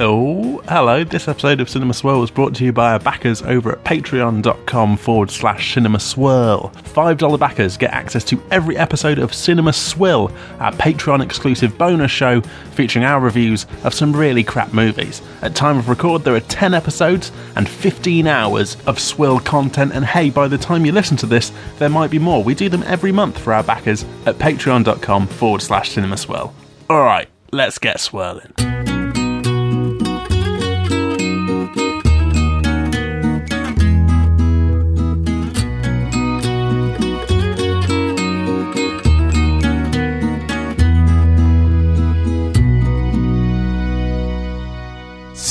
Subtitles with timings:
[0.00, 1.02] Oh, hello.
[1.02, 4.96] This episode of Cinema Swirl was brought to you by our backers over at patreon.com
[4.96, 6.70] forward slash cinema swirl.
[6.84, 10.30] $5 backers get access to every episode of Cinema Swill,
[10.60, 12.40] our Patreon exclusive bonus show
[12.76, 15.20] featuring our reviews of some really crap movies.
[15.42, 20.04] At time of record, there are 10 episodes and 15 hours of Swill content, and
[20.04, 22.44] hey, by the time you listen to this, there might be more.
[22.44, 26.54] We do them every month for our backers at patreon.com forward slash cinema swirl.
[26.88, 28.77] Alright, let's get swirling.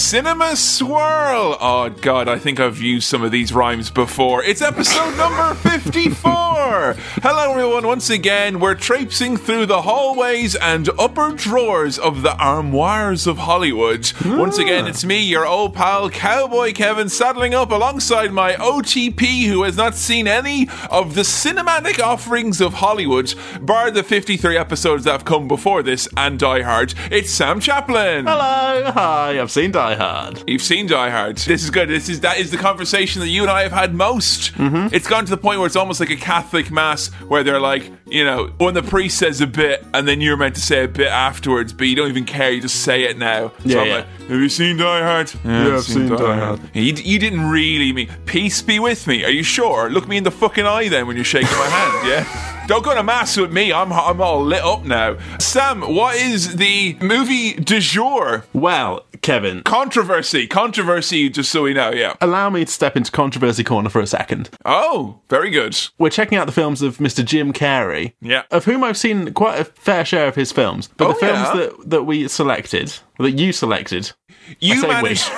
[0.08, 1.58] Cinema Swirl!
[1.60, 4.42] Oh god, I think I've used some of these rhymes before.
[4.42, 6.96] It's episode number 54!
[7.22, 13.28] Hello everyone, once again, we're traipsing through the hallways and upper drawers of the armoires
[13.28, 14.10] of Hollywood.
[14.26, 19.64] Once again, it's me, your old pal Cowboy Kevin, saddling up alongside my OTP who
[19.64, 25.12] has not seen any of the cinematic offerings of Hollywood, bar the 53 episodes that
[25.12, 26.94] have come before this and Die Hard.
[27.12, 28.26] It's Sam Chaplin!
[28.26, 30.44] Hello, hi, I've seen Die Hard.
[30.48, 31.38] You've seen Die Hard.
[31.38, 31.90] This is good.
[31.90, 34.54] This is that is the conversation that you and I have had most.
[34.54, 34.94] Mm-hmm.
[34.96, 37.92] It's gone to the point where it's almost like a Catholic mass, where they're like,
[38.06, 40.88] you know, when the priest says a bit, and then you're meant to say a
[40.88, 42.52] bit afterwards, but you don't even care.
[42.52, 43.50] You just say it now.
[43.50, 43.96] So Yeah, I'm yeah.
[43.96, 45.34] like, have you seen Die Hard?
[45.44, 46.60] Yeah, I've seen Die Hard.
[46.74, 49.24] You, you didn't really mean peace be with me.
[49.26, 49.90] Are you sure?
[49.90, 52.08] Look me in the fucking eye then when you're shaking my hand.
[52.08, 52.54] Yeah.
[52.68, 53.72] Don't go to mass with me.
[53.72, 55.18] I'm I'm all lit up now.
[55.40, 58.44] Sam, what is the movie du jour?
[58.52, 61.30] Well, Kevin, Controversy, controversy.
[61.30, 62.16] Just so we know, yeah.
[62.20, 64.50] allow me to step into controversy corner for a second.
[64.66, 65.80] Oh, very good.
[65.98, 67.24] We're checking out the films of Mr.
[67.24, 68.44] Jim Carrey, Yeah.
[68.52, 70.90] of whom I've seen quite a fair share of his films.
[70.98, 71.56] But Oh, the films yeah?
[71.56, 74.12] that, that we selected, that you selected,
[74.60, 75.32] You managed.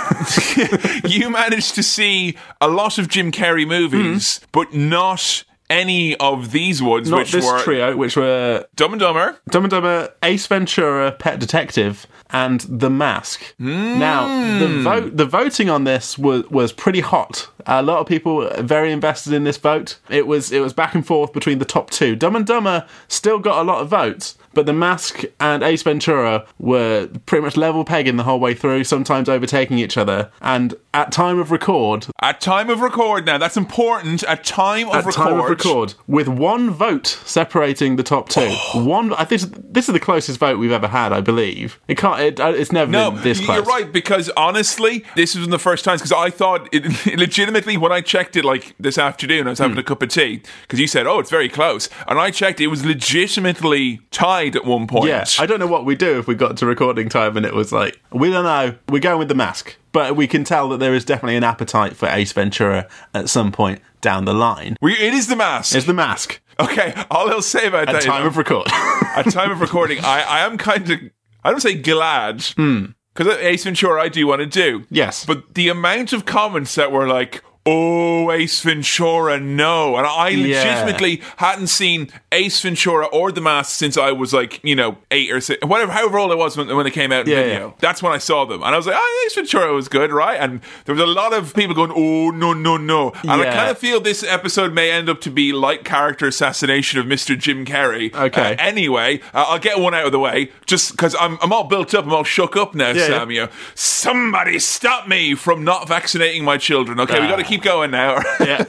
[1.05, 4.45] you managed to see a lot of Jim Carrey movies, hmm.
[4.51, 8.99] but not any of these ones, not which this were trio, which were Dumb and
[8.99, 9.37] Dumber.
[9.49, 13.53] Dumb and Dumber, Ace Ventura, Pet Detective, and The Mask.
[13.59, 14.27] Now,
[14.59, 14.83] the hmm.
[14.83, 17.47] vote, the voting on this was was pretty hot.
[17.65, 19.99] A lot of people were very invested in this vote.
[20.09, 22.15] It was it was back and forth between the top two.
[22.15, 26.45] Dumb and Dumber still got a lot of votes, but The Mask and Ace Ventura
[26.59, 30.31] were pretty much level pegging the whole way through, sometimes overtaking each other.
[30.41, 34.23] And at time of record, At time of record, now that's important.
[34.23, 38.49] At time of at record, time of record, with one vote separating the top two.
[38.73, 39.41] One, I think
[39.73, 41.79] this is the closest vote we've ever had, I believe.
[41.87, 42.19] It can't.
[42.19, 43.55] It, uh, it's never No, been this close.
[43.57, 46.83] you're right because honestly, this was one of the first times because I thought it,
[47.17, 50.41] legitimately when I checked it like this afternoon, I was having a cup of tea
[50.63, 54.65] because you said, "Oh, it's very close," and I checked, it was legitimately tied at
[54.65, 55.07] one point.
[55.07, 57.53] Yeah, I don't know what we do if we got to recording time and it
[57.53, 58.75] was like we don't know.
[58.89, 61.95] We're going with the mask, but we can tell that there is definitely an appetite
[61.95, 64.77] for Ace Ventura at some point down the line.
[64.81, 65.75] we, it is the mask.
[65.75, 68.67] It's the mask okay, all I'll say about at that time is, of record.
[68.71, 70.99] at time of recording, I, I am kind of
[71.43, 74.79] I don't say glad because Ace Ventura I do want to do.
[74.79, 74.85] Hmm.
[74.89, 75.25] Yes.
[75.25, 77.43] but the amount of comments that were like.
[77.71, 79.95] Oh, Ace Ventura, no.
[79.97, 80.57] And I Yeah.
[80.63, 85.31] legitimately hadn't seen Ace Ventura or The Mask since I was like, you know, eight
[85.31, 87.67] or six, whatever, however old I was when, when it came out in Yeah, video.
[87.67, 87.73] yeah.
[87.79, 88.63] That's when I saw them.
[88.63, 90.39] And I was like, oh, Ace Ventura was good, right?
[90.39, 93.11] And there was a lot of people going, oh, no, no, no.
[93.23, 96.99] And I kind of feel this episode may end up to be like character assassination
[96.99, 97.37] of Mr.
[97.37, 98.13] Jim Carrey.
[98.13, 98.53] Okay.
[98.53, 101.65] Uh, anyway, uh, I'll get one out of the way just because I'm, I'm all
[101.65, 102.05] built up.
[102.05, 103.31] I'm all shook up now, Yeah, Sam.
[103.31, 106.99] You somebody stop me from not vaccinating my children.
[106.99, 107.29] Okay, we Ah.
[107.31, 108.21] got to keep going now.
[108.39, 108.63] yeah.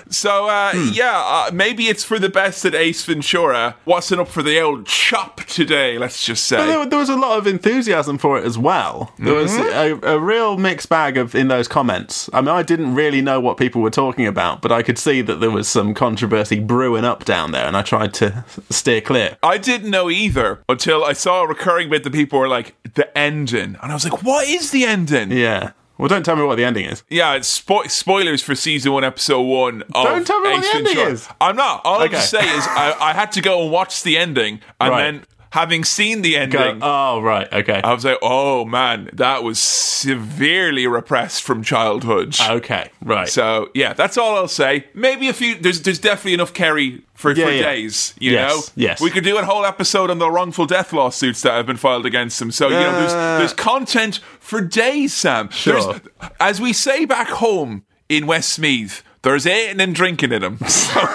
[0.08, 0.90] so, uh, Hmm.
[0.92, 4.86] yeah, uh, maybe it's for the best that Ace Ventura wasn't up for the old
[4.86, 6.64] chop today, let's just say.
[6.66, 9.12] There, there was a lot of enthusiasm for it as well.
[9.18, 10.04] There was Mm-hmm.
[10.04, 12.30] a, a real mixed bag of in those comments.
[12.32, 15.22] I mean, I didn't really know what people were talking about, but I could see
[15.22, 19.36] that there was some controversy brewing up down there, and I tried to steer clear.
[19.42, 23.16] I didn't know either until I saw a recurring bit that people were like, the
[23.18, 23.76] ending.
[23.82, 25.30] And I was like, what is the ending?
[25.32, 25.72] Yeah.
[26.00, 27.02] Well, don't tell me what the ending is.
[27.10, 29.82] Yeah, it's spo- spoilers for season one, episode one.
[29.82, 31.12] Of Don't tell me what Ace the ending Ventura.
[31.12, 31.28] is.
[31.40, 31.82] I'm not.
[31.84, 32.14] All I Okay.
[32.16, 35.02] have to say is I, I had to go and watch the ending, and Right.
[35.12, 37.52] then having seen the Go, ending, oh, right.
[37.52, 37.80] Okay.
[37.82, 42.36] I was like, oh man, that was severely repressed from childhood.
[42.40, 42.90] okay.
[43.02, 43.28] Right.
[43.28, 44.86] So yeah, that's all I'll say.
[44.94, 45.56] Maybe a few.
[45.56, 47.62] There's there's definitely enough Carrey for, Yeah, for yeah.
[47.62, 48.14] days.
[48.18, 48.62] You Yes, know.
[48.82, 49.00] yes.
[49.00, 52.06] We could do a whole episode on the wrongful death lawsuits that have been filed
[52.06, 52.50] against him.
[52.50, 53.38] So you know, there's Uh.
[53.38, 55.50] there's content for days, Sam.
[55.50, 55.80] Sure.
[55.94, 56.00] There's,
[56.40, 60.58] as we say back home in Westmeath, there's eating and drinking in them.
[60.66, 61.00] So,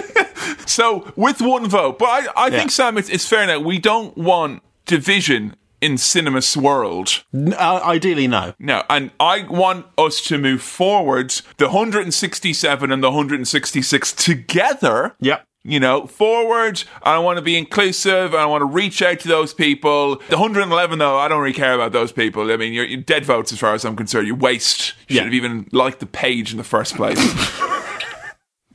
[0.70, 3.58] so with one vote, but I, I think Sam, it's, it's fair now.
[3.60, 7.04] We don't want division in Cinema Swirl.
[7.34, 8.52] Uh, ideally, no.
[8.58, 15.14] No, and I want us to move forward the 167 and the 166 together.
[15.20, 15.46] Yep.
[15.62, 16.84] You know, forward.
[17.02, 18.34] I want to be inclusive.
[18.34, 20.16] I want to reach out to those people.
[20.30, 22.50] The 111, though, I don't really care about those people.
[22.50, 24.26] I mean, you're, you're dead votes as far as I'm concerned.
[24.26, 24.94] You waste.
[25.08, 25.20] You Yeah.
[25.22, 27.18] should have even liked the page in the first place.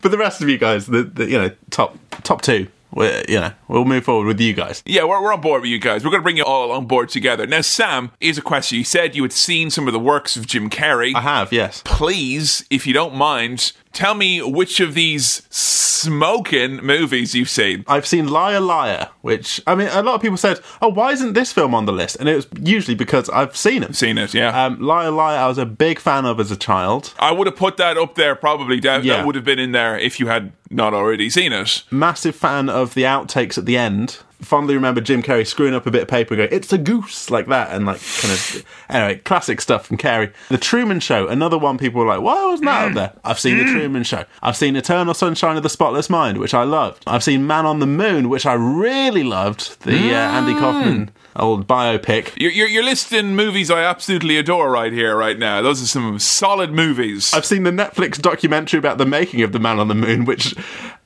[0.06, 3.40] For the rest of you guys, the, the you know top top two, we you
[3.40, 4.84] know we'll move forward with you guys.
[4.86, 6.06] yeah, we're, we're on board with you guys.
[6.06, 7.48] We're going to bring you all on board together.
[7.48, 8.78] Now, Sam, here's a question.
[8.78, 11.16] You said you had seen some of the works of Jim Carrey.
[11.16, 11.82] I have, yes.
[11.86, 17.84] please, if you don't mind, tell me which of these smoking movies you've seen.
[17.88, 21.34] I've seen Liar Liar, which I mean, a lot of people said, "Oh, why isn't
[21.34, 23.96] this film on the list?" And it was usually because I've seen it.
[23.96, 24.66] Seen it, yeah.
[24.66, 27.14] Um, Liar Liar, I was a big fan of as a child.
[27.20, 28.80] I would have put that up there probably.
[28.82, 29.18] That, Yeah.
[29.18, 31.84] that would have been in there if you had not already seen it.
[31.90, 34.18] Massive fan of the outtakes at the end.
[34.42, 37.30] Fondly remember Jim Carrey screwing up a bit of paper and going, "It's a goose,"
[37.30, 40.34] like that, and like kind of anyway, classic stuff from Carrey.
[40.50, 41.78] The Truman Show, another one.
[41.78, 44.26] People were like, "Why wasn't that up there?" I've seen the Truman Show.
[44.42, 47.04] I've seen Eternal Sunshine of the Spotless Mind, which I loved.
[47.08, 49.82] I've seen Man on the Moon, which I really loved.
[49.84, 52.32] The uh, Andy Kaufman old biopic.
[52.38, 55.62] You're, you're, you're listing movies I absolutely adore right here, right now.
[55.62, 57.34] Those are some solid movies.
[57.34, 60.56] I've seen the Netflix documentary about the making of the Man on the Moon, which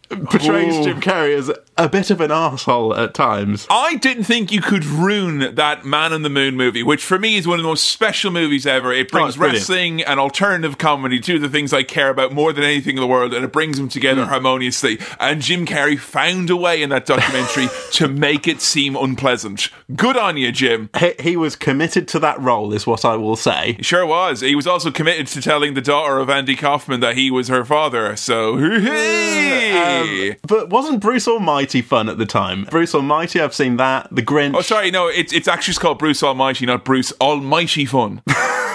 [0.10, 0.84] portrays Ooh.
[0.84, 3.68] Jim Carrey as a bit of an asshole at times.
[3.70, 7.38] I didn't think you could ruin that Man on the Moon movie, which for me
[7.38, 8.92] is one of the most special movies ever.
[8.92, 9.60] It Oh, brings brilliant.
[9.60, 13.02] wrestling and alternative comedy, two of the things I care about more than anything in
[13.02, 14.30] the world, and it brings them together Hmm.
[14.30, 15.00] harmoniously.
[15.20, 19.70] And Jim Carrey found a way in that documentary to make it seem unpleasant.
[19.96, 20.90] Good on you, Jim.
[21.00, 23.74] He, he was committed to that role, is what I will say.
[23.78, 24.42] He Sure was.
[24.42, 27.64] He was also committed to telling the daughter of Andy Kaufman that he was her
[27.64, 28.16] father.
[28.16, 29.99] So, hey.
[30.02, 32.66] Um, but wasn't Bruce Almighty fun at the time?
[32.66, 34.14] Bruce Almighty, I've seen that.
[34.14, 34.56] The Grinch.
[34.56, 38.22] Oh, sorry, no, it's it's actually just called Bruce Almighty, not Bruce Almighty Fun.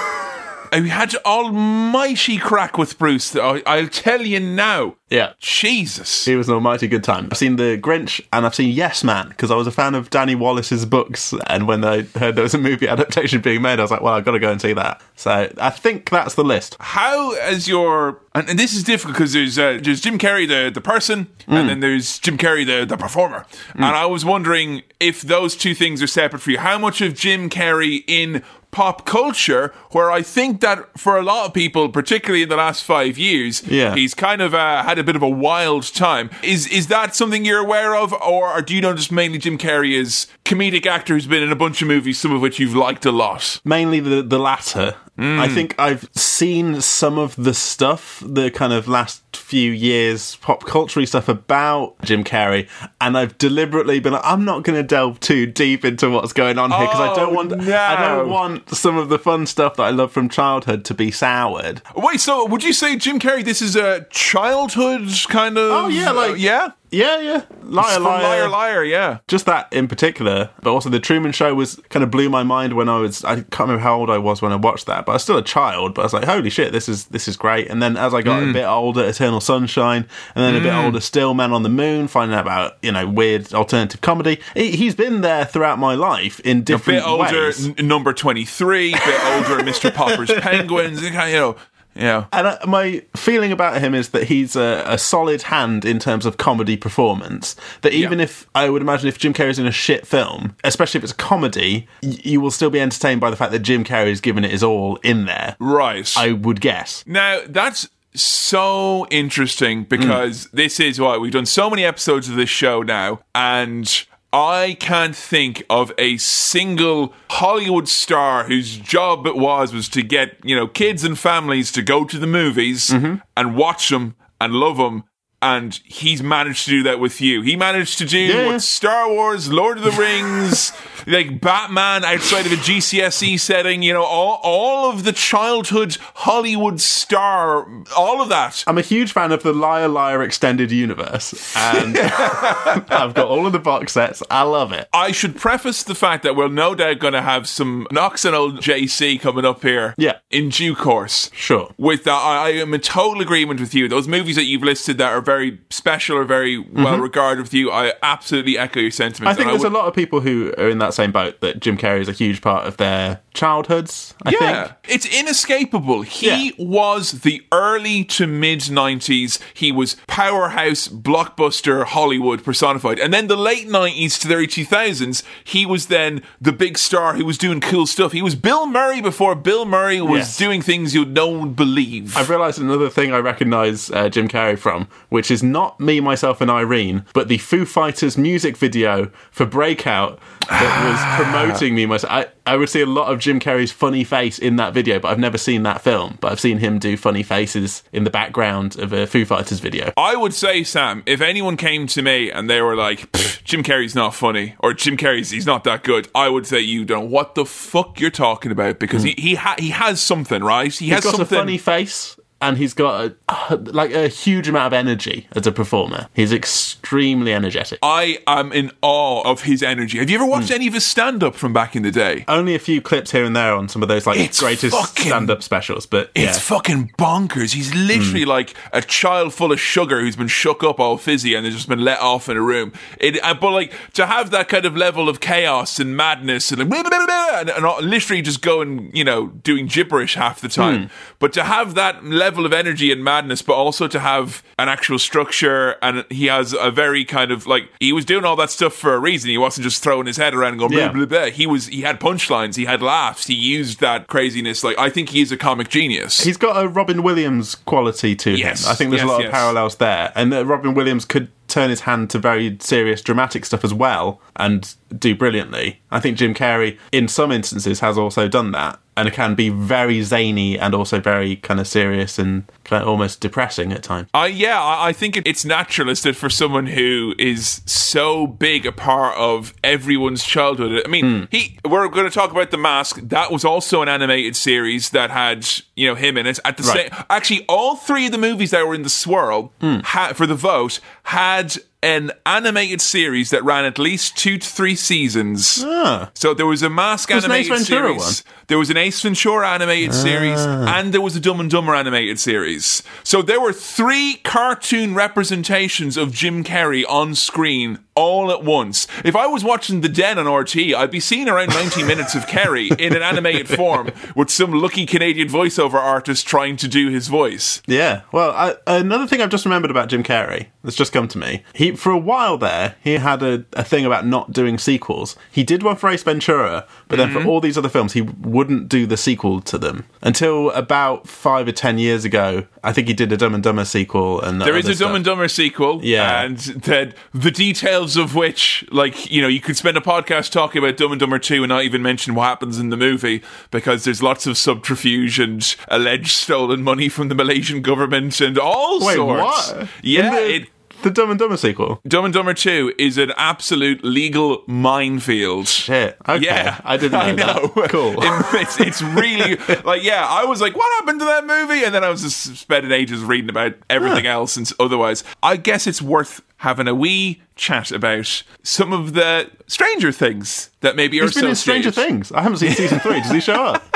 [0.83, 3.35] we had almighty crack with Bruce.
[3.37, 4.97] I- I'll tell you now.
[5.11, 5.35] Yeah.
[5.39, 6.25] Jesus.
[6.25, 7.29] He was an almighty good time.
[7.31, 10.11] I've seen The Grinch and I've seen Yes Man because I was a fan of
[10.11, 11.33] Danny Wallace's books.
[11.47, 14.15] And when I heard there was a movie adaptation being made, I was like, well,
[14.15, 15.01] I've got to go and see that.
[15.15, 16.77] So I think that's the list.
[16.81, 20.71] How has your and, and this is difficult because there's uh, there's Jim Carrey the
[20.75, 25.23] the person and then there's Jim Carrey the the performer and I was wondering if
[25.23, 26.59] those two things are separate for you.
[26.59, 28.43] How much of Jim Carrey in
[28.75, 32.83] pop culture, where I think that for a lot of people, particularly in the last
[32.85, 33.95] five years, Yeah.
[33.95, 36.29] he's kind of uh, had a bit of a wild time.
[36.43, 39.93] Is is that something you're aware of, or do you know just mainly Jim Carrey
[39.97, 43.07] is comedic actor who's been in a bunch of movies, some of which you've liked
[43.07, 43.61] a lot?
[43.65, 44.97] Mainly the, the latter.
[45.17, 50.65] I think I've seen some of the stuff, the kind of last few years pop
[50.65, 52.69] culture stuff about Jim Carrey,
[53.01, 56.59] and I've deliberately been like, I'm not going to delve too deep into what's going
[56.59, 57.77] on here because I Oh, don't want, no.
[57.77, 61.11] I don't want some of the fun stuff that I love from childhood to be
[61.13, 61.81] soured.
[61.95, 63.45] Wait, so would you say Jim Carrey?
[63.45, 65.71] This is a childhood kind of?
[65.71, 68.85] Oh, yeah, like- uh, yeah, Yeah, yeah, liar, liar, liar, liar.
[68.85, 69.19] Yeah.
[69.27, 72.75] just that in particular, but also the Truman Show was kind of blew my mind
[72.75, 75.13] when I was I can't remember how old I was when I watched that, but
[75.13, 75.95] I was still a child.
[75.95, 77.69] But I was like, holy shit, this is this is great.
[77.69, 78.53] And then as I got a mm.
[78.53, 80.85] bit older, Eternal Sunshine, and then a bit mm.
[80.85, 84.41] older still, Man on the Moon, finding out about you know weird alternative comedy.
[84.55, 87.69] He- He's been there throughout my life in A different bit older, ways.
[87.69, 88.93] n- number twenty three.
[88.93, 89.93] Bit older, Mr.
[89.93, 91.03] Popper's Penguins.
[91.03, 91.57] You know,
[91.95, 92.27] yeah.
[92.33, 96.27] And uh, my feeling about him is that he's a, a solid hand in terms
[96.27, 97.57] of comedy performance.
[97.83, 98.25] That even Yeah.
[98.25, 101.17] if I would imagine if Jim Carrey's in a shit film, especially if it's a
[101.17, 104.51] comedy, y- you will still be entertained by the fact that Jim Carrey's given it
[104.51, 105.57] his all in there.
[105.59, 106.13] Right.
[106.17, 107.05] I would guess.
[107.07, 112.49] Now that's so interesting because this is why we've done so many episodes of this
[112.49, 119.73] show now, and I can't think of a single Hollywood star whose job it was
[119.73, 123.23] was to get you know kids and families to go to the movies mm-hmm.
[123.37, 125.05] and watch them and love them.
[125.45, 127.43] And he's managed to do that with you.
[127.43, 128.47] He managed to do Yeah.
[128.47, 130.73] what Star Wars, Lord of the Rings,
[131.07, 136.81] like Batman outside of a GCSE setting, you know, all, all of the childhood Hollywood
[136.81, 138.65] star, all of that.
[138.67, 143.53] I'm a huge fan of the Liar Liar extended universe, and I've got all of
[143.53, 144.23] the box sets.
[144.31, 144.89] I love it.
[144.95, 148.35] I should preface the fact that we're no doubt going to have some knocks and
[148.35, 150.21] old JC coming up here Yeah.
[150.31, 151.31] in due course.
[151.35, 151.75] Sure.
[151.77, 153.89] With that, I, I am in total agreement with you.
[153.89, 155.34] Those movies that you've listed that are very
[155.71, 156.83] special or very mm-hmm.
[156.83, 159.33] well regarded with you, I absolutely echo your sentiments.
[159.33, 161.61] I think there's would- a lot of people who are in that same boat that
[161.61, 164.15] Jim Carrey is a huge part of their childhoods.
[164.25, 164.77] I yeah, think.
[164.89, 166.03] it's inescapable.
[166.03, 166.51] He Yeah.
[166.59, 169.39] was the early to mid 90s.
[169.53, 172.99] He was powerhouse, blockbuster Hollywood personified.
[172.99, 177.15] And then the late 90s to the early 2000s, he was then the big star
[177.15, 178.13] who was doing cool stuff.
[178.13, 180.37] He was Bill Murray before Bill Murray was Yes.
[180.39, 182.17] doing things you one believe.
[182.17, 186.41] I've realised another thing I recognise uh, Jim Carrey from, which is not me, myself,
[186.41, 191.87] and Irene, but the Foo Fighters music video for Breakout that was promoting me.
[191.87, 194.99] Myself, I, I would see a lot of Jim Carrey's funny face in that video,
[194.99, 196.19] but I've never seen that film.
[196.21, 199.93] But I've seen him do funny faces in the background of a Foo Fighters video.
[199.97, 203.11] I would say, Sam, if anyone came to me and they were like,
[203.45, 206.85] Jim Carrey's not funny, or Jim Carrey's he's not that good, I would say you
[206.85, 209.09] don't what the fuck you're talking about because hmm.
[209.09, 210.73] he he, ha- he has something, right?
[210.73, 211.39] He He's has got something.
[211.39, 212.17] a funny face.
[212.49, 216.09] And he's got a, like a huge amount of energy as a performer.
[216.15, 217.79] He's extremely energetic.
[217.83, 219.99] I am in awe of his energy.
[219.99, 220.55] Have you ever watched hmm.
[220.55, 222.25] any of his stand up from back in the day?
[222.29, 225.43] Only a few clips here and there on some of those like It's greatest stand-up
[225.43, 227.53] specials, but It's fucking bonkers.
[227.53, 228.31] He's literally hmm.
[228.31, 231.69] like a child full of sugar who's been shook up all fizzy and has just
[231.69, 232.73] been let off in a room.
[232.99, 236.59] It, uh, but like to have that kind of level of chaos and madness and,
[236.59, 240.41] like, blah, blah, blah, blah, and, and literally just going, you know, doing gibberish half
[240.41, 240.83] the time.
[240.83, 240.87] Hmm.
[241.19, 244.99] But to have that level of energy and madness, but also to have an actual
[244.99, 248.75] structure, and he has a very kind of like he was doing all that stuff
[248.75, 249.31] for a reason.
[249.31, 250.89] He wasn't just throwing his head around and going Yeah.
[250.89, 251.31] blah blah blah.
[251.31, 254.65] He was he had punchlines, he had laughs, he used that craziness.
[254.65, 256.23] Like I think he is a comic genius.
[256.23, 258.73] He's got a Robin Williams quality to Yes, him.
[258.73, 259.29] I think there's yes, a lot yes.
[259.29, 260.13] of parallels there.
[260.15, 264.21] And that Robin Williams could turn his hand to very serious dramatic stuff as well
[264.37, 265.81] and do brilliantly.
[265.91, 269.49] I think Jim Carrey, in some instances, has also done that and it can be
[269.49, 274.09] very zany and also very kind of serious and kind of almost depressing at times.
[274.15, 278.73] I yeah, I, I think it, it's naturalistic for someone who is so big a
[278.73, 280.83] part of everyone's childhood.
[280.85, 281.25] I mean, hmm.
[281.31, 281.59] he.
[281.65, 283.01] We're going to talk about the mask.
[283.03, 286.39] That was also an animated series that had you know him in it.
[286.45, 286.93] At the Right.
[286.93, 289.79] same, actually, all three of the movies that were in the swirl hmm.
[289.85, 294.75] ha- for the vote had an animated series that ran at least two to three
[294.75, 295.63] seasons.
[295.63, 296.11] Ah.
[296.15, 298.25] So there was a mask There's an animated Ace Ventura series.
[298.47, 302.19] There was an Ace Ventura animated series, and there was a Dumb and Dumber animated
[302.19, 302.83] series.
[303.03, 308.87] So there were three cartoon representations of Jim Carrey on screen all at once.
[309.05, 312.27] If I was watching The Den on RTÉ, I'd be seeing around 90 minutes of
[312.27, 317.09] Carrey in an animated form with some lucky Canadian voiceover artist trying to do his
[317.09, 317.63] voice.
[317.67, 318.03] Yeah.
[318.13, 321.45] Well, I, another thing I've just remembered about Jim Carrey that's just come to me.
[321.55, 325.15] He for a while there he had a, a thing about not doing sequels.
[325.31, 327.23] He did one for Ace Ventura, but then Mm-hmm.
[327.23, 331.47] for all these other films he wouldn't do the sequel to them until about five
[331.47, 332.47] or ten years ago.
[332.65, 335.05] I think he did a Dumb and Dumber sequel, and There is a Dumb and
[335.05, 336.23] Dumber sequel, Yeah.
[336.23, 340.63] and that the details of which, like you know, you could spend a podcast talking
[340.63, 343.85] about Dumb and Dumber two and not even mention what happens in the movie because
[343.85, 348.97] there's lots of subterfuge and alleged stolen money from the Malaysian government and all Wait,
[348.97, 349.53] sorts.
[349.53, 349.69] what?
[349.83, 350.49] Yeah, the, it,
[350.85, 351.81] the Dumb and Dumber sequel.
[351.89, 355.49] Dumb and Dumber two is an absolute legal minefield.
[355.49, 355.97] Shit.
[356.09, 356.25] Okay.
[356.25, 357.27] Yeah, I didn't know.
[357.27, 357.53] know.
[357.57, 357.71] That.
[357.71, 357.95] Cool.
[358.05, 360.07] It- it's, it's really like yeah.
[360.09, 361.65] I was like, what happened to that movie?
[361.65, 365.03] And then I was just spending ages reading about everything else and otherwise.
[365.23, 370.77] I guess it's worth having a wee chat about some of the Stranger Things that
[370.77, 371.71] maybe are in Stranger.
[371.71, 372.13] Things.
[372.13, 373.01] I haven't seen season three.
[373.01, 373.74] Does he show up?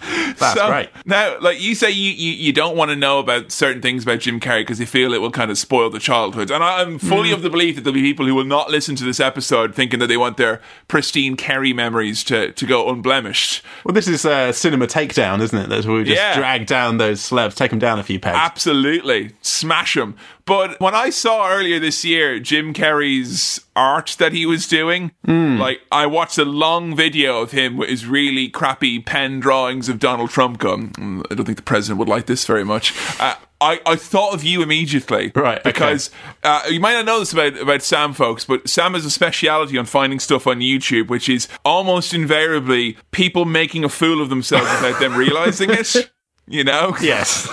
[0.00, 0.88] That's So, great.
[1.04, 4.20] Now, like you say, you, you, you don't want to know about certain things about
[4.20, 6.50] Jim Carrey because you feel it will kind of spoil the childhood.
[6.50, 7.34] And I'm fully Mm.
[7.34, 9.98] of the belief that there'll be people who will not listen to this episode thinking
[10.00, 13.62] that they want their pristine Carrey memories to, to go unblemished.
[13.84, 15.68] Well, this is uh, cinema takedown, isn't it?
[15.68, 16.36] That's where we just Yeah.
[16.36, 18.38] drag down those celebs, take them down a few pegs.
[18.40, 19.32] Absolutely.
[19.42, 20.16] Smash them.
[20.44, 25.80] But when I saw earlier this year Jim Carrey's art that he was doing, like
[25.92, 30.30] I watched a long video of him with his really crappy pen drawings of Donald
[30.30, 32.94] Trump going, "Mm, I don't think the president would like this very much.
[33.20, 35.32] Uh, I, I thought of you immediately.
[35.34, 35.70] Right, okay.
[35.70, 36.10] Because
[36.42, 39.76] uh, you might not know this about, about Sam, folks, but Sam has a speciality
[39.76, 44.70] on finding stuff on YouTube, which is almost invariably people making a fool of themselves
[44.80, 46.10] without them realizing it.
[46.50, 46.96] You know?
[47.00, 47.48] Yes.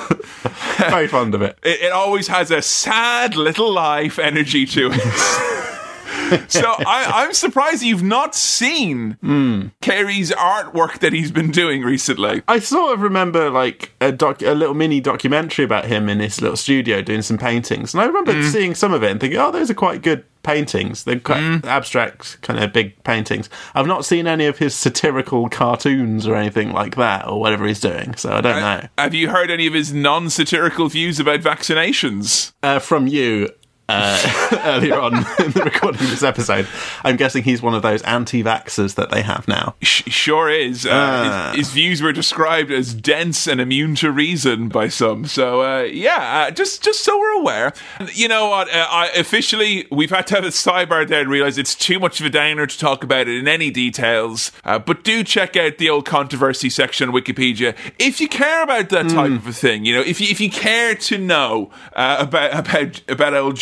[0.89, 1.57] Very fond of it.
[1.63, 6.49] it, it always has a sad little life energy to it.
[6.49, 9.67] so I, I'm surprised you've not seen hmm.
[9.81, 12.41] Carrey's artwork that he's been doing recently.
[12.47, 16.41] I sort of remember like a doc, a little mini documentary about him in his
[16.41, 18.43] little studio doing some paintings, and I remember hmm.
[18.43, 21.03] seeing some of it and thinking, "Oh, those are quite good paintings.
[21.03, 26.25] They're quite abstract, kind of big paintings." I've not seen any of his satirical cartoons
[26.25, 28.87] or anything like that, or whatever he's doing, so I don't know.
[28.97, 32.53] Have you heard any of his non-satirical views about vaccinations?
[32.63, 33.49] Uh, from you,
[33.89, 36.67] uh, earlier on in the recording of this episode.
[37.03, 39.75] I'm guessing he's one of those anti-vaxxers that they have now.
[39.81, 40.85] Sh- sure is.
[40.85, 41.49] Uh, Ah.
[41.55, 45.25] his, his views were described as dense and immune to reason by some.
[45.25, 47.73] So uh, yeah, uh, just just so we're aware.
[48.13, 48.67] You know what?
[48.73, 52.19] Uh, I officially we've had to have a sidebar there and realize it's too much
[52.19, 54.51] of a downer to talk about it in any details.
[54.65, 58.89] Uh, but do check out the old controversy section on Wikipedia if you care about
[58.89, 59.85] that type of a thing.
[59.85, 63.55] You know, if you if you care to know uh, about about about old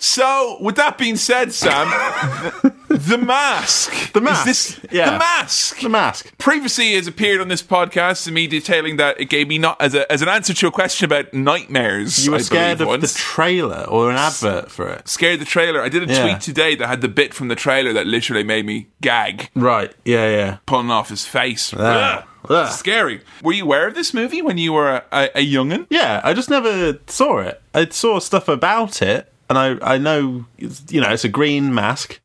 [0.00, 1.88] So, with that being said, Sam,
[2.88, 4.12] the mask.
[4.12, 5.10] The mask, Is this yeah.
[5.10, 5.80] the mask?
[5.80, 6.38] The mask.
[6.38, 9.94] Previously has appeared on this podcast to me detailing that it gave me not as
[9.96, 12.24] a as an answer to a question about nightmares.
[12.24, 15.08] You were I scared believe, of the trailer or an advert for it.
[15.08, 15.82] scared the trailer.
[15.82, 16.22] I did a Yeah.
[16.22, 19.92] tweet today that had the bit from the trailer that literally made me gag, Right.
[20.04, 20.28] Yeah.
[20.30, 20.56] Yeah.
[20.66, 21.74] pulling off his face.
[21.76, 22.24] Ah.
[22.48, 22.72] Ugh.
[22.72, 23.20] Scary.
[23.42, 25.86] Were you aware of this movie when you were a, a, a youngin?
[25.90, 27.60] Yeah, I just never saw it.
[27.74, 32.20] I saw stuff about it, and I I know you know it's a green mask.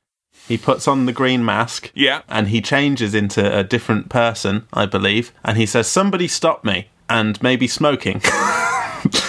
[0.48, 2.22] He puts on the green mask, Yeah.
[2.28, 6.90] and he changes into a different person, I believe, and he says, "Somebody stop me."
[7.10, 8.22] And maybe smoking.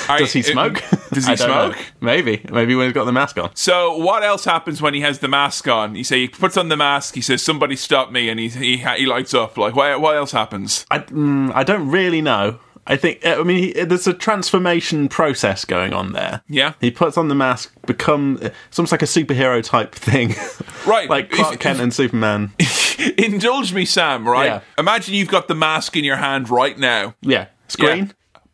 [0.08, 0.82] Are uh, Does he smoke?
[1.12, 1.73] Does he don't know.
[1.73, 1.84] smoke?
[2.00, 2.44] Maybe.
[2.50, 3.50] Maybe when he's got the mask on.
[3.54, 5.94] So what else happens when he has the mask on?
[5.94, 7.14] You say he puts on the mask.
[7.14, 9.56] He says, "Somebody stop me," and he he, he lights up.
[9.56, 10.00] Like what?
[10.00, 10.87] What else happens?
[10.90, 12.58] I, mm, I don't really know.
[12.87, 16.42] I think uh, I mean he, there's a transformation process going on there.
[16.50, 16.75] Yeah.
[16.82, 20.34] he puts on the mask, become uh, it's almost like a superhero type thing,
[20.87, 21.08] Right.
[21.08, 22.52] like Clark if- Kent and Superman.
[23.18, 24.28] Indulge me, Sam.
[24.28, 24.46] Right.
[24.46, 24.61] Yeah.
[24.76, 27.14] Imagine you've got the mask in your hand right now.
[27.23, 28.06] Yeah, it's Yeah.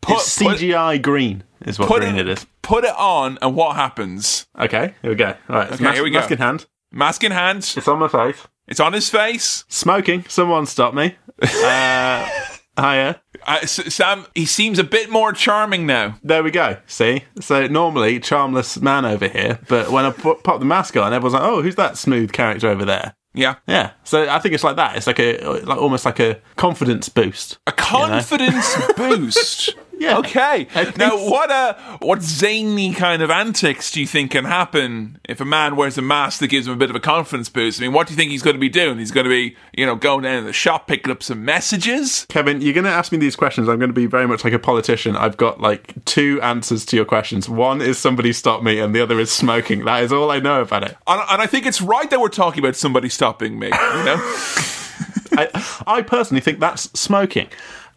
[0.05, 0.15] Green.
[0.17, 2.45] Put- it's put- CGI green is what Put green it, it is.
[2.61, 4.47] Put it on, and what happens?
[4.59, 5.33] Okay, here we go.
[5.49, 6.19] All right, Okay, mask, here we go.
[6.19, 6.65] mask in hand.
[6.91, 7.57] Mask in hand.
[7.75, 8.47] It's on my face.
[8.67, 9.65] It's on his face.
[9.67, 10.25] Smoking.
[10.27, 11.15] Someone stop me.
[11.43, 12.29] Uh,
[12.79, 13.21] hiya.
[13.45, 16.17] Uh, S- Sam, he seems a bit more charming now.
[16.23, 16.77] There we go.
[16.87, 21.11] See, so normally charmless man over here, but when I put, pop the mask on,
[21.13, 23.55] everyone's like, "Oh, who's that smooth character over there?" Yeah.
[23.67, 23.91] Yeah.
[24.05, 24.95] So I think it's like that.
[24.95, 27.57] It's like a like almost like a confidence boost.
[27.67, 29.75] A confidence boost.
[30.01, 30.17] Yeah.
[30.17, 30.67] Okay.
[30.97, 31.29] Now, so.
[31.29, 35.75] what uh, what zany kind of antics do you think can happen if a man
[35.75, 37.79] wears a mask that gives him a bit of a confidence boost?
[37.79, 38.97] I mean, what do you think he's going to be doing?
[38.97, 42.25] He's going to be, you know, going down to the shop, picking up some messages.
[42.29, 43.69] Kevin, you're going to ask me these questions.
[43.69, 45.15] I'm going to be very much like a politician.
[45.15, 47.47] I've got like two answers to your questions.
[47.47, 49.85] One is somebody stop me, and the other is smoking.
[49.85, 50.97] That is all I know about it.
[51.05, 53.67] And, and I think it's right that we're talking about somebody stopping me.
[53.67, 54.17] You know.
[55.33, 57.47] I, I personally think that's smoking.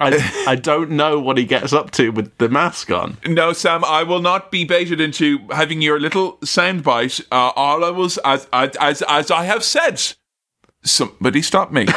[0.01, 3.19] I, I don't know what he gets up to with the mask on.
[3.27, 7.25] No, Sam, I will not be baited into having your little soundbite.
[7.31, 10.03] Uh, all I was, as, as as I have said,
[10.85, 11.87] somebody stop me.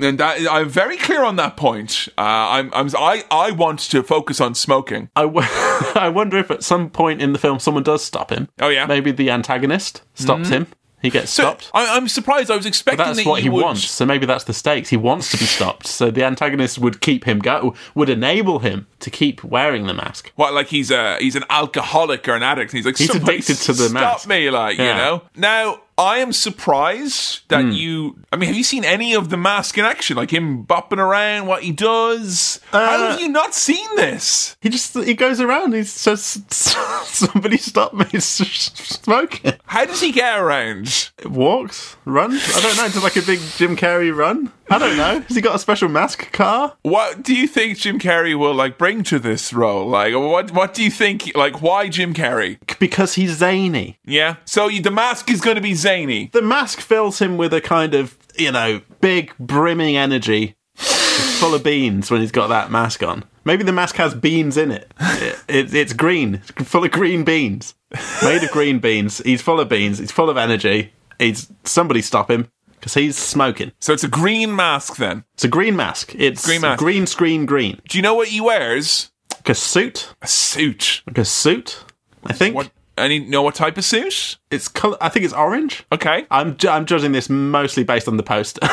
[0.00, 2.08] and that, I'm very clear on that point.
[2.16, 5.10] Uh, I'm, I'm, I, I want to focus on smoking.
[5.16, 5.46] I, w-
[5.94, 8.48] I wonder if at some point in the film someone does stop him.
[8.60, 8.82] Oh, yeah?
[8.82, 8.88] Mm-hmm.
[8.88, 10.66] Maybe the antagonist stops him.
[11.02, 11.70] He gets So, stopped.
[11.74, 12.50] I, I'm surprised.
[12.50, 13.84] I was expecting That's that what you he would, wants.
[13.90, 14.88] So maybe that's the stakes.
[14.88, 15.86] He wants to be stopped.
[15.88, 20.32] So the antagonist would keep him go, would enable him to keep wearing the mask.
[20.36, 22.72] What, like he's a he's an alcoholic or an addict?
[22.72, 25.22] And he's like, He's addicted to the stop mask." Stop me, like you know.
[25.36, 27.70] Now, I am surprised that Hmm.
[27.70, 28.16] you.
[28.32, 30.16] I mean, have you seen any of the mask in action?
[30.16, 32.60] Like him bopping around, what he does?
[32.72, 34.56] How Uh, have you not seen this?
[34.60, 35.74] He just he goes around.
[35.74, 41.10] He says, "Somebody stop me smoking." How does he get around?
[41.24, 42.42] Walks, runs.
[42.56, 42.88] I don't know.
[42.88, 44.52] Does like a big Jim Carrey run?
[44.70, 45.20] I don't know.
[45.20, 46.76] Has he got a special mask car?
[46.82, 49.86] What do you think Jim Carrey will like bring to this role?
[49.86, 51.34] Like, what what do you think?
[51.36, 52.58] Like, why Jim Carrey?
[52.78, 53.98] Because he's zany.
[54.04, 54.36] Yeah.
[54.44, 56.30] So you, the mask is going to be zany.
[56.32, 61.54] The mask fills him with a kind of you know big brimming energy, It's full
[61.54, 63.24] of beans when he's got that mask on.
[63.44, 64.92] Maybe the mask has beans in it.
[65.00, 67.74] it, it it's green, it's full of green beans,
[68.22, 69.18] made of green beans.
[69.18, 69.98] He's full of beans.
[69.98, 70.92] He's full of energy.
[71.18, 72.48] He's somebody stop him
[72.82, 73.70] because he's smoking.
[73.78, 75.22] So it's a green mask then.
[75.34, 76.16] It's a green mask.
[76.18, 76.80] It's Green mask.
[76.80, 77.80] green screen green.
[77.88, 79.12] Do you know what he wears?
[79.36, 80.12] Like a suit.
[80.20, 81.02] A suit.
[81.06, 81.84] Like a suit.
[82.24, 82.70] I think What?
[82.98, 84.36] Any know what type of suit?
[84.50, 84.98] it's color.
[85.00, 85.84] I think it's orange.
[85.92, 86.26] Okay.
[86.30, 88.60] I'm ju- I'm judging this mostly based on the poster.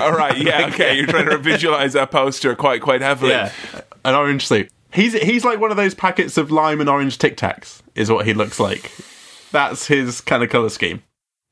[0.00, 0.38] All right.
[0.38, 0.66] Yeah.
[0.72, 0.96] Okay.
[0.96, 3.32] You're trying to visualize that poster quite quite heavily.
[3.32, 3.52] yeah,
[4.04, 4.70] an orange suit.
[4.92, 7.82] He's he's like one of those packets of lime and orange Tic Tacs.
[7.94, 8.90] Is what he looks like.
[9.52, 11.02] That's his kind of color scheme.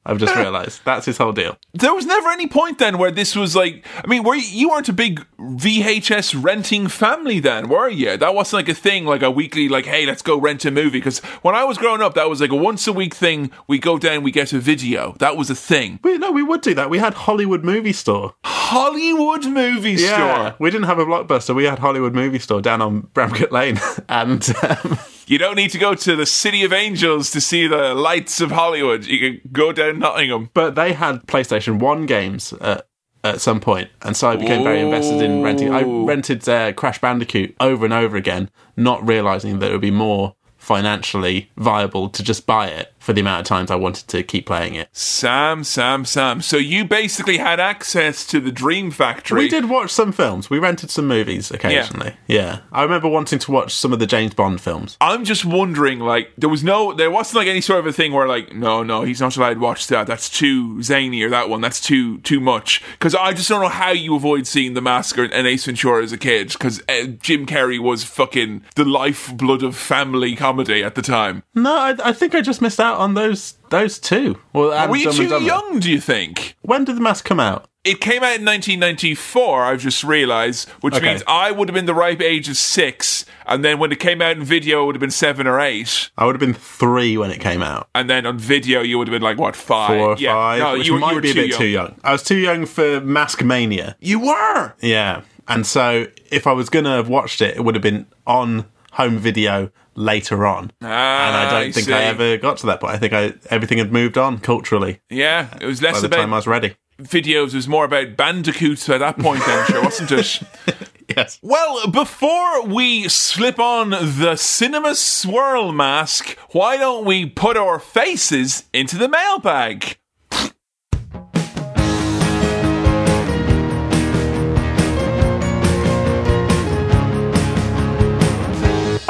[0.09, 1.59] I've just realised that's his whole deal.
[1.75, 3.85] There was never any point then where this was like.
[4.03, 8.17] I mean, were you, you weren't a big VHS renting family then, were you?
[8.17, 10.99] That wasn't like a thing, like a weekly, like, hey, let's go rent a movie.
[10.99, 13.51] Because when I was growing up, that was like a once a week thing.
[13.67, 15.15] We go down, we get a video.
[15.19, 16.01] That was a thing.
[16.03, 16.91] We, no, we would do that.
[16.91, 18.35] We had Hollywood Movie Store.
[18.45, 20.55] Hollywood movie store.
[20.59, 21.55] we didn't have a blockbuster.
[21.55, 25.79] We had Hollywood Movie Store down on Bramcote Lane, and um, You don't need to
[25.79, 29.05] go to the City of Angels to see the lights of Hollywood.
[29.05, 30.49] You can go down Nottingham.
[30.55, 32.89] But they had PlayStation 1 games at,
[33.23, 35.71] at some point, and so I became very invested in renting.
[35.71, 39.91] I rented uh, Crash Bandicoot over and over again, not realizing that it would be
[39.91, 44.23] more financially viable to just buy it for the amount of times I wanted to
[44.23, 44.91] keep playing it.
[44.93, 46.43] Sam, Sam, Sam.
[46.43, 49.45] So you basically had access to the Dream Factory.
[49.45, 50.51] We did watch some films.
[50.51, 52.17] We rented some movies occasionally.
[52.27, 52.59] Yeah.
[52.71, 54.99] I remember wanting to watch some of the James Bond films.
[55.01, 58.13] I'm just wondering, like, there was no, there wasn't like any sort of a thing
[58.13, 60.07] where, like, no, no, he's not allowed to watch that.
[60.07, 62.83] That's too zany, or that one, that's too, too much.
[62.93, 66.13] Because I just don't know how you avoid seeing The Masker and Ace Ventura as
[66.13, 66.53] a kid.
[66.53, 71.43] Because uh, Jim Carrey was fucking the lifeblood of family comedy at the time.
[71.55, 74.39] No, I, I think I just missed out on those those two.
[74.53, 75.79] Well, and Were you too young?
[75.81, 76.57] Do you think?
[76.63, 77.67] When did the mask come out?
[77.85, 81.07] It came out in 1994, I've just realised, which Okay.
[81.07, 84.21] means I would have been the ripe age of six, and then when it came
[84.21, 86.11] out in video, it would have been seven or eight.
[86.19, 87.89] I would have been three when it came out.
[87.95, 89.89] And then on video, you would have been like, what, five?
[89.89, 90.35] Four or yeah.
[90.35, 91.95] five, No, which you, were- might you were be a bit too young.
[92.05, 93.97] I was too young for Mask Mania.
[94.01, 94.75] You were!
[94.83, 98.67] Yeah, and so if I was gonna have watched it, it would have been on
[98.93, 100.71] home video later on.
[100.83, 100.87] Ah,
[101.29, 101.93] and I don't think see.
[101.93, 102.95] I ever got to that point.
[102.95, 106.33] I think I everything had moved on culturally Yeah, it was by less the time
[106.33, 106.77] I was ready.
[107.01, 110.43] videos, was more about bandicoots at that point, then, sure, wasn't it?
[111.17, 111.39] Yes.
[111.43, 118.65] Well, before we slip on the cinema swirl mask, why don't we put our faces
[118.75, 119.97] into the mailbag?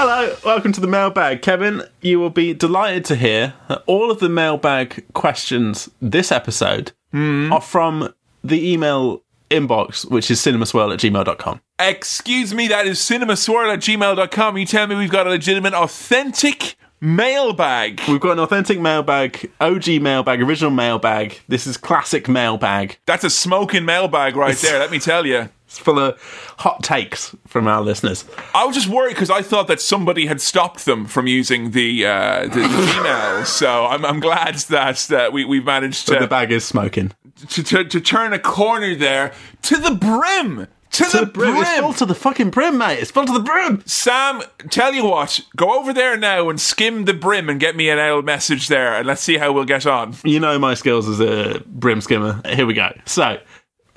[0.01, 1.43] Hello, welcome to the mailbag.
[1.43, 6.93] Kevin, you will be delighted to hear that all of the mailbag questions this episode
[7.11, 7.53] hmm.
[7.53, 11.61] are from the email inbox, which is cinemaswirl at gmail.com.
[11.81, 14.57] Excuse me, that is cinemaswirl at gmail.com.
[14.57, 18.01] You tell me we've got a legitimate, authentic mailbag.
[18.07, 21.41] We've got an authentic mailbag, OG mailbag, original mailbag.
[21.49, 22.99] This is classic mailbag.
[23.07, 25.49] That's a smoking mailbag right there, let me tell you.
[25.69, 26.19] It's full of
[26.59, 28.25] hot takes from our listeners.
[28.55, 32.07] I was just worried because I thought that somebody had stopped them from using the
[32.07, 33.45] uh, the, the Gmail.
[33.45, 37.13] So I'm, I'm glad that that we we've managed to The bag is smoking.
[37.51, 40.69] to, to to turn a corner there to the brim.
[40.93, 41.51] To, To the, the brim.
[41.53, 41.63] brim.
[41.63, 42.99] It's full to the fucking brim, mate.
[42.99, 43.83] It's full to the brim.
[43.85, 47.91] Sam, tell you what, go over there now and skim the brim and get me
[47.91, 50.15] an L message there, and let's see how we'll get on.
[50.25, 52.41] You know my skills as a brim skimmer.
[52.47, 52.89] Here we go.
[53.05, 53.39] So,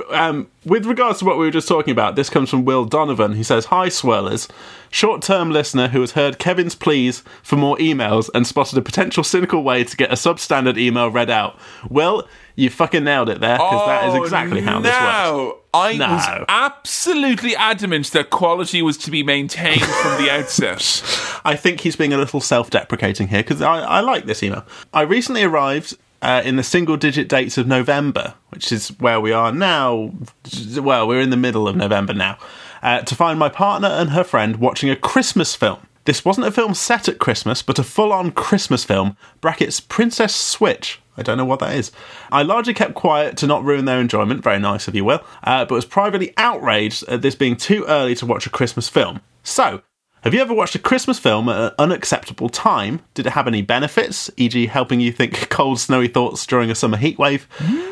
[0.09, 3.33] um, with regards to what we were just talking about, this comes from Will Donovan.
[3.33, 4.49] He says, Hi, Swirlers.
[4.89, 9.23] Short term listener who has heard Kevin's pleas for more emails and spotted a potential
[9.23, 11.57] cynical way to get a substandard email read out.
[11.89, 15.01] Well, you fucking nailed it there, because that is exactly how this works.
[15.01, 16.07] now, I No.
[16.09, 21.01] was absolutely adamant that quality was to be maintained from the outset.
[21.45, 24.65] I think he's being a little self deprecating here because I, I like this email.
[24.93, 29.31] I recently arrived uh, in the single digit dates of November, which is where we
[29.31, 30.11] are now.
[30.77, 32.37] Well, we're in the middle of November now,
[32.81, 35.79] uh, to find my partner and her friend watching a Christmas film.
[36.05, 40.35] This wasn't a film set at Christmas, but a full on Christmas film, brackets Princess
[40.35, 40.99] Switch.
[41.15, 41.91] I don't know what that is.
[42.31, 45.65] I largely kept quiet to not ruin their enjoyment, very nice of you, Will, uh,
[45.65, 49.21] but was privately outraged at this being too early to watch a Christmas film.
[49.43, 49.81] So,
[50.21, 53.01] have you ever watched a Christmas film at an unacceptable time?
[53.15, 56.97] Did it have any benefits, e.g., helping you think cold, snowy thoughts during a summer
[56.97, 57.45] heatwave?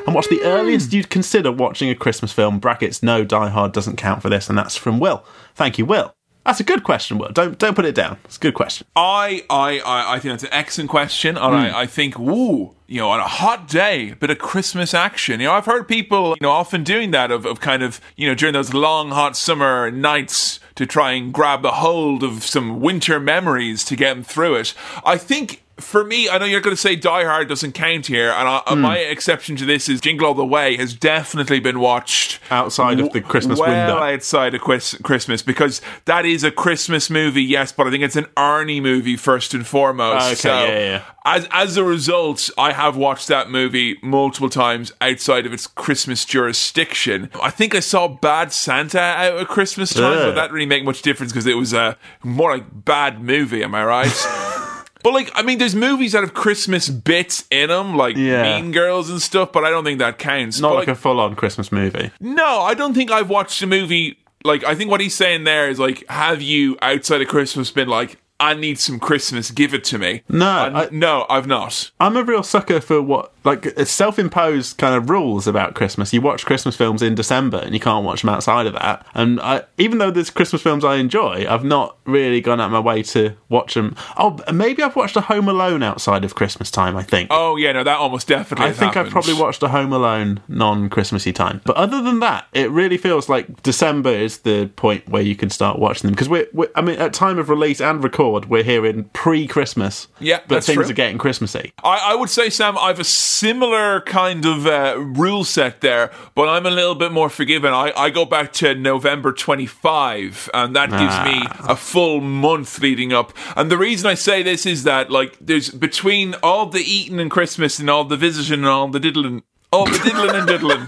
[0.05, 0.45] And what's the mm.
[0.45, 2.59] earliest you'd consider watching a Christmas film?
[2.59, 5.25] Brackets, no, Die Hard doesn't count for this, and that's from Will.
[5.55, 6.13] Thank you, Will.
[6.45, 7.31] That's a good question, Will.
[7.31, 8.17] Don't don't put it down.
[8.25, 8.87] It's a good question.
[8.95, 11.75] I, I, I, I think that's an excellent question, and I, hmm.
[11.75, 15.41] I think, ooh, you know, on a hot day, a bit of Christmas action.
[15.41, 18.27] You know, I've heard people, you know, often doing that of, of kind of, you
[18.27, 22.79] know, during those long, hot summer nights to try and grab a hold of some
[22.79, 24.73] winter memories to get them through it.
[25.03, 25.61] I think.
[25.79, 28.61] For me, I know you're going to say Die Hard doesn't count here, and I,
[28.65, 29.11] uh, my hmm.
[29.11, 33.21] exception to this is Jingle All the Way has definitely been watched Outside of the
[33.21, 34.03] Christmas well window.
[34.03, 38.15] outside of Quis- Christmas because that is a Christmas movie, yes, but I think it's
[38.15, 40.23] an Arnie movie first and foremost.
[40.23, 41.03] Oh, okay, so yeah, yeah.
[41.25, 46.25] As as a result, I have watched that movie multiple times outside of its Christmas
[46.25, 47.29] jurisdiction.
[47.41, 50.17] I think I saw Bad Santa out at Christmas time, Ugh.
[50.17, 53.63] but that didn't really make much difference because it was a more like bad movie.
[53.63, 54.65] Am I right?
[55.03, 58.43] But like, I mean, there's movies that have Christmas bits in them, like Yeah.
[58.59, 59.51] Mean Girls and stuff.
[59.51, 60.59] But I don't think that counts.
[60.59, 62.11] Not But, like a full on Christmas movie.
[62.19, 64.17] no, I don't think I've watched a movie.
[64.43, 67.87] Like, I think what he's saying there is like, have you outside of Christmas been
[67.89, 70.21] like, I need some Christmas, give it to me?
[70.29, 71.91] No, I- no, I've not.
[71.99, 76.13] I'm a real sucker for what like self-imposed kind of rules about Christmas.
[76.13, 79.05] You watch Christmas films in December, and you can't watch them outside of that.
[79.13, 82.71] And I, even though there's Christmas films I enjoy, I've not really gone out of
[82.71, 83.95] my way to watch them.
[84.17, 86.97] Oh, maybe I've watched a Home Alone outside of Christmas time.
[86.97, 87.29] I think.
[87.31, 88.67] Oh yeah, no, that almost definitely.
[88.67, 91.61] I think I've probably watched a Home Alone non-Christmassy time.
[91.65, 95.49] But other than that, it really feels like December is the point where you can
[95.49, 98.63] start watching them because we're, we're, I mean, at time of release and record, we're
[98.63, 100.07] here in pre-Christmas.
[100.19, 100.89] Yeah, but things true.
[100.89, 101.71] are getting Christmassy.
[101.83, 106.49] I, I would say, Sam, I've a similar kind of uh, rule set there, but
[106.49, 107.71] I'm a little bit more forgiving.
[107.71, 113.13] I, I go back to November 25, and that gives me a full month leading
[113.13, 113.33] up.
[113.55, 117.31] And the reason I say this is that, like, there's between all the eating and
[117.31, 120.87] Christmas and all the visiting and all the diddling, all the diddling and diddling.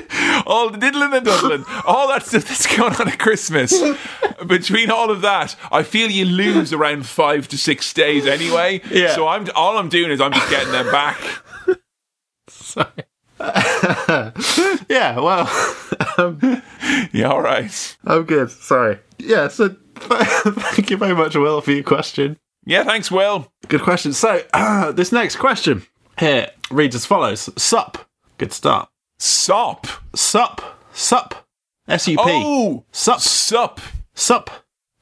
[0.46, 3.74] all the diddling and diddling, all that stuff that's going on at Christmas.
[4.46, 8.80] Between all of that, I feel you lose around five to six days anyway.
[8.90, 9.14] Yeah.
[9.14, 11.18] So I'm all I'm doing is I'm just getting them back.
[12.48, 12.88] Sorry.
[14.88, 15.46] yeah, well,
[17.12, 17.96] Yeah, all right.
[18.04, 18.50] I'm good.
[18.50, 18.98] Sorry.
[19.18, 22.38] Yeah, so thank you very much, Will, for your question.
[22.64, 23.50] Yeah, thanks, Will.
[23.68, 24.12] Good question.
[24.12, 25.84] So, uh, this next question
[26.18, 27.98] here reads as follows Sup.
[28.38, 28.88] Good start.
[29.18, 29.86] Sup.
[30.14, 30.60] Sup.
[30.92, 31.46] Sup.
[31.88, 32.22] S U P.
[32.26, 33.20] Oh, Sup.
[33.20, 33.80] sup.
[34.14, 34.50] Sup.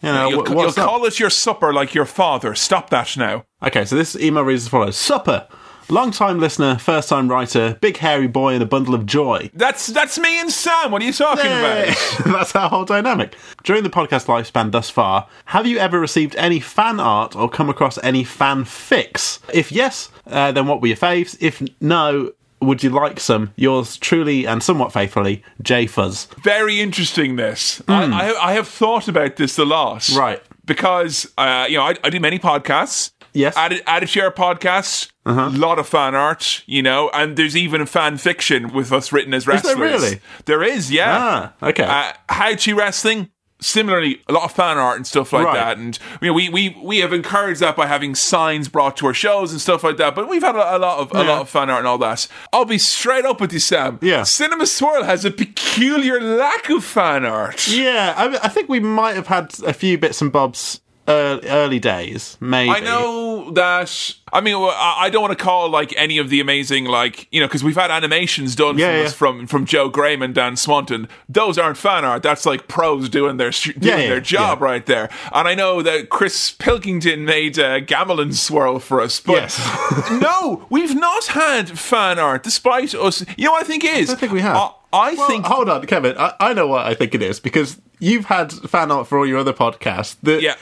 [0.02, 2.54] You know, You'll, you'll call it your supper like your father.
[2.54, 3.44] Stop that now.
[3.62, 5.48] Okay, so this email reads as follows Supper.
[5.88, 9.50] Long time listener, first time writer, big hairy boy, and a bundle of joy.
[9.54, 10.90] That's that's me and Sam.
[10.90, 11.84] What are you talking Yay!
[11.84, 12.24] about?
[12.24, 13.36] That's our whole dynamic.
[13.64, 17.68] During the podcast lifespan thus far, have you ever received any fan art or come
[17.68, 19.40] across any fan fics?
[19.52, 21.36] If yes, uh, then what were your faves?
[21.40, 22.32] If no,
[22.64, 23.52] would you like some?
[23.56, 26.26] Yours truly and somewhat faithfully, J Fuzz.
[26.42, 27.36] Very interesting.
[27.36, 30.08] This I, I I have thought about this a lot.
[30.16, 30.42] Right.
[30.64, 33.12] because uh, you know I, I do many podcasts.
[33.32, 33.56] Yes.
[33.56, 35.10] Added Added Share podcasts.
[35.26, 39.32] A lot of fan art, you know, and there's even fan fiction with us written
[39.32, 39.76] as there wrestlers.
[39.76, 40.20] really?
[40.44, 41.18] There is, yeah.
[41.60, 41.82] Ah, okay.
[41.84, 43.30] Uh, How to Wrestling.
[43.64, 45.54] Similarly, a lot of fan art and stuff like Right.
[45.54, 49.06] that, and you know, we, we we have encouraged that by having signs brought to
[49.06, 50.14] our shows and stuff like that.
[50.14, 52.28] But we've had a, a lot of a lot of fan art and all that.
[52.52, 53.98] I'll be straight up with you, Sam.
[54.02, 54.22] Yeah.
[54.24, 57.66] Cinema Swirl has a peculiar lack of fan art.
[57.68, 62.36] Yeah, I, I think we might have had a few bits and bobs early days,
[62.40, 62.70] maybe.
[62.70, 64.14] I know that.
[64.32, 67.46] I mean, I don't want to call like any of the amazing, like you know,
[67.46, 69.08] because we've had animations done Yeah, from, yeah.
[69.10, 71.08] from from Joe Graham and Dan Swanton.
[71.28, 72.22] Those aren't fan art.
[72.22, 75.08] That's like pros doing their doing Yeah, their job right there.
[75.32, 80.10] And I know that Chris Pilkington made uh, Gamelin swirl for us, but Yes.
[80.20, 83.24] no, we've not had fan art despite us.
[83.36, 84.10] You know, what I think is.
[84.10, 84.56] I think we have.
[84.56, 86.16] I, I Well, think hold on, Kevin.
[86.18, 89.26] I, I know what I think it is because you've had fan art for all
[89.26, 90.16] your other podcasts.
[90.22, 90.54] The, Yeah.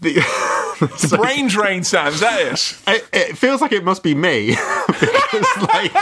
[0.00, 0.20] The,
[0.98, 1.84] so brain drain.
[1.84, 2.78] Sam, is that it?
[2.88, 4.50] it, it feels like it must be me
[4.86, 5.92] because like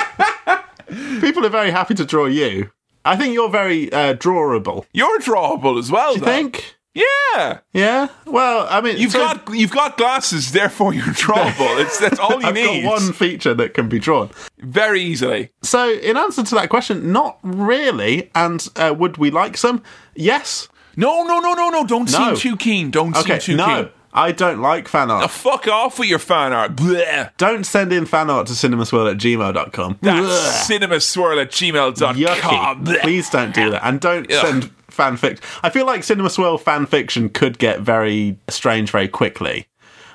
[1.20, 2.70] people are very happy to draw you.
[3.04, 4.84] I think you're very uh, drawable.
[4.92, 6.12] You're drawable as well.
[6.14, 6.30] Do you though.
[6.32, 6.74] think?
[6.94, 7.60] Yeah.
[7.72, 8.08] Yeah.
[8.26, 11.80] Well, I mean, You've so got you've got glasses, therefore you're drawable.
[11.80, 12.82] It's that's all you need.
[12.82, 14.30] got one feature that can be drawn.
[14.58, 15.50] very easily.
[15.62, 18.30] So, in answer to that question, not really.
[18.34, 19.82] And uh, would we like some?
[20.16, 20.68] Yes.
[20.98, 21.86] No, no, no, no, no!
[21.86, 22.34] Don't No.
[22.34, 22.90] seem too keen.
[22.90, 23.38] Don't Okay.
[23.38, 23.88] seem too no, keen.
[24.12, 25.20] I don't like fan art.
[25.22, 26.74] Now, fuck off with your fan art.
[26.74, 27.30] Blech.
[27.36, 29.98] Don't send in fan art to cinemaswirl at gmail.com.
[30.02, 32.16] That's cinemaswirl at gmail.com.
[32.16, 32.84] Yucky.
[32.84, 33.00] Blech.
[33.02, 33.86] Please don't do that.
[33.86, 34.44] And don't Ugh.
[34.46, 35.38] send fanfic.
[35.62, 39.66] I feel like Cinema Swirl fan fiction could get very strange very quickly.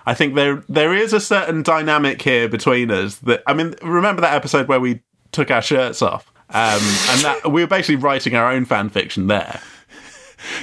[0.06, 4.22] I think there there is a certain dynamic here between us that I mean, remember
[4.22, 6.30] that episode where we took our shirts off?
[6.50, 9.62] Um, and that we were basically writing our own fan fiction there.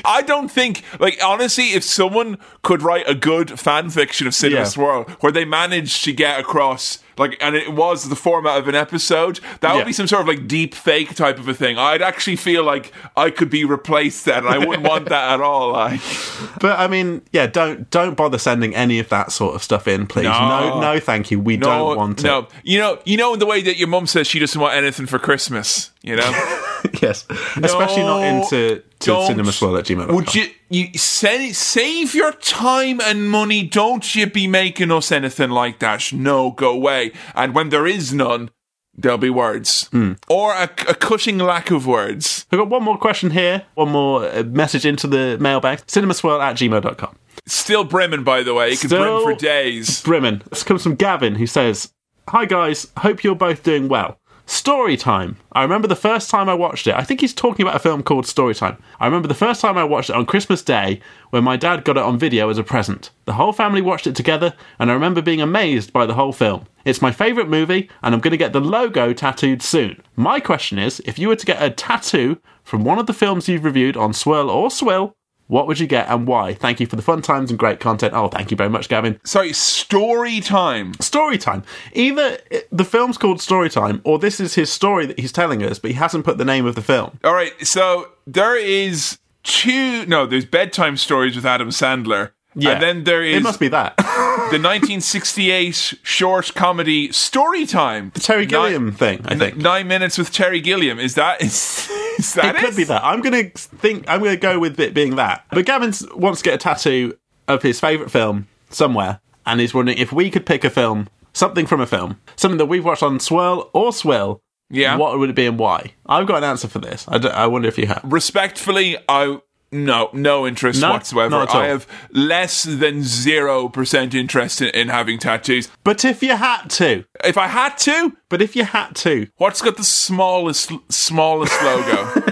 [0.05, 4.61] I don't think, like, honestly, if someone could write a good fan fiction of Cinema
[4.61, 4.65] Yeah.
[4.65, 8.75] Swirl where they managed to get across, like, and it was the format of an
[8.75, 9.85] episode, that would Yeah.
[9.85, 11.77] be some sort of like deep fake type of a thing.
[11.79, 15.41] I'd actually feel like I could be replaced then, and I wouldn't want that at
[15.41, 15.73] all.
[15.73, 16.01] Like,
[16.61, 20.07] But I mean, yeah, don't don't bother sending any of that sort of stuff in,
[20.07, 20.25] please.
[20.25, 20.31] No.
[20.31, 21.39] No, no, thank you.
[21.41, 22.25] We no, don't want it.
[22.25, 24.75] no, you know, you know, in the way that your mum says she doesn't want
[24.75, 26.67] anything for Christmas, you know.
[27.03, 27.27] yes,
[27.63, 29.27] especially not into to don't.
[29.27, 30.13] cinema swirl at gmail.
[30.15, 33.63] Would you you send, save your time and money?
[33.67, 36.13] Don't you be making us anything like that?
[36.13, 37.13] No, go away.
[37.35, 38.51] And when there is none,
[38.97, 40.13] there'll be words Hmm.
[40.29, 42.47] or a, a cutting lack of words.
[42.51, 45.83] We've got one more question here, one more uh, message into the mailbag.
[45.87, 47.17] Cinema Cinemaswirl at gmail.com.
[47.47, 48.71] Still brimming, by the way.
[48.73, 50.03] It can Still- brim for days.
[50.03, 50.43] Brimmin.
[50.51, 51.93] This comes from Gavin, who says,
[52.29, 54.19] Hi guys, hope you're both doing well.
[54.51, 55.37] Story Time.
[55.53, 56.95] I remember the first time I watched it.
[56.97, 58.83] I think he's talking about a film called Story Time.
[58.99, 61.97] I remember the first time I watched it on Christmas Day when my dad got
[61.97, 63.11] it on video as a present.
[63.27, 66.67] The whole family watched it together, and I remember being amazed by the whole film.
[66.85, 70.03] It's my favourite movie, and I'm going to get the logo tattooed soon.
[70.17, 73.49] My question is if you were to get a tattoo from one of the films
[73.49, 75.15] you've reviewed on Swirl or Swill,
[75.51, 76.55] what would you get and why?
[76.55, 78.15] Thank you for the fun times and great content.
[78.15, 79.21] Oh, thank you very much, Gavin.
[79.25, 80.95] Sorry, story time.
[81.01, 81.65] Story time.
[81.93, 85.63] Either eh, the film's called Story Time, or this is his story that he's telling
[85.63, 87.19] us, but he hasn't put the name of the film.
[87.25, 90.07] All right, so there is two.
[90.07, 92.31] No, there's bedtime stories with Adam Sandler.
[92.55, 93.97] And then there is It must be that.
[93.97, 94.03] the
[94.59, 98.11] 1968 short comedy Story Time.
[98.15, 99.57] The Terry Nine- Gilliam thing, I think.
[99.57, 100.99] Nine minutes with Terry Gilliam.
[100.99, 103.05] Is that is, is that it could be that.
[103.05, 104.05] I'm gonna think.
[104.09, 105.45] I'm gonna go with it being that.
[105.51, 107.17] But Gavin wants to get a tattoo
[107.49, 111.67] of his favourite film somewhere, and he's wondering if we could pick a film, something
[111.67, 114.43] from a film, something that we've watched on Swirl or Swill.
[114.73, 114.97] Yeah.
[114.97, 115.95] What would it be and why?
[116.07, 117.05] I've got an answer for this.
[117.09, 118.03] I, I wonder if you have.
[118.05, 119.41] Respectfully, I
[119.73, 120.91] no no interest No?
[120.91, 121.47] whatsoever.
[121.51, 125.69] I have less than zero percent interest in, in having tattoos.
[125.85, 129.63] But if you had to, If I had to, but if you had to, what's
[129.63, 132.23] got the smallest smallest logo?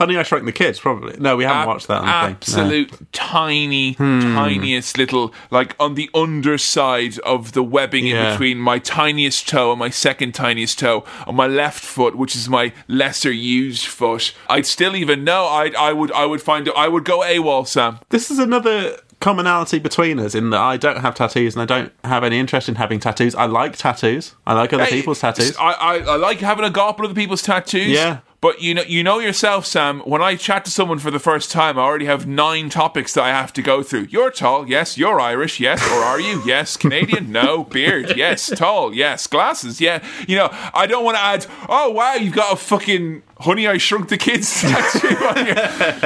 [0.00, 1.14] Honey, I Shrunk the Kids, probably.
[1.20, 2.02] No, we haven't watched that.
[2.02, 2.06] I.
[2.06, 2.28] No.
[2.30, 4.34] Absolute tiny, Hmm.
[4.34, 9.78] tiniest little, like on the underside of the webbing in between my tiniest toe and
[9.78, 14.32] my second tiniest toe on my left foot, which is my lesser used foot.
[14.48, 15.44] I'd still even know.
[15.44, 16.74] I I would I would find it.
[16.76, 17.98] I would go AWOL, Sam.
[18.08, 21.92] This is another commonality between us in that I don't have tattoos and I don't
[22.04, 23.34] have any interest in having tattoos.
[23.34, 24.34] I like tattoos.
[24.46, 25.54] I like other Hey, people's tattoos.
[25.58, 27.88] I, I I like having a gop at other people's tattoos.
[27.88, 28.20] Yeah.
[28.40, 30.00] But you know, you know yourself, Sam.
[30.00, 33.24] When I chat to someone for the first time, I already have nine topics that
[33.24, 34.06] I have to go through.
[34.10, 34.96] You're tall, yes.
[34.96, 35.82] You're Irish, yes.
[35.90, 36.42] Or are you?
[36.46, 36.76] Yes.
[36.78, 37.64] Canadian, no.
[37.64, 38.50] Beard, yes.
[38.56, 39.26] Tall, yes.
[39.26, 40.02] Glasses, yeah.
[40.26, 41.46] You know, I don't want to add.
[41.68, 43.66] Oh wow, you've got a fucking honey.
[43.66, 45.54] I shrunk the kids tattoo on your,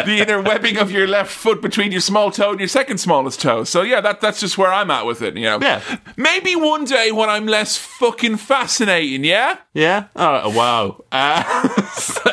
[0.04, 3.40] the inner webbing of your left foot between your small toe and your second smallest
[3.40, 3.64] toe.
[3.64, 5.36] So yeah, that that's just where I'm at with it.
[5.36, 5.58] You know.
[5.60, 5.82] Yeah.
[6.16, 9.24] Maybe one day when I'm less fucking fascinating.
[9.24, 9.58] Yeah.
[9.72, 10.08] Yeah.
[10.16, 11.04] Oh wow.
[11.12, 12.20] Uh, so,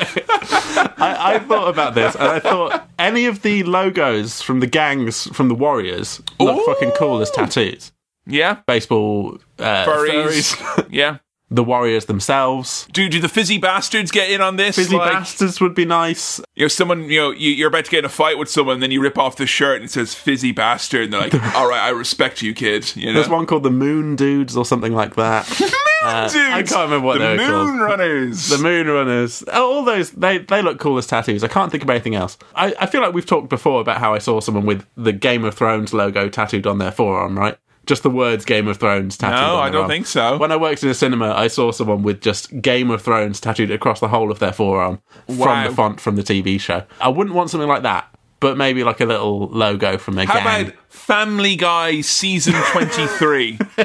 [0.98, 5.28] I, I thought about this, and I thought any of the logos from the gangs
[5.28, 6.66] from the Warriors look Ooh.
[6.66, 7.92] fucking cool as tattoos.
[8.26, 8.60] Yeah.
[8.68, 10.56] Baseball uh, Furries.
[10.56, 11.18] furries, yeah.
[11.52, 12.88] The Warriors themselves.
[12.94, 14.78] Do do the fizzy bastards get in on this?
[14.78, 16.40] Fizzy Like, bastards would be nice.
[16.56, 18.80] You know, someone, you know, you, you're about to get in a fight with someone,
[18.80, 21.68] then you rip off the shirt and it says "fizzy bastard," and they're like, "All
[21.70, 24.94] right, I respect you, kid." You know, There's one called the Moon Dudes or something
[24.94, 25.48] like that.
[26.04, 27.68] Uh, Dudes, I can't remember what the they were called.
[27.68, 28.50] The Moon Runners.
[28.50, 29.44] The Moon Runners.
[29.50, 31.44] Oh, All those, they, they look cool as tattoos.
[31.44, 32.40] I can't think of anything else.
[32.56, 35.44] I, I feel like we've talked before about how I saw someone with the Game
[35.44, 37.56] of Thrones logo tattooed on their forearm, right?
[37.92, 39.90] Just the words Game of Thrones tattooed no, I don't arm.
[39.90, 40.38] think so.
[40.38, 43.70] When I worked in a cinema, I saw someone with just Game of Thrones tattooed
[43.70, 46.84] across the whole of their forearm from the font from the TV show.
[47.02, 48.08] I wouldn't want something like that,
[48.40, 50.68] but maybe like a little logo from a How gang.
[50.68, 53.60] about Family Guy season twenty three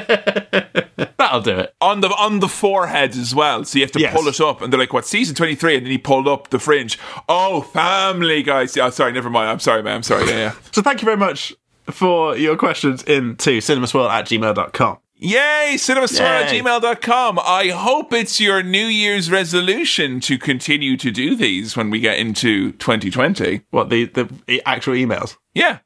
[1.19, 1.75] That'll do it.
[1.81, 3.65] on the on the forehead as well?
[3.65, 4.15] So you have to Yes.
[4.15, 5.75] pull it up, and they're like, "What season twenty three?
[5.77, 6.97] And then he pulled up the fringe.
[7.29, 8.69] Oh, Family Guy.
[8.81, 9.51] Oh, sorry, never mind.
[9.51, 9.97] I'm sorry, man.
[9.97, 10.27] I'm sorry.
[10.27, 10.53] Yeah, yeah.
[10.73, 11.55] So thank you very much
[11.91, 14.99] for your questions into cinemaswirl at gmail.com.
[15.19, 15.75] Yay!
[15.77, 17.39] Cinemaswirl at gmail.com.
[17.43, 22.19] I hope it's your New Year's resolution to continue to do these when we get
[22.19, 23.63] into 2020.
[23.71, 25.37] What, the, the actual emails?
[25.55, 25.79] Yeah.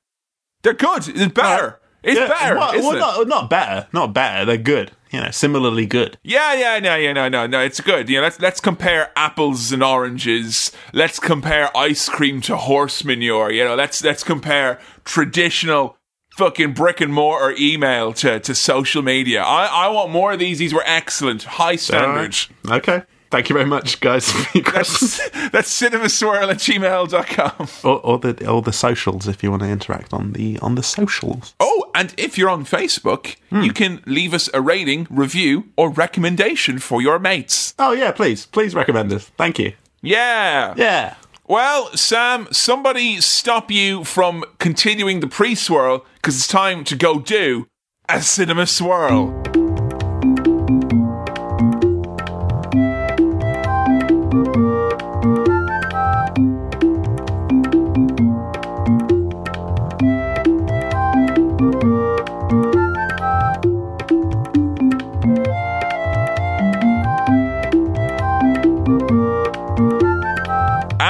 [0.62, 1.08] They're good.
[1.08, 1.80] It's better.
[2.02, 2.56] It's Yeah, better.
[2.56, 3.88] Well, well, not, not better.
[3.92, 4.44] Not better.
[4.44, 4.92] They're good.
[5.10, 6.18] You know, similarly good.
[6.22, 7.60] Yeah, yeah, no, yeah, no, no, no.
[7.60, 8.08] It's good.
[8.08, 10.70] You know, let's let's compare apples and oranges.
[10.92, 13.50] Let's compare ice cream to horse manure.
[13.50, 15.96] You know, let's let's compare traditional
[16.36, 19.42] fucking brick and mortar email to, to social media.
[19.42, 20.58] I, I want more of these.
[20.58, 22.36] These were excellent, high standard.
[22.68, 23.02] Okay.
[23.30, 25.18] Thank you very much, guys, for your questions.
[25.18, 27.68] That's, that's cinemaswirl at gmail.com.
[27.84, 30.82] or, or the or the socials if you want to interact on the on the
[30.82, 31.54] socials.
[31.60, 33.62] Oh, and if you're on Facebook, hmm.
[33.62, 37.74] you can leave us a rating, review, or recommendation for your mates.
[37.78, 39.26] Oh yeah, please, please recommend us.
[39.36, 39.74] Thank you.
[40.02, 40.74] Yeah.
[40.76, 41.14] Yeah.
[41.50, 47.18] Well, Sam, somebody stop you from continuing the pre swirl because it's time to go
[47.18, 47.66] do
[48.08, 49.32] a cinema swirl.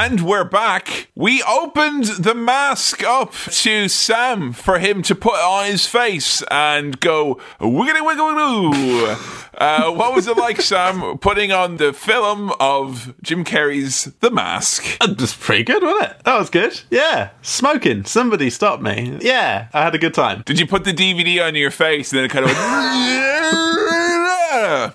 [0.03, 1.09] And we're back.
[1.15, 6.99] We opened the mask up to Sam for him to put on his face and
[7.01, 9.17] go wiggity wiggle wiggle.
[9.59, 14.97] Uh, what was it like, Sam, putting on the film of Jim Carrey's The Mask?
[15.03, 16.25] It was pretty good, wasn't it?
[16.25, 16.81] That was good.
[16.89, 17.29] Yeah.
[17.43, 18.07] Smoking.
[18.07, 19.19] Somebody stopped me.
[19.21, 19.69] Yeah.
[19.75, 20.45] I had a good time.
[20.47, 22.59] Did you put the DVD on your face and then it kind of went,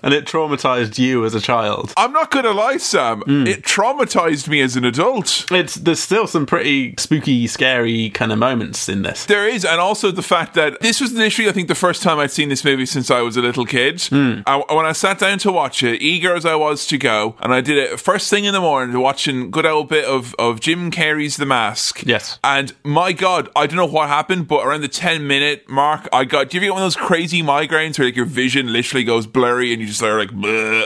[0.02, 1.92] And it traumatized you as a child.
[1.96, 3.20] I'm not gonna lie, Sam.
[3.20, 3.46] Hmm.
[3.46, 5.46] It traumatized me as an adult.
[5.50, 9.24] It's there's still some pretty spooky, scary kind of moments in this.
[9.26, 12.18] There is, and also the fact that this was literally, I think, the first time
[12.18, 14.02] I'd seen this movie since I was a little kid.
[14.02, 14.40] Hmm.
[14.46, 17.52] I, when I sat down to watch it, eager as I was to go, and
[17.52, 20.90] I did it first thing in the morning, watching good old bit of, of Jim
[20.90, 22.02] Carrey's The Mask.
[22.06, 22.38] Yes.
[22.44, 26.24] And my God, I don't know what happened, but around the 10 minute mark, I
[26.24, 29.04] got, do you ever get one of those crazy migraines where like your vision literally
[29.04, 30.30] goes blurry and you just are like,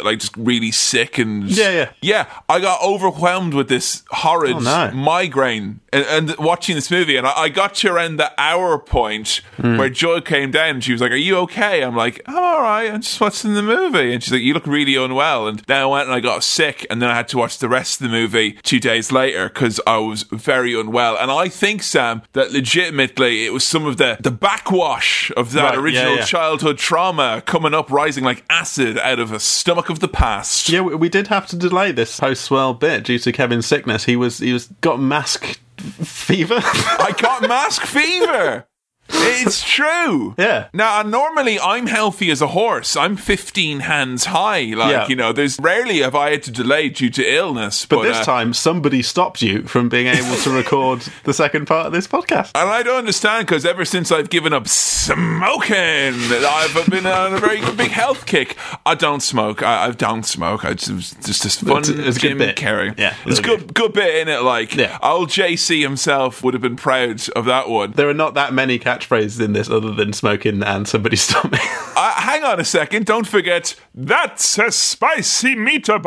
[0.05, 1.51] like just really sick and.
[1.51, 1.91] Yeah, yeah.
[2.03, 4.91] Yeah, I got overwhelmed with this horrid Oh, no.
[4.93, 9.41] migraine and, and watching this movie, and I, I got to around the hour point
[9.57, 9.76] Hmm.
[9.76, 12.61] where Joy came down and she was like, "Are you okay?" I'm like, "I'm all
[12.62, 12.91] right.
[12.91, 15.87] I'm just watching the movie." And she's like, "You look really unwell." And then I
[15.87, 18.12] went and I got sick, and then I had to watch the rest of the
[18.16, 21.16] movie two days later because I was very unwell.
[21.16, 25.62] And I think Sam that legitimately it was some of the the backwash of that
[25.62, 26.24] Right, yeah, original yeah.
[26.24, 30.68] childhood trauma coming up, rising like acid out of a stomach of the past.
[30.68, 34.05] Yeah, we, we did have to delay this post swirl bit due to Kevin's sickness.
[34.05, 36.61] He was he was got mask fever.
[36.62, 38.66] I got mask fever.
[39.13, 40.35] It's true.
[40.39, 40.69] Yeah.
[40.73, 42.97] Now, normally I'm healthy as a horse.
[42.97, 44.61] I'm 15 hands high.
[44.75, 45.09] Like, Yeah.
[45.09, 47.87] you know, there's rarely have I had to delay due to illness.
[47.87, 51.67] But, But this uh, time, somebody stopped you from being able to record the second
[51.67, 52.51] part of this podcast.
[52.55, 57.39] And I don't understand because ever since I've given up smoking, I've been on a
[57.39, 58.57] very big health kick.
[58.85, 59.63] I don't smoke.
[59.63, 60.65] I, I don't smoke.
[60.65, 62.57] I just, it just fun It's- it's a good bit.
[62.57, 62.97] Carrey.
[62.99, 64.43] Yeah, it's good, good bit in it.
[64.43, 64.99] Like Yeah.
[65.03, 67.93] old JC himself would have been proud of that one.
[67.93, 71.59] There are not that many catchphrases in this other than smoking and somebody stop me.
[71.97, 73.07] Uh, hang on a second.
[73.07, 76.05] Don't forget that's a spicy meatball.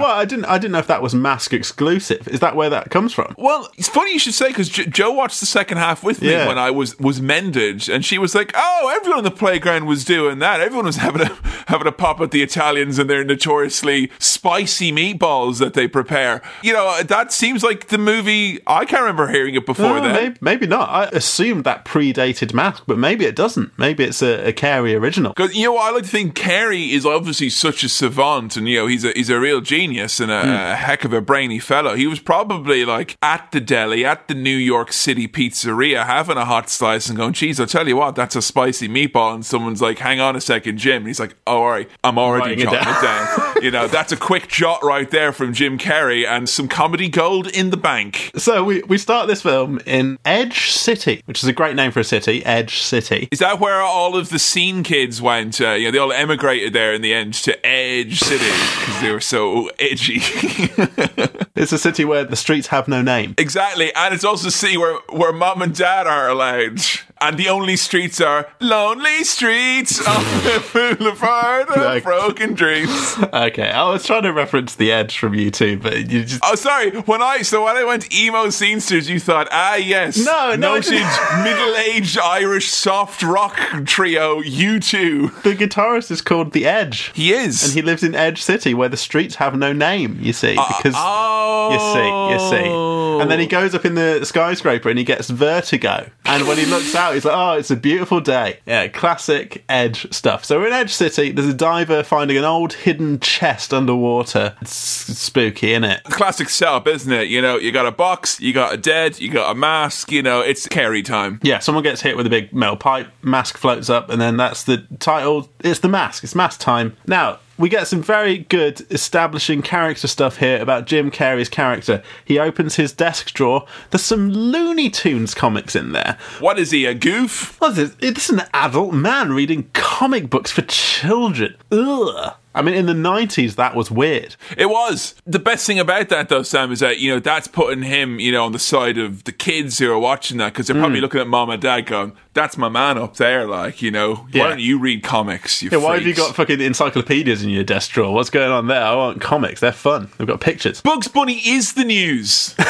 [0.00, 2.26] well, I didn't I didn't know if that was mask exclusive.
[2.28, 3.34] Is that where that comes from?
[3.38, 6.30] Well, it's funny you should say because J- Joe watched the second half with me
[6.30, 6.46] Yeah.
[6.48, 10.04] when I was was mended, and she was like, "Oh, everyone on the playground was
[10.04, 10.60] doing that.
[10.60, 11.36] Everyone was having a
[11.68, 16.72] having a pop at the Italians and their notoriously spicy meatballs that they prepare." You
[16.72, 18.60] know, that seems like the movie.
[18.66, 20.12] I can't remember hearing it before Oh, then.
[20.14, 20.88] maybe, maybe not.
[20.88, 23.76] I assumed that predated mask, but maybe it doesn't.
[23.78, 25.32] Maybe it's a, a Carrey original.
[25.36, 28.68] Because you know, what, I like to think Carrey is obviously such a savant, and
[28.68, 30.48] you know, he's a he's a real genius and a, Hmm.
[30.48, 31.94] a heck of a brainy fellow.
[31.94, 36.44] He was probably like at the deli at the New York City pizzeria having a
[36.44, 39.80] hot slice and going, "Geez, I'll tell you what, that's a spicy meatball." And someone's
[39.82, 42.64] like, "Hang on a second, Jim." And he's like, "Oh, all right, I'm already it
[42.64, 43.02] jotting it down."
[43.38, 47.08] down." you know, that's a quick jot right there from Jim Carrey and some comedy
[47.08, 48.32] gold in the bank.
[48.36, 52.01] So we, we start this film in Edge City, which is a great name for
[52.04, 53.28] city, Edge City.
[53.30, 55.60] Is that where all of the scene kids went?
[55.60, 59.10] Uh, you know, they all emigrated there in the end to Edge City because they
[59.10, 60.20] were so edgy.
[61.54, 63.34] It's a city where the streets have no name.
[63.38, 66.80] exactly, and it's also a city where where mom and dad are allowed,
[67.22, 73.16] and the only streets are lonely streets on the boulevard of broken dreams.
[73.32, 76.90] Okay, I was trying to reference the Edge from U2, but you just Oh, sorry.
[77.02, 81.02] When I so when I went emo scenesters, you thought, ah, yes, No, no, noted
[81.44, 85.42] middle-aged Irish soft rock trio, U2.
[85.42, 87.12] the guitarist is called the Edge.
[87.14, 90.18] He is, And he lives in Edge City, where the streets have no name.
[90.20, 94.24] You see, because oh, you see, you see, and then he goes up in the
[94.24, 96.10] skyscraper and he gets vertigo.
[96.24, 100.12] And when he looks out, he's like, "Oh, it's a beautiful day." Yeah, classic Edge
[100.12, 100.44] stuff.
[100.44, 101.32] So we're in Edge City.
[101.32, 104.56] There's a diver finding an old hidden chest underwater.
[104.60, 106.04] It's spooky, isn't it?
[106.04, 107.28] classic setup, isn't it?
[107.28, 110.12] You know, you got a box, you got a dead, you got a mask.
[110.12, 111.40] You know, it's Carrey time.
[111.42, 114.64] Yeah, someone gets hit with a big metal pipe, mask floats up, and then that's
[114.64, 115.48] the title.
[115.60, 116.24] It's the mask.
[116.24, 116.96] It's mask time.
[117.06, 122.02] Now, we get some very good establishing character stuff here about Jim Carrey's character.
[122.24, 123.66] He opens his desk drawer.
[123.90, 126.18] There's some Looney Tunes comics in there.
[126.40, 127.60] What is he, a goof?
[127.60, 127.94] What's this?
[128.00, 131.54] It's an adult man reading comic books for children.
[131.70, 132.34] Ugh.
[132.54, 134.36] I mean, in the 90s, that was weird.
[134.58, 135.14] It was.
[135.26, 138.30] The best thing about that, though, Sam, is that, you know, that's putting him, you
[138.32, 141.02] know, on the side of the kids who are watching that because they're probably Mm.
[141.02, 143.46] looking at mom and dad going, that's my man up there.
[143.46, 144.42] Like, you know, Yeah.
[144.44, 145.62] why don't you read comics?
[145.62, 148.12] You Yeah, why have you got fucking encyclopedias in your desk drawer?
[148.12, 148.82] What's going on there?
[148.82, 149.60] I want comics.
[149.60, 150.10] They're fun.
[150.18, 150.80] They've got pictures.
[150.82, 152.54] Bugs Bunny is the news.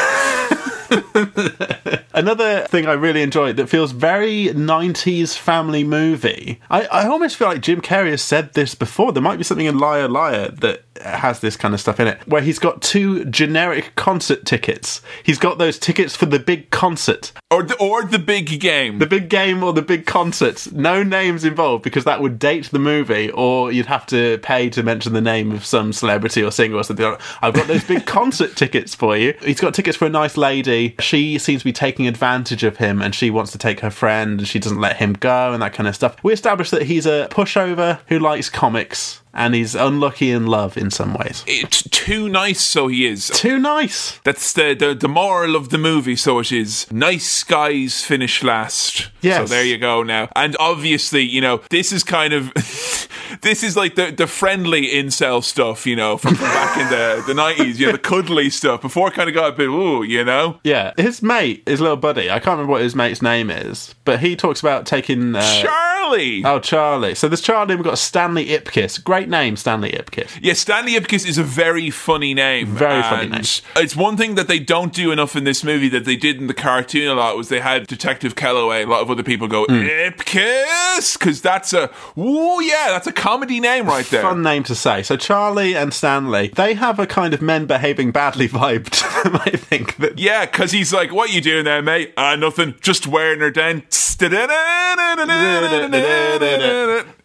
[2.14, 6.60] Another thing I really enjoyed that feels very 90s family movie.
[6.70, 9.12] I, I almost feel like Jim Carrey has said this before.
[9.12, 12.18] There might be something in Liar Liar that has this kind of stuff in it,
[12.28, 15.00] where he's got two generic concert tickets.
[15.22, 18.98] He's got those tickets for the big concert, Or the, or the big game.
[18.98, 20.70] the big game or the big concert.
[20.72, 24.82] No names involved because that would date the movie, or you'd have to pay to
[24.82, 27.16] mention the name of some celebrity or singer or something.
[27.40, 29.34] I've got those big concert tickets for you.
[29.42, 30.94] He's got tickets for a nice lady.
[31.00, 34.40] She seems to be taking advantage of him, and she wants to take her friend,
[34.40, 36.16] and she doesn't let him go, and that kind of stuff.
[36.22, 39.21] We establish that he's a pushover who likes comics.
[39.34, 41.42] And he's unlucky in love in some ways.
[41.46, 43.28] It's too nice, so he is.
[43.28, 44.18] Too nice.
[44.24, 46.16] That's the, the the moral of the movie.
[46.16, 46.90] So it is.
[46.92, 49.08] Nice guys finish last.
[49.22, 49.48] Yes.
[49.48, 50.28] So there you go now.
[50.36, 52.52] And obviously, you know, this is kind of
[53.40, 57.24] this is like the the friendly incel stuff, you know, from, from back in the
[57.26, 57.80] the nineties.
[57.80, 60.60] You know, the cuddly stuff before it kind of got a bit ooh, you know.
[60.64, 64.20] Yeah, his mate, his little buddy, I can't remember what his mate's name is, but
[64.20, 65.34] he talks about taking.
[65.34, 66.44] Uh, Charlie.
[66.44, 67.14] Oh, Charlie.
[67.14, 69.02] So there's Charlie, we've got Stanley Ipkiss.
[69.02, 70.38] Great name, Stanley Ipkiss.
[70.40, 72.66] Yeah, Stanley Ipkiss is a very funny name.
[72.68, 73.42] Very funny name.
[73.76, 76.46] It's one thing that they don't do enough in this movie that they did in
[76.46, 78.84] the cartoon a lot was they had Detective Kellaway.
[78.84, 79.74] A lot of other people go Hmm.
[79.82, 84.22] Ipkiss because that's a oh yeah, that's a comedy name right there.
[84.22, 85.02] Fun name to say.
[85.02, 89.36] So Charlie and Stanley, they have a kind of men behaving badly vibe to them,
[89.44, 89.96] I think.
[89.96, 92.12] That Yeah, because he's like, "What you doing there, mate?
[92.16, 92.74] Ah, nothing.
[92.80, 93.82] Just wearing her down."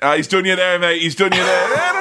[0.02, 1.02] Ah, he's done you there, mate.
[1.02, 1.98] He's done you there.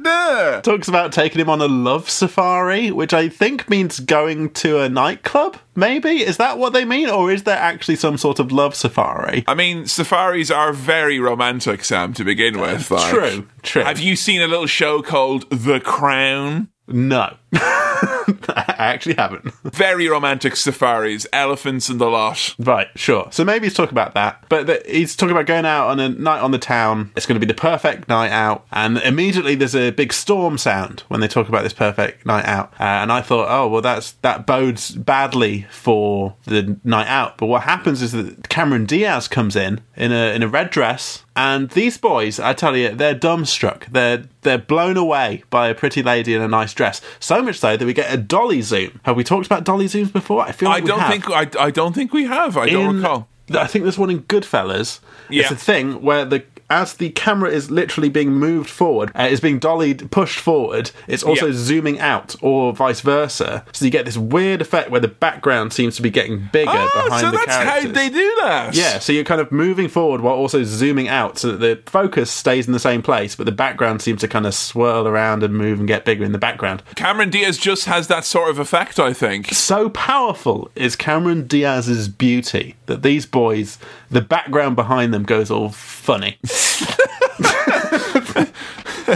[0.62, 4.88] talks about taking him on a love safari, which I think means going to a
[4.88, 6.22] nightclub, maybe?
[6.22, 7.08] Is that what they mean?
[7.08, 9.44] Or is there actually some sort of love safari?
[9.46, 12.90] I mean, safaris are very romantic, Sam, to begin with.
[12.90, 13.82] Like, True, true.
[13.82, 16.68] Have you seen a little show called The Crown?
[16.86, 17.36] No.
[18.56, 19.52] I actually haven't.
[19.64, 22.54] Very romantic safaris, elephants and the lot.
[22.58, 23.28] Right, sure.
[23.30, 26.08] So maybe he's talking about that, but the, he's talking about going out on a
[26.08, 27.12] night on the town.
[27.16, 31.00] It's going to be the perfect night out, and immediately there's a big storm sound
[31.08, 32.72] when they talk about this perfect night out.
[32.80, 37.38] Uh, and I thought, oh well, that's that bodes badly for the night out.
[37.38, 41.24] But what happens is that Cameron Diaz comes in in a in a red dress.
[41.36, 43.86] And these boys, I tell you, they're dumbstruck.
[43.86, 47.00] They're they're blown away by a pretty lady in a nice dress.
[47.20, 49.00] So much so that we get a dolly zoom.
[49.04, 50.42] Have we talked about dolly zooms before?
[50.42, 51.10] I feel like I don't have.
[51.10, 52.56] think I, I don't think we have.
[52.56, 53.28] I don't recall.
[53.52, 55.00] I think there's one in Goodfellas.
[55.28, 55.42] Yeah.
[55.42, 59.40] It's a thing where the as the camera is literally being moved forward, uh, is
[59.40, 61.52] being dollied, pushed forward, it's also Yeah.
[61.54, 63.64] zooming out, or vice versa.
[63.72, 67.02] So you get this weird effect where the background seems to be getting bigger Oh,
[67.04, 67.54] behind so the characters.
[67.54, 68.74] So that's how they do that.
[68.74, 72.30] Yeah, so you're kind of moving forward while also zooming out, so that the focus
[72.30, 75.54] stays in the same place, but the background seems to kind of swirl around and
[75.54, 76.82] move and get bigger in the background.
[76.94, 79.52] Cameron Diaz just has that sort of effect, I think.
[79.52, 83.78] so powerful is Cameron Diaz's beauty that these boys,
[84.10, 86.38] the background behind them goes all funny.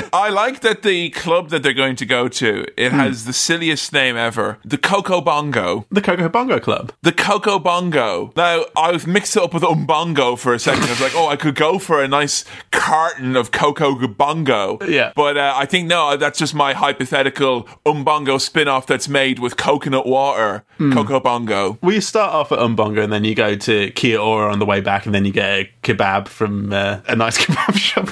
[0.13, 2.99] I like that the club that they're going to go to, it Hmm.
[2.99, 4.59] has the silliest name ever.
[4.65, 5.87] The Coco Bongo.
[5.91, 6.93] The Coco Bongo Club.
[7.03, 8.33] The Coco Bongo.
[8.37, 10.85] Now, I've mixed it up with Umbongo for a second.
[10.85, 14.79] I was like, oh, I could go for a nice carton of Coco Bongo.
[14.87, 15.13] Yeah.
[15.17, 19.57] But uh, I think, no, that's just my hypothetical Umbongo spin off that's made with
[19.57, 20.65] coconut water.
[20.79, 20.93] Hmm.
[20.93, 21.79] Coco Bongo.
[21.83, 24.67] Well, you start off at Umbongo and then you go to Kia Ora on the
[24.67, 28.09] way back, and then you get a kebab from uh, a nice kebab shop.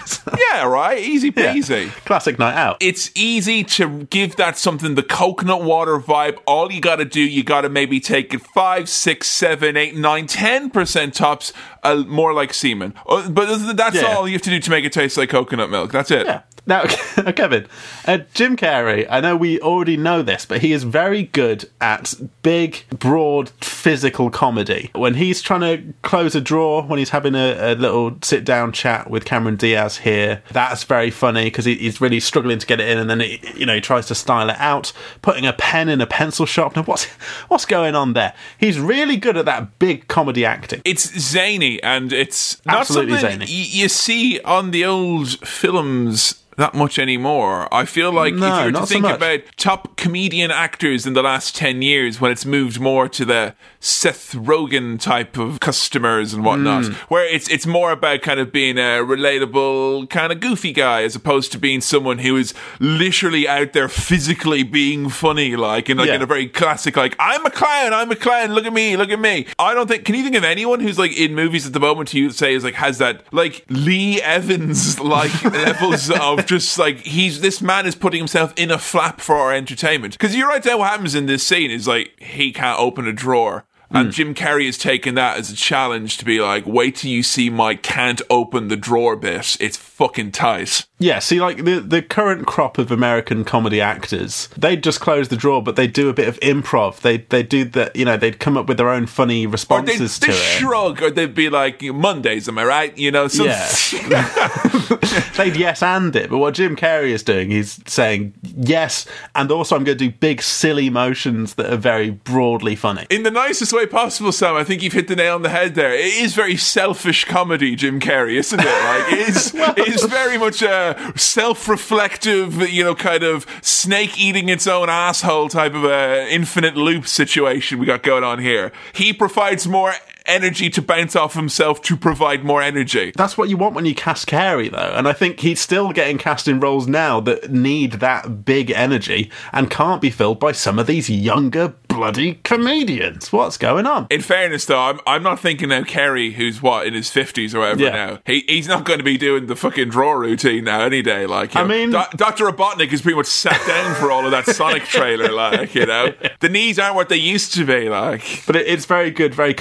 [0.53, 0.99] Yeah, right?
[0.99, 1.53] Easy Yeah.
[1.73, 2.05] Peasy.
[2.05, 2.77] Classic night out.
[2.81, 6.39] it's easy to give that something the coconut water vibe.
[6.47, 9.97] All you got to do, you got to maybe take it five, six, seven, eight,
[9.97, 11.53] nine, ten percent tops,
[11.83, 12.95] uh, more like semen.
[13.09, 14.15] Uh, But that's Yeah.
[14.17, 15.93] all you have to do to make it taste like coconut milk.
[15.93, 16.27] That's it.
[16.27, 16.43] Yeah.
[16.65, 16.85] Now,
[17.35, 17.67] Kevin,
[18.07, 22.15] uh, Jim Carrey, I know we already know this, but he is very good at
[22.43, 24.91] big, broad, physical comedy.
[24.95, 28.71] When he's trying to close a drawer, when he's having a, a little sit down
[28.71, 32.81] chat with Cameron Diaz here, that's very funny because he, he's really struggling to get
[32.81, 34.93] it in, and then he, you know he tries to style it out,
[35.23, 36.83] putting a pen in a pencil sharpener.
[36.87, 37.05] What's
[37.49, 38.35] what's going on there?
[38.59, 40.83] He's really good at that big comedy acting.
[40.85, 43.45] It's zany and it's not Absolutely something zany.
[43.47, 47.69] y- you see on the old films that much anymore.
[47.73, 51.07] I feel like No, if you were to not so think about top comedian actors
[51.07, 55.61] in the last 10 years when it's moved more to the Seth Rogen type of
[55.61, 56.93] customers and whatnot, Hmm.
[57.09, 61.17] where it's it's more about kind of being a relatable kind of goofy guy as
[61.17, 66.09] opposed to being someone who is literally out there physically being funny like in like
[66.09, 66.15] Yeah.
[66.17, 69.11] in a very classic like I'm a clown, I'm a clown, look at me, look
[69.11, 69.47] at me.
[69.59, 72.11] I don't think can you think of anyone who's like in movies at the moment
[72.11, 76.79] who you would say is like has that like Lee Evans like levels of just
[76.79, 80.15] like he's this man is putting himself in a flap for our entertainment.
[80.15, 83.13] Because you write down what happens in this scene is like he can't open a
[83.13, 83.65] drawer.
[83.93, 84.11] And hmm.
[84.11, 87.51] Jim Carrey has taken that as a challenge to be like, wait till you see
[87.51, 89.57] my can't open the drawer bit.
[89.61, 90.87] It's fucking tight.
[90.99, 95.37] Yeah, see, like the the current crop of American comedy actors, they'd just close the
[95.37, 97.01] drawer, but they do a bit of improv.
[97.01, 100.21] They they do that, you know, they'd come up with their own funny they, responses
[100.21, 100.37] they to it.
[100.37, 102.97] shrug, or they'd be like, Mondays, am I right?
[102.97, 103.69] You know, some, Yeah.
[105.37, 109.75] They'd yes and it, but what Jim Carrey is doing, he's saying yes, and also
[109.75, 113.07] I'm going to do big silly motions that are very broadly funny.
[113.11, 114.57] in the nicest way possible, Sam.
[114.57, 115.93] I think you've hit the nail on the head there.
[115.93, 118.65] It is very selfish comedy, Jim Carrey, isn't it?
[118.65, 124.49] Like it is, it is very much a self-reflective, you know, kind of snake eating
[124.49, 128.73] its own asshole type of a infinite loop situation we got going on here.
[128.93, 129.95] He provides more
[130.27, 133.13] energy to bounce off himself to provide more energy.
[133.17, 136.19] That's what you want when you cast Carrey, though, and I think he's still getting
[136.19, 140.79] cast in roles now that need that big energy and can't be filled by some
[140.79, 143.33] of these younger bloody comedians.
[143.33, 144.07] What's going on?
[144.11, 147.61] In fairness, though, I'm, I'm not thinking now Carrey, who's what in his fifties or
[147.61, 147.91] whatever Yeah.
[147.91, 148.19] now.
[148.25, 151.27] He he's not going to be doing the fucking draw routine now any day.
[151.27, 151.69] Like, you I know.
[151.69, 155.31] mean- Do- Doctor Robotnik is pretty much sat down for all of that Sonic trailer.
[155.33, 157.89] Like, you know, the knees aren't what they used to be.
[157.89, 159.55] Like, But it, it's very good, very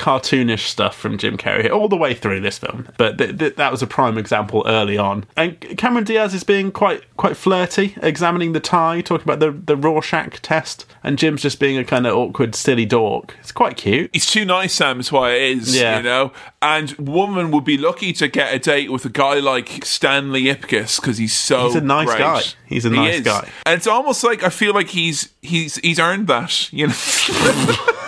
[0.51, 2.87] cartoonish stuff from Jim Carrey all the way through this film.
[2.97, 5.25] But th- th- that was a prime example early on.
[5.35, 9.75] And Cameron Diaz is being quite quite flirty, examining the tie, talking about the the
[9.75, 13.35] Rorschach test, and Jim's just being a kind of awkward, silly dork.
[13.39, 14.09] It's quite cute.
[14.13, 14.99] he's too nice, Sam.
[14.99, 15.75] Is why it is.
[15.75, 15.97] Yeah.
[15.97, 19.85] You know, and woman would be lucky to get a date with a guy like
[19.85, 21.65] Stanley Ipkiss because he's so.
[21.65, 22.19] He's a nice great.
[22.19, 22.41] guy.
[22.65, 23.21] He's a nice is.
[23.21, 23.49] guy.
[23.65, 26.71] and it's almost like I feel like he's he's he's earned that.
[26.71, 26.93] You know.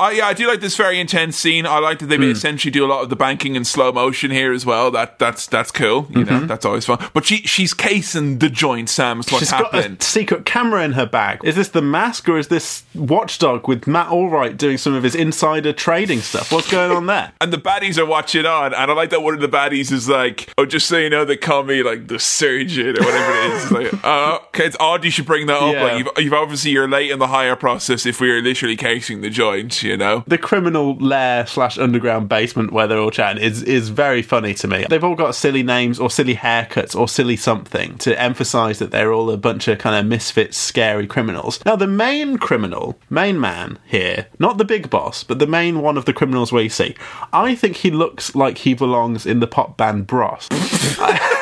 [0.00, 1.66] Oh yeah, I do like this very intense scene.
[1.66, 2.22] I like that they Hmm.
[2.30, 4.90] essentially do a lot of the banking in slow motion here as well.
[4.90, 6.06] That that's that's cool.
[6.10, 6.98] You know, that's always fun.
[7.14, 8.88] But she she's casing the joint.
[8.90, 11.40] Sam, is what's She's got a secret camera in her bag.
[11.44, 15.14] Is this the mask or is this Watchdog with Matt Allwright doing some of his
[15.14, 16.52] insider trading stuff?
[16.52, 17.32] What's going on there?
[17.40, 20.08] and the baddies are watching on, and I like that one of the baddies is
[20.08, 23.50] like, "Oh, just so you know, they call me like the surgeon or whatever it
[23.52, 25.72] is." It's like, oh, okay, it's odd you should bring that up.
[25.74, 25.82] Yeah.
[25.82, 29.22] Like, you've, you've obviously you're late in the hire process if we are literally casing
[29.22, 29.82] the joint.
[29.88, 34.20] You know, the criminal lair slash underground basement where they're all chatting is is very
[34.20, 34.84] funny to me.
[34.86, 39.14] They've all got silly names or silly haircuts or silly something to emphasise that they're
[39.14, 41.64] all a bunch of kind of misfits, scary criminals.
[41.64, 45.96] Now the main criminal, main man here, not the big boss, but the main one
[45.96, 46.94] of the criminals we see,
[47.32, 50.48] I think he looks like he belongs in the pop band Bros.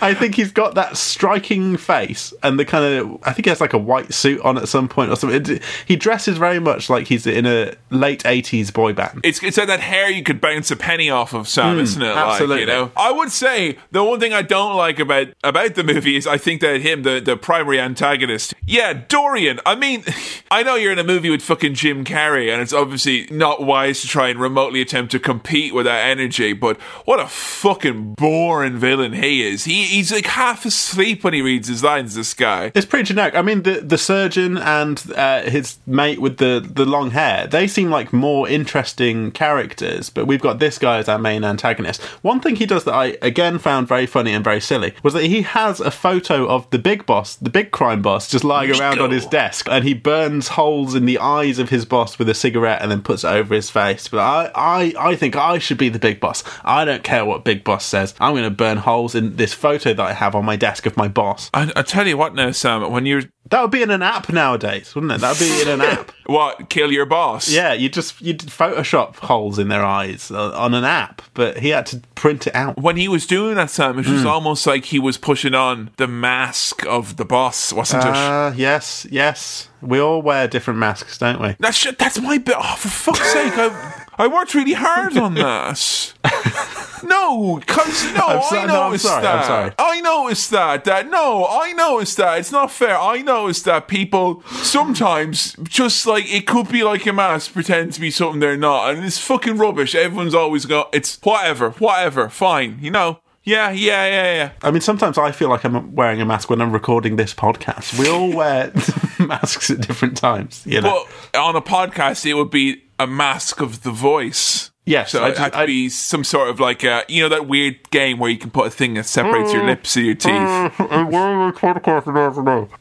[0.00, 3.18] I think he's got that striking face and the kind of.
[3.22, 5.56] I think he has like a white suit on at some point or something.
[5.56, 9.20] It- he dresses very much like he's in a late '80s boy band.
[9.24, 12.02] it's it's like that hair you could bounce a penny off of, Sam, mm, isn't
[12.02, 12.06] it?
[12.06, 12.60] Like, absolutely.
[12.60, 16.16] you know, I would say the one thing I don't like about about the movie
[16.16, 19.60] is I think that him, the the primary antagonist, yeah, Dorian.
[19.64, 20.04] I mean,
[20.50, 24.00] I know you're in a movie with fucking Jim Carrey, and it's obviously not wise
[24.02, 26.52] to try and remotely attempt to compete with that energy.
[26.52, 29.64] But what a fucking boring villain he is.
[29.64, 32.14] He he's like half asleep when he reads his lines.
[32.14, 32.72] This guy.
[32.74, 33.34] It's pretty generic.
[33.34, 37.66] I mean, the the surgeon and uh, his mate with the the long hair, they
[37.66, 40.10] seem like more interesting characters.
[40.10, 42.02] But we've got this guy as our main antagonist.
[42.22, 45.24] One thing he does that I again found very funny and very silly was that
[45.24, 49.00] he has a photo of the big boss, the big crime boss, just lying around
[49.00, 52.34] on his desk, and he burns holes in the eyes of his boss with a
[52.34, 54.08] cigarette and then puts it over his face.
[54.08, 56.42] But I I I think I should be the big boss.
[56.64, 58.14] I don't care what big boss says.
[58.20, 60.96] I'm going to burn holes in this photo that I have on my desk of
[60.96, 61.50] my boss.
[61.52, 62.90] I, I tell you what now, Sam.
[62.90, 65.20] When you're That would be in an app nowadays, wouldn't it?
[65.20, 66.10] That would be in an app.
[66.26, 67.48] what kill your boss?
[67.48, 71.68] Yeah, you just you'd Photoshop holes in their eyes uh, on an app, but he
[71.70, 72.76] had to print it out.
[72.80, 74.26] when he was doing that, Sam, it was Hmm.
[74.28, 78.14] almost like he was pushing on the mask of the boss, wasn't it?
[78.14, 79.68] Uh, yes, yes.
[79.82, 81.54] We all wear different masks, don't we?
[81.60, 82.56] That's that's my bit.
[82.58, 83.52] Oh, for fuck's sake!
[83.56, 86.12] I I worked really hard on that.
[87.04, 89.46] no, because no, I'm so- I no, I'm noticed sorry, I'm that.
[89.46, 89.72] sorry.
[89.78, 90.84] I noticed that.
[90.84, 92.38] That no, I noticed that.
[92.38, 92.98] It's not fair.
[92.98, 98.00] I noticed that people sometimes just like it could be like a mask, pretend to
[98.00, 99.94] be something they're not, and it's fucking rubbish.
[99.94, 103.20] Everyone's always got it's whatever, whatever, fine, you know.
[103.44, 104.50] Yeah, yeah, yeah, yeah.
[104.62, 107.96] I mean, sometimes I feel like I'm wearing a mask when I'm recording this podcast.
[107.96, 108.72] We all wear
[109.24, 111.04] masks at different times, you know.
[111.32, 114.70] But on a podcast, it would be a mask of the voice.
[114.86, 117.20] Yes, So I it do- had to I- be some sort of like, uh, you
[117.22, 120.06] know, that weird game where you can put a thing that separates your lips and
[120.06, 120.30] your teeth.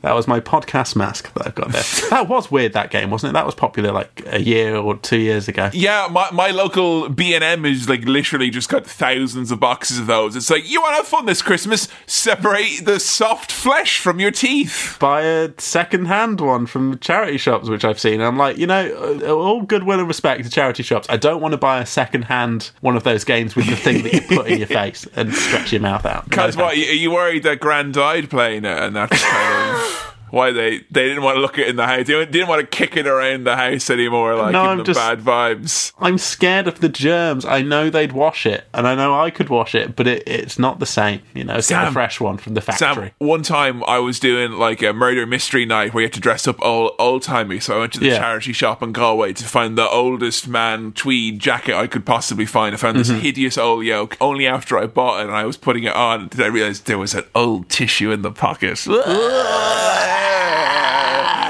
[0.02, 1.84] That was my podcast mask that I've got there.
[2.12, 2.74] that was weird.
[2.74, 3.34] That game wasn't it?
[3.34, 5.70] That was popular like a year or two years ago.
[5.74, 10.36] Yeah, my, my local B&M is like literally just got thousands of boxes of those.
[10.36, 11.88] It's like, you want to have fun this Christmas?
[12.06, 14.98] Separate the soft flesh from your teeth.
[15.00, 18.22] Buy a second-hand one from charity shops, which I've seen.
[18.22, 21.08] I'm like, you know, uh, all goodwill and respect to charity shops.
[21.10, 24.14] I don't want to buy a second-hand one of those games with the thing that
[24.14, 26.30] you put in your face and stretch your mouth out.
[26.30, 30.12] Because No what, are you worried that Grand died playing it and that's kind of...
[30.32, 32.00] Why they they didn't want to look it in the house.
[32.08, 35.00] They didn't- didn't want to kick it around the house anymore, like No, I'm just-
[35.00, 35.92] bad vibes.
[36.00, 37.46] I'm scared of the germs.
[37.46, 40.60] I know they'd wash it, and I know I could wash it, but it, it's
[40.60, 41.22] not the same.
[41.34, 42.88] You know, it's a fresh one from the factory.
[43.08, 46.20] Sam, one time I was doing like a murder mystery night where you had to
[46.20, 47.60] dress up all old timey.
[47.60, 48.18] So I went to the Yeah.
[48.20, 52.74] charity shop in Galway to find the oldest man tweed jacket I could possibly find.
[52.74, 53.20] I found this Mm-hmm.
[53.20, 54.18] hideous old yoke.
[54.20, 56.98] Only after I bought it and I was putting it on did I realize there
[56.98, 58.86] was an old tissue in the pocket.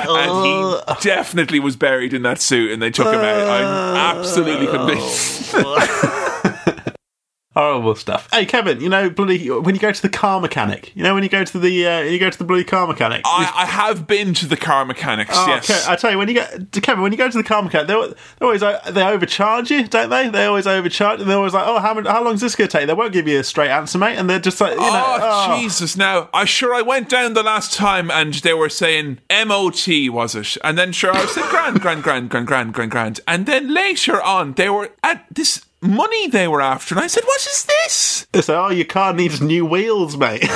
[0.10, 0.98] and he oh.
[1.02, 3.50] definitely was buried in that suit and they took him out.
[3.50, 4.72] I'm absolutely oh.
[4.72, 6.22] convinced.
[7.56, 8.28] Horrible stuff.
[8.34, 11.24] Hey, Kevin, you know, bloody when you go to the car mechanic, you know, when
[11.24, 13.22] you go to the uh, you go to the bloody car mechanic.
[13.24, 15.70] I, I have been to the car mechanics, Oh, yes.
[15.70, 17.88] okay, I tell you, when you get Kevin, when you go to the car mechanic,
[17.88, 20.28] they, always uh, they overcharge you, don't they?
[20.28, 22.78] They always overcharge, and they're always like, "Oh, how how long is this going to
[22.78, 25.04] take?" They won't give you a straight answer, mate, and they're just like, you know,
[25.06, 25.62] oh, oh.
[25.62, 25.96] Jesus!
[25.96, 30.36] Now, I sure I went down the last time and they were saying MOT was
[30.36, 33.74] it, and then sure I said grand, grand, grand, grand, grand, grand, grand, and then
[33.74, 37.66] later on they were at this money they were after, and I said, "What is
[37.66, 40.48] this?" They say, "Oh, your car needs new wheels, mate."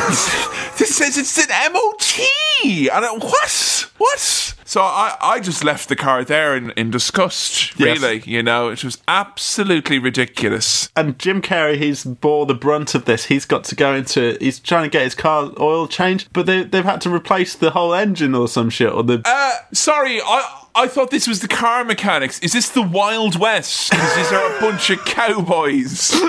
[0.80, 2.20] This says it's an MOT,
[2.64, 3.92] and I, what?
[3.98, 4.56] What?
[4.70, 7.80] So I, I just left the car there in, in disgust.
[7.80, 7.99] Yes.
[7.99, 10.91] Really, you know, it was absolutely ridiculous.
[10.95, 13.26] and Jim Carrey, he's bore the brunt of this.
[13.26, 16.61] He's got to go into, he's trying to get his car oil changed, but they,
[16.65, 20.65] they've had to replace the whole engine or some shit, or the Uh, sorry, I
[20.76, 22.38] I thought this was the car mechanics.
[22.41, 23.91] Is this the Wild West?
[23.91, 26.13] Is there a bunch of cowboys?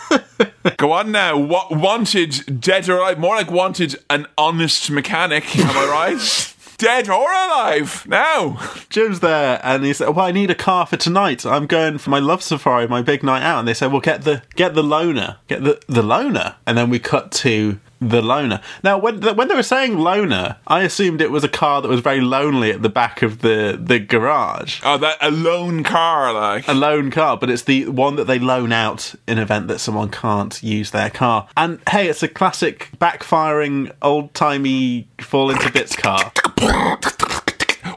[0.77, 1.37] Go on now.
[1.39, 3.19] What wanted dead or alive?
[3.19, 5.57] More like wanted an honest mechanic.
[5.59, 6.55] Am I right?
[6.79, 8.07] dead or alive?
[8.07, 8.61] Now.
[8.89, 11.45] Jim's there, and he said, "Well, I need a car for tonight.
[11.47, 14.23] I'm going for my love safari, my big night out." And they said, "Well, get
[14.23, 18.61] the get the loaner, get the the loaner." And then we cut to the loner.
[18.83, 22.01] Now, when when they were saying loner, I assumed it was a car that was
[22.01, 24.81] very lonely at the back of the the garage.
[24.85, 26.69] Oh, that a lone car, like.
[26.69, 30.11] A lone car, but it's the one that they loan out in event that someone
[30.11, 31.49] can't use their car.
[31.57, 36.33] And hey, it's a classic backfiring, old timey, fall into bits car.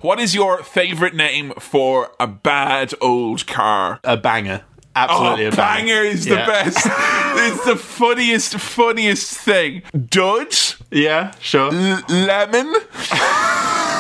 [0.02, 4.00] What is your favourite name for a bad old car?
[4.04, 4.64] A banger.
[4.96, 6.02] Absolutely oh, a banger.
[6.04, 6.46] is Yeah.
[6.46, 6.78] the best.
[6.88, 9.82] it's the funniest, funniest thing.
[10.10, 11.74] Dudge, Yeah, sure.
[11.74, 12.74] L- lemon,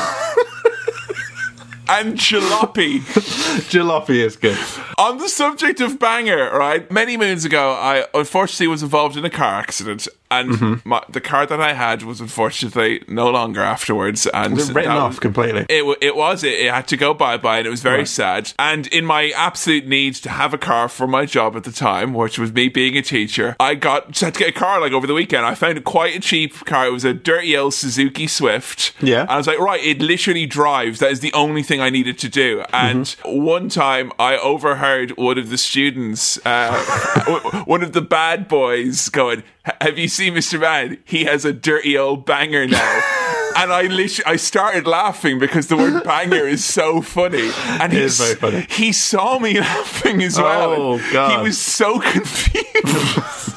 [1.90, 3.00] and jalopy.
[3.70, 4.58] Jalopy is good.
[4.98, 6.90] On the subject of banger, right?
[6.92, 10.90] Many moons ago, I unfortunately was involved in a car accident, and Mm-hmm.
[10.90, 14.28] my, the car that I had was unfortunately no longer afterwards.
[14.28, 15.66] And was Written off was- completely.
[15.70, 16.44] It, it was.
[16.44, 18.08] It, it had to go bye bye, and it was very Right.
[18.08, 18.52] sad.
[18.60, 22.14] And in my absolute need to have a car for my job at the time,
[22.14, 25.08] which was me being a teacher, I got had to get a car like over
[25.08, 25.46] the weekend.
[25.46, 26.88] I found quite a cheap car.
[26.88, 28.94] It was a dirty old Suzuki Swift.
[29.02, 29.22] Yeah.
[29.22, 31.00] And I was like, right, it literally drives.
[31.00, 32.64] That is the only thing I needed to do.
[32.74, 39.10] And one time, I overheard one of the students, uh, one of the bad boys,
[39.10, 39.44] going,
[39.82, 40.60] "Have you seen Mr.
[40.60, 40.98] Man?
[41.06, 43.02] He has a dirty old banger now."
[43.58, 47.52] And I literally, I started laughing because the word banger is so funny.
[47.80, 48.68] And he funny.
[48.70, 50.74] He saw me laughing as well.
[50.74, 51.40] Oh, God.
[51.40, 53.56] He was so confused.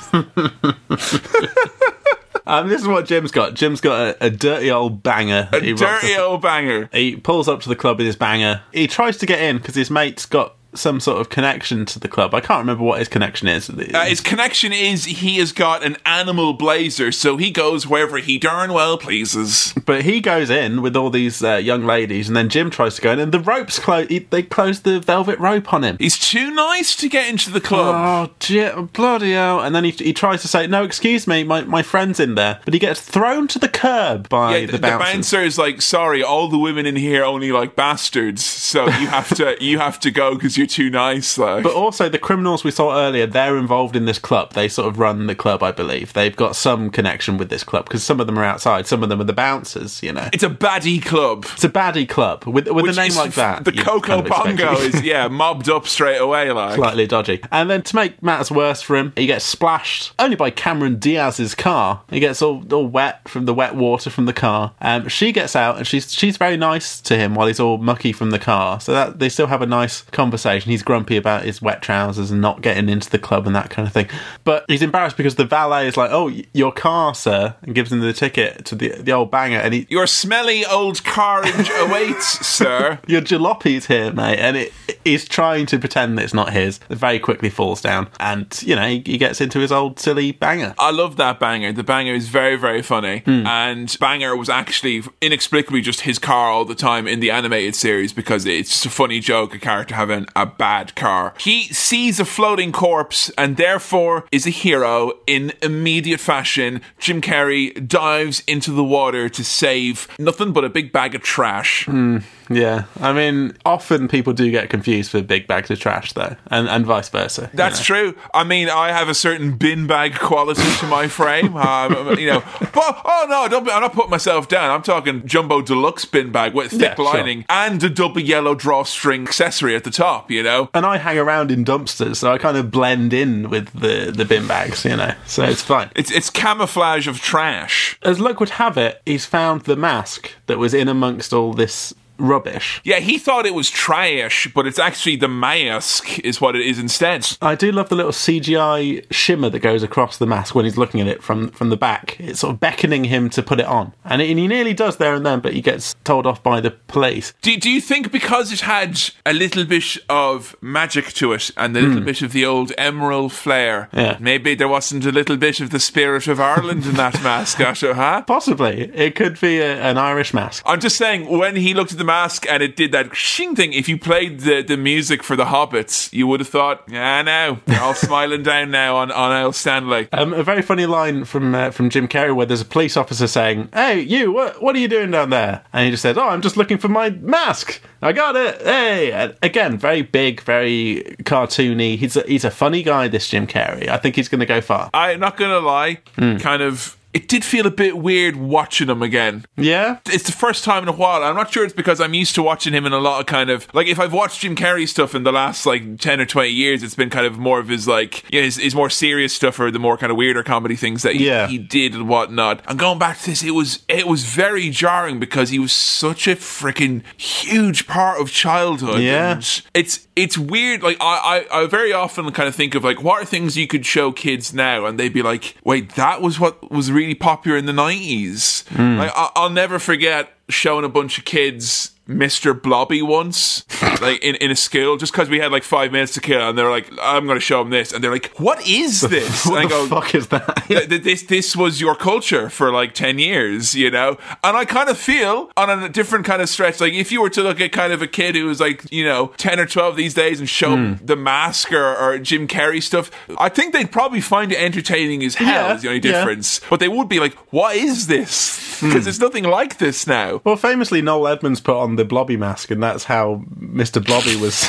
[2.49, 3.53] Um, this is what Jim's got.
[3.55, 5.51] Jim's got a, a dirty old banger.
[5.53, 6.89] a dirty old banger.
[6.93, 8.63] He pulls up to the club with his banger.
[8.73, 12.09] He tries to get in because his mate's got some sort of connection to the
[12.09, 12.35] club.
[12.35, 13.69] I can't remember what his connection is.
[13.71, 18.39] Uh, his connection is he has got an animal blazer, so he goes wherever he
[18.39, 19.75] darn well pleases.
[19.85, 23.03] but he goes in with all these uh, young ladies, and then Jim tries to
[23.03, 24.09] go in, and the ropes close.
[24.09, 25.97] They close the velvet rope on him.
[25.99, 28.31] He's too nice to get into the club.
[28.31, 29.61] Oh, Jim, bloody hell.
[29.61, 32.61] And then he, he tries to say, No, excuse me, my, my friend's in there.
[32.65, 35.05] But he gets thrown to the curb by Yeah, the the, bouncer.
[35.13, 38.45] bouncer is like, sorry, all the women in here only like bastards.
[38.45, 41.35] so you have to you have to go because you're too nice.
[41.35, 41.63] though.
[41.63, 44.53] But also, the criminals we saw earlier, they're involved in this club.
[44.53, 46.13] They sort of run the club, I believe.
[46.13, 49.09] They've got some connection with this club because some of them are outside, some of
[49.09, 50.29] them are the bouncers, you know.
[50.33, 51.47] it's a baddie club.
[51.53, 53.65] It's a baddie club with, with a name like that.
[53.65, 56.51] The Coco kind of Bongo is, yeah mobbed up straight away.
[56.51, 57.41] Like slightly dodgy.
[57.51, 61.55] And then to make matters worse for him, he gets splashed only by Cameron Diaz's
[61.55, 62.03] car.
[62.11, 64.75] He gets all, all wet from the wet water from the car.
[64.81, 68.13] Um, she gets out and she's she's very nice to him while he's all mucky
[68.13, 68.81] from the car.
[68.81, 70.48] So that they still have a nice conversation.
[70.57, 73.87] He's grumpy about his wet trousers and not getting into the club and that kind
[73.87, 74.09] of thing.
[74.45, 78.01] But he's embarrassed because the valet is like, "Oh, your car, sir," and gives him
[78.01, 79.59] the ticket to the the old banger.
[79.59, 82.99] And he, your smelly old carriage awaits, sir.
[83.07, 84.73] your jalopy's here, mate, and it,
[85.05, 86.81] he's trying to pretend that it's not his.
[86.89, 90.33] It very quickly falls down, and you know he, he gets into his old silly
[90.33, 90.75] banger.
[90.79, 91.73] I love that banger.
[91.73, 93.21] The banger is very, very funny.
[93.21, 93.47] Hmm.
[93.47, 98.13] And banger was actually inexplicably just his car all the time in the animated series
[98.13, 101.35] because it's just a funny joke, a character having a bad car.
[101.39, 106.81] He sees a floating corpse and therefore is a hero in immediate fashion.
[106.99, 111.87] Jim Carrey dives into the water to save nothing but a big bag of trash.
[111.87, 112.19] Hmm.
[112.51, 116.69] Yeah, I mean, often people do get confused for big bags of trash, though, and
[116.69, 117.43] and vice versa.
[117.53, 117.85] you That's know.
[117.85, 118.15] true.
[118.33, 121.57] I mean, I have a certain bin bag quality to my frame.
[121.69, 124.71] Um, you know, but oh no, don't be, I'm not putting myself down.
[124.71, 127.05] I'm talking jumbo deluxe bin bag with thick Yeah, sure.
[127.05, 130.31] lining and a double yellow drawstring accessory at the top.
[130.31, 133.73] You know, And I hang around in dumpsters, so I kind of blend in with
[133.79, 135.91] the, the bin bags, you know, so it's fine.
[135.97, 137.99] it's it's camouflage of trash.
[138.03, 141.93] As luck would have it, he's found the mask that was in amongst all this
[142.19, 142.81] rubbish.
[142.85, 146.79] Yeah, he thought it was trash, but it's actually the mask is what it is
[146.79, 147.27] instead.
[147.41, 151.01] I do love the little CGI shimmer that goes across the mask when he's looking
[151.01, 152.17] at it from, from the back.
[152.21, 153.93] It's sort of beckoning him to put it on.
[154.05, 156.71] And, and he nearly does there and then, but he gets told off by the
[156.73, 157.35] police.
[157.43, 161.77] Do, do you think because it had a little bit of magic to it and
[161.77, 163.99] a little bit of the old emerald flair, Hmm.
[163.99, 164.17] Yeah.
[164.21, 167.95] maybe there wasn't a little bit of the spirit of Ireland in that mask, Asha,
[167.95, 168.23] huh?
[168.23, 168.91] Possibly.
[168.95, 170.63] It could be a, an Irish mask.
[170.67, 173.75] I'm just saying, when he looked at the mask and it did that shing thing,
[173.75, 177.61] if you played the, the music for the Hobbits, you would have thought, yeah, now,
[177.67, 180.09] they're all smiling down now on, on Al Stanley.
[180.13, 183.27] Um, a very funny line from uh, from Jim Carrey where there's a police officer
[183.27, 186.29] saying, "Hey, you, what what are you doing down there?" And he just says, "Oh,
[186.29, 187.81] I'm just looking for my mask.
[188.01, 188.63] I got it.
[188.63, 191.99] Hey!" And again, very big, very cartoony.
[191.99, 193.09] He's a, he's a funny guy.
[193.09, 193.89] This Jim Carrey.
[193.89, 194.91] I think he's going to go far.
[194.95, 196.97] I'm not going to lie, kind of.
[197.19, 199.45] It did feel a bit weird watching him again.
[199.57, 201.25] Yeah, it's the first time in a while.
[201.25, 203.51] I'm not sure it's because I'm used to watching him in a lot of kind
[203.51, 206.51] of like if I've watched Jim Carrey stuff in the last like ten or twenty
[206.51, 209.33] years, it's been kind of more of his like you know, his, his more serious
[209.35, 211.49] stuff or the more kind of weirder comedy things that he, Yeah.
[211.49, 212.63] he did and whatnot.
[212.69, 216.29] And going back to this, it was it was very jarring because he was such
[216.29, 219.01] a freaking huge part of childhood.
[219.01, 219.33] Yeah.
[219.33, 220.83] and it's it's weird.
[220.85, 223.67] Like I, I I very often kind of think of like what are things you
[223.67, 227.57] could show kids now, and they'd be like, wait, that was what was really popular
[227.57, 228.65] in the nineties.
[228.69, 228.99] Hmm.
[228.99, 231.93] Like I, I'll never forget showing a bunch of kids.
[232.09, 232.61] Mr.
[232.61, 233.65] Blobby once,
[234.01, 236.57] like in, in a school, just because we had like five minutes to kill, and
[236.59, 239.59] they're like, "I'm going to show them this," and they're like, "What is this?" what
[239.65, 240.65] and I the go, fuck is that?
[240.69, 244.65] th- th- this this was your culture for like 10 years you know and i
[244.65, 247.61] kind of feel on a different kind of stretch like if you were to look
[247.61, 250.39] at kind of a kid who was like you know 10 or 12 these days
[250.41, 250.75] and show Hmm.
[250.95, 255.23] them the mask or, or jim carrey stuff i think they'd probably find it entertaining
[255.25, 256.13] as hell Yeah, is the only yeah.
[256.19, 260.41] difference but they would be like what is this because there's nothing like this now
[260.45, 264.03] Well, famously, Noel Edmonds put on the Blobby mask, and that's how Mr.
[264.05, 264.67] Blobby was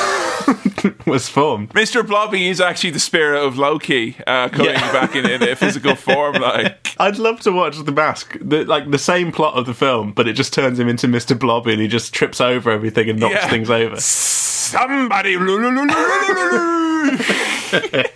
[1.05, 1.69] was formed.
[1.73, 2.05] Mr.
[2.05, 4.91] Blobby is actually the spirit of Loki uh, coming Yeah.
[4.91, 6.35] back in, in a physical form.
[6.41, 10.11] Like, I'd love to watch the mask, the, like the same plot of the film,
[10.13, 11.37] but it just turns him into Mr.
[11.37, 13.49] Blobby, and he just trips over everything and knocks Yeah.
[13.49, 13.99] things over.
[13.99, 15.35] somebody.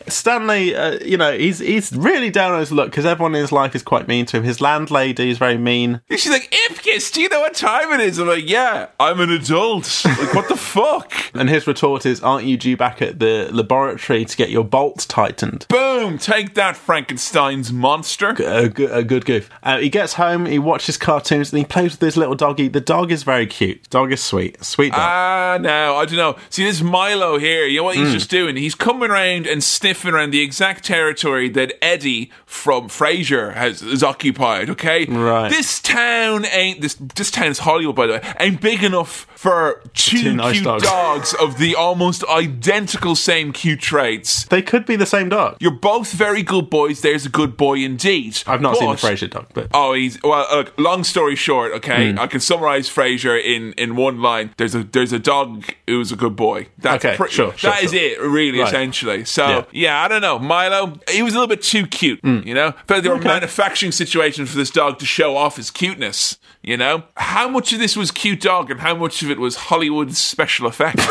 [0.07, 3.51] Stanley, uh, you know, he's he's really down on his luck because everyone in his
[3.51, 4.43] life is quite mean to him.
[4.43, 6.01] His landlady is very mean.
[6.09, 8.19] She's like, Ipkiss, do you know what time it is?
[8.19, 10.03] I'm like, yeah, I'm an adult.
[10.05, 11.11] Like, what the fuck?
[11.35, 15.07] And his retort is, "Aren't you due back at the laboratory to get your bolts
[15.07, 16.19] tightened?" Boom!
[16.19, 18.35] Take that, Frankenstein's monster.
[18.37, 19.49] A good, a good goof.
[19.63, 22.67] Uh, he gets home, he watches cartoons, and he plays with his little doggy.
[22.67, 23.89] The dog is very cute.
[23.89, 24.99] Dog is sweet, sweet dog.
[25.01, 26.35] Ah, no, I don't know.
[26.51, 28.55] See, this Milo here, you know what he's just doing?
[28.55, 33.81] He's coming around and sniffing sniffing around the exact territory that Eddie from Frasier has,
[33.81, 34.69] has occupied.
[34.71, 35.49] Okay, Right.
[35.49, 36.95] This town ain't this.
[36.95, 40.63] This town is Hollywood, by the way, ain't big enough for two, Two nice cute
[40.63, 40.83] dogs.
[40.83, 44.45] dogs of the almost identical same cute traits.
[44.45, 45.57] They could be the same dog.
[45.59, 47.01] You're both very good boys.
[47.01, 48.41] There's a good boy indeed.
[48.47, 50.47] I've not seen the But- Frasier dog, but Oh, he's well.
[50.49, 52.19] Uh, long story short, okay, Hmm.
[52.19, 54.51] I can summarize Frasier in in one line.
[54.57, 56.67] There's a there's a dog who's a good boy.
[56.79, 57.99] That's Okay, pre- sure, sure, That is sure.
[57.99, 58.67] it, really, Right.
[58.67, 59.25] essentially.
[59.25, 59.63] So Yeah.
[59.83, 60.01] Yeah.
[60.01, 60.97] I don't know, Milo.
[61.09, 62.19] He was a little bit too cute.
[62.21, 62.39] Hmm.
[62.45, 63.27] You know, felt like Okay.
[63.27, 66.37] manufacturing situations for this dog to show off his cuteness.
[66.61, 69.55] You know, how much of this was cute dog, and how much of it was
[69.55, 71.05] Hollywood special effects?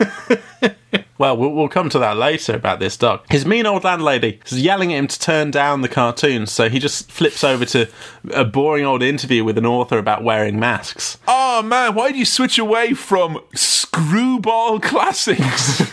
[1.20, 3.20] Well, well, we'll come to that later about this dog.
[3.30, 6.78] His mean old landlady is yelling at him to turn down the cartoons, so he
[6.78, 7.90] just flips over to
[8.32, 11.18] a boring old interview with an author about wearing masks.
[11.28, 15.82] oh man, why do you switch away from screwball classics?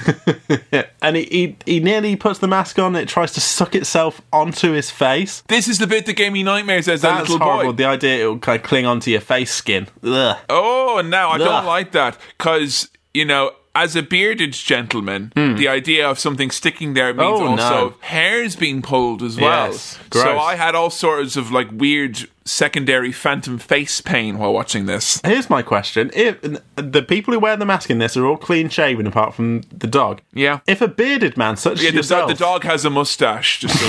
[1.01, 4.71] And he, he, he nearly puts the mask on, it tries to suck itself onto
[4.71, 5.43] his face.
[5.47, 7.73] this is the bit that gave me nightmares as a little horrible.
[7.73, 7.77] boy.
[7.77, 9.87] The idea it will kind of cling onto your face skin.
[10.03, 10.37] Ugh.
[10.49, 15.55] Oh, and now I don't like that because you know, as a bearded gentleman, hmm.
[15.55, 17.39] the idea of something sticking there means.
[17.39, 17.93] Oh, also no.
[17.99, 19.69] hair's being pulled as well.
[19.69, 20.39] Yes, so.
[20.39, 25.21] I had all sorts of like weird secondary phantom face pain while watching this.
[25.23, 26.09] Here's my question.
[26.15, 26.41] If
[26.75, 29.87] the people who wear the mask in this are all clean shaven apart from the
[29.87, 30.21] dog.
[30.33, 30.61] Yeah.
[30.65, 33.59] If a bearded man such Yeah, as the, yourself, the dog has a mustache.
[33.59, 33.85] Just so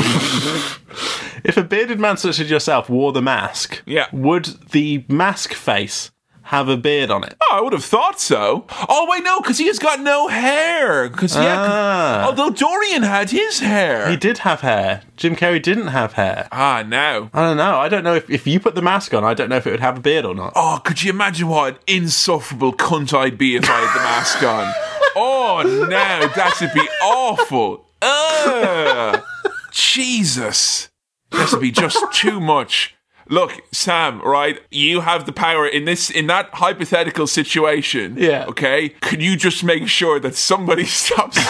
[1.45, 4.07] if a bearded man such as yourself wore the mask, Yeah.
[4.13, 6.11] would the mask face
[6.49, 7.35] have a beard on it?
[7.41, 8.67] Oh, I would have thought so.
[8.89, 11.09] Oh wait, no, because he has got no hair.
[11.09, 12.25] Because yeah, Ah.
[12.27, 14.09] although Dorian had his hair.
[14.11, 15.03] He did have hair.
[15.17, 16.49] Jim Carrey didn't have hair.
[16.53, 17.31] ah, no.
[17.35, 17.77] I don't know.
[17.79, 19.71] I don't know if, if you put the mask on, I don't know if it
[19.73, 20.53] would have a beard or not.
[20.57, 24.43] Oh, could you imagine what an insufferable cunt I'd be if I had the mask
[24.43, 24.73] on?
[25.21, 27.87] Oh, no, that would be awful.
[28.01, 29.21] Ugh.
[29.73, 30.91] Jesus.
[31.31, 32.95] That would be just too much.
[33.31, 34.61] Look, Sam, right?
[34.71, 38.17] You have the power in this in that hypothetical situation.
[38.19, 38.47] Yeah.
[38.47, 38.91] Okay?
[39.01, 41.45] Could you just make sure that somebody stops me?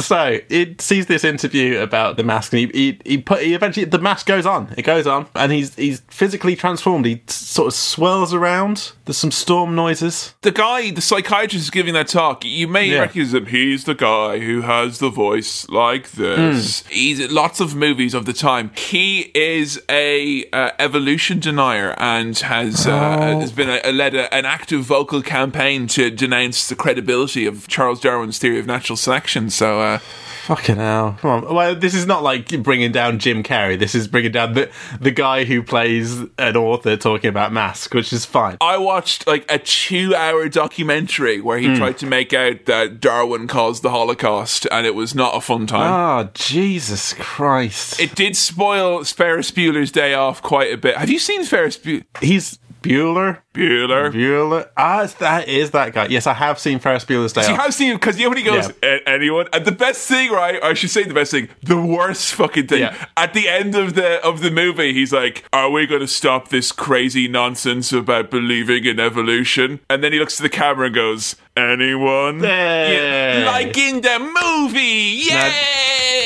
[0.00, 3.86] So it sees this interview about the mask, and he he, he put he eventually
[3.86, 4.72] the mask goes on.
[4.76, 7.06] It goes on, and he's he's physically transformed.
[7.06, 8.92] He sort of swirls around.
[9.04, 10.34] There's some storm noises.
[10.42, 12.44] the guy, the psychiatrist is giving that talk.
[12.44, 13.00] You may Yeah.
[13.00, 13.46] recognize him.
[13.46, 16.84] He's the guy who has the voice like this.
[16.88, 18.70] He's in lots of movies of the time.
[18.76, 24.44] He is a uh, evolution denier and has uh, has been a, led a, an
[24.46, 29.50] active vocal campaign to denounce the credibility of Charles Darwin's theory of natural selection.
[29.50, 29.80] So.
[29.80, 31.16] Uh, Fucking hell!
[31.20, 31.54] Come on.
[31.54, 33.78] Well, this is not like bringing down Jim Carrey.
[33.78, 34.70] This is bringing down the
[35.00, 38.56] the guy who plays an author talking about mask, which is fine.
[38.60, 41.76] I watched like a two hour documentary where he hmm.
[41.76, 45.66] tried to make out that Darwin caused the Holocaust and it was not a fun
[45.66, 46.26] time.
[46.26, 48.00] Oh Jesus Christ!
[48.00, 50.96] It did spoil Ferris Bueller's Day Off quite a bit.
[50.96, 53.38] Have you seen Ferris Bu- He's Bueller.
[53.52, 54.10] Bueller?
[54.12, 54.68] Bueller.
[54.76, 56.06] Ah, that is that guy.
[56.06, 57.60] Yes, I have seen Ferris Bueller's Day You Off.
[57.60, 59.48] have seen him because you know when he goes, "A- anyone?
[59.52, 60.62] And the best thing, right?
[60.62, 62.80] I should say the best thing, the worst fucking thing.
[62.80, 63.06] Yeah.
[63.16, 66.48] At the end of the of the movie, he's like, "Are we going to stop
[66.48, 70.94] this crazy nonsense about believing in evolution?" And then he looks to the camera and
[70.94, 72.40] goes, "Anyone?
[72.42, 75.26] Yeah, like in the movie?
[75.28, 76.19] Yay!"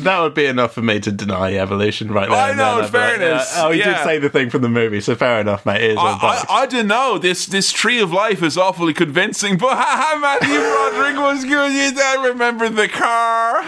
[0.00, 2.38] That would be enough for me to deny evolution right there.
[2.38, 2.60] I know, then.
[2.60, 3.96] in I'd like, fairness, yeah, oh, he yeah.
[3.96, 5.82] did say the thing from the movie, so fair enough, mate.
[5.82, 6.18] It is I.
[6.20, 7.18] I, I don't know.
[7.18, 11.72] This this tree of life is awfully convincing, but ha, ha, Matthew Broderick was good.
[11.72, 13.60] You don't remember the car.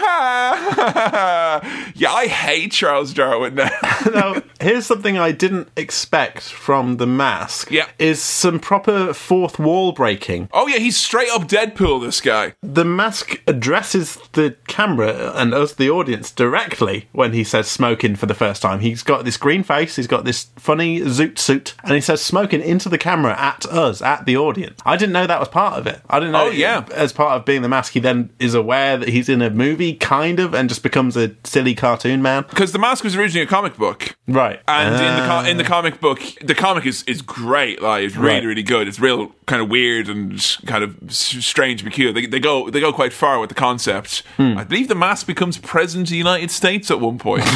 [1.95, 3.69] Yeah, I hate Charles Darwin now.
[4.13, 7.69] now, here's something I didn't expect from the mask.
[7.71, 7.87] Yeah.
[7.99, 10.49] Is some proper fourth wall breaking.
[10.51, 12.01] oh yeah, he's straight up Deadpool.
[12.01, 12.55] This guy.
[12.61, 18.25] The mask addresses the camera and us, the audience, directly when he says smoking for
[18.25, 18.79] the first time.
[18.79, 22.61] He's got this green face, he's got this funny zoot suit, and he says smoking
[22.61, 24.79] into the camera at us, at the audience.
[24.85, 26.01] I didn't know that was part of it.
[26.09, 26.47] I didn't know.
[26.47, 26.85] Oh, yeah.
[26.93, 29.93] As part of being the mask, he then is aware that he's in a movie,
[29.95, 32.45] kind of, and just becomes a silly cartoon man.
[32.49, 34.15] Because the mask was originally a comic book.
[34.27, 34.59] Right.
[34.67, 35.67] And in the co- in the Ah.
[35.67, 37.81] comic book, the comic is, is great.
[37.81, 38.45] Like it's really Right.
[38.45, 38.87] really good.
[38.87, 42.13] It's real kind of weird and kind of strange peculiar.
[42.13, 44.23] They, they go they go quite far with the concept.
[44.37, 44.57] Hmm.
[44.57, 47.43] I believe the mask becomes president of the United States at one point.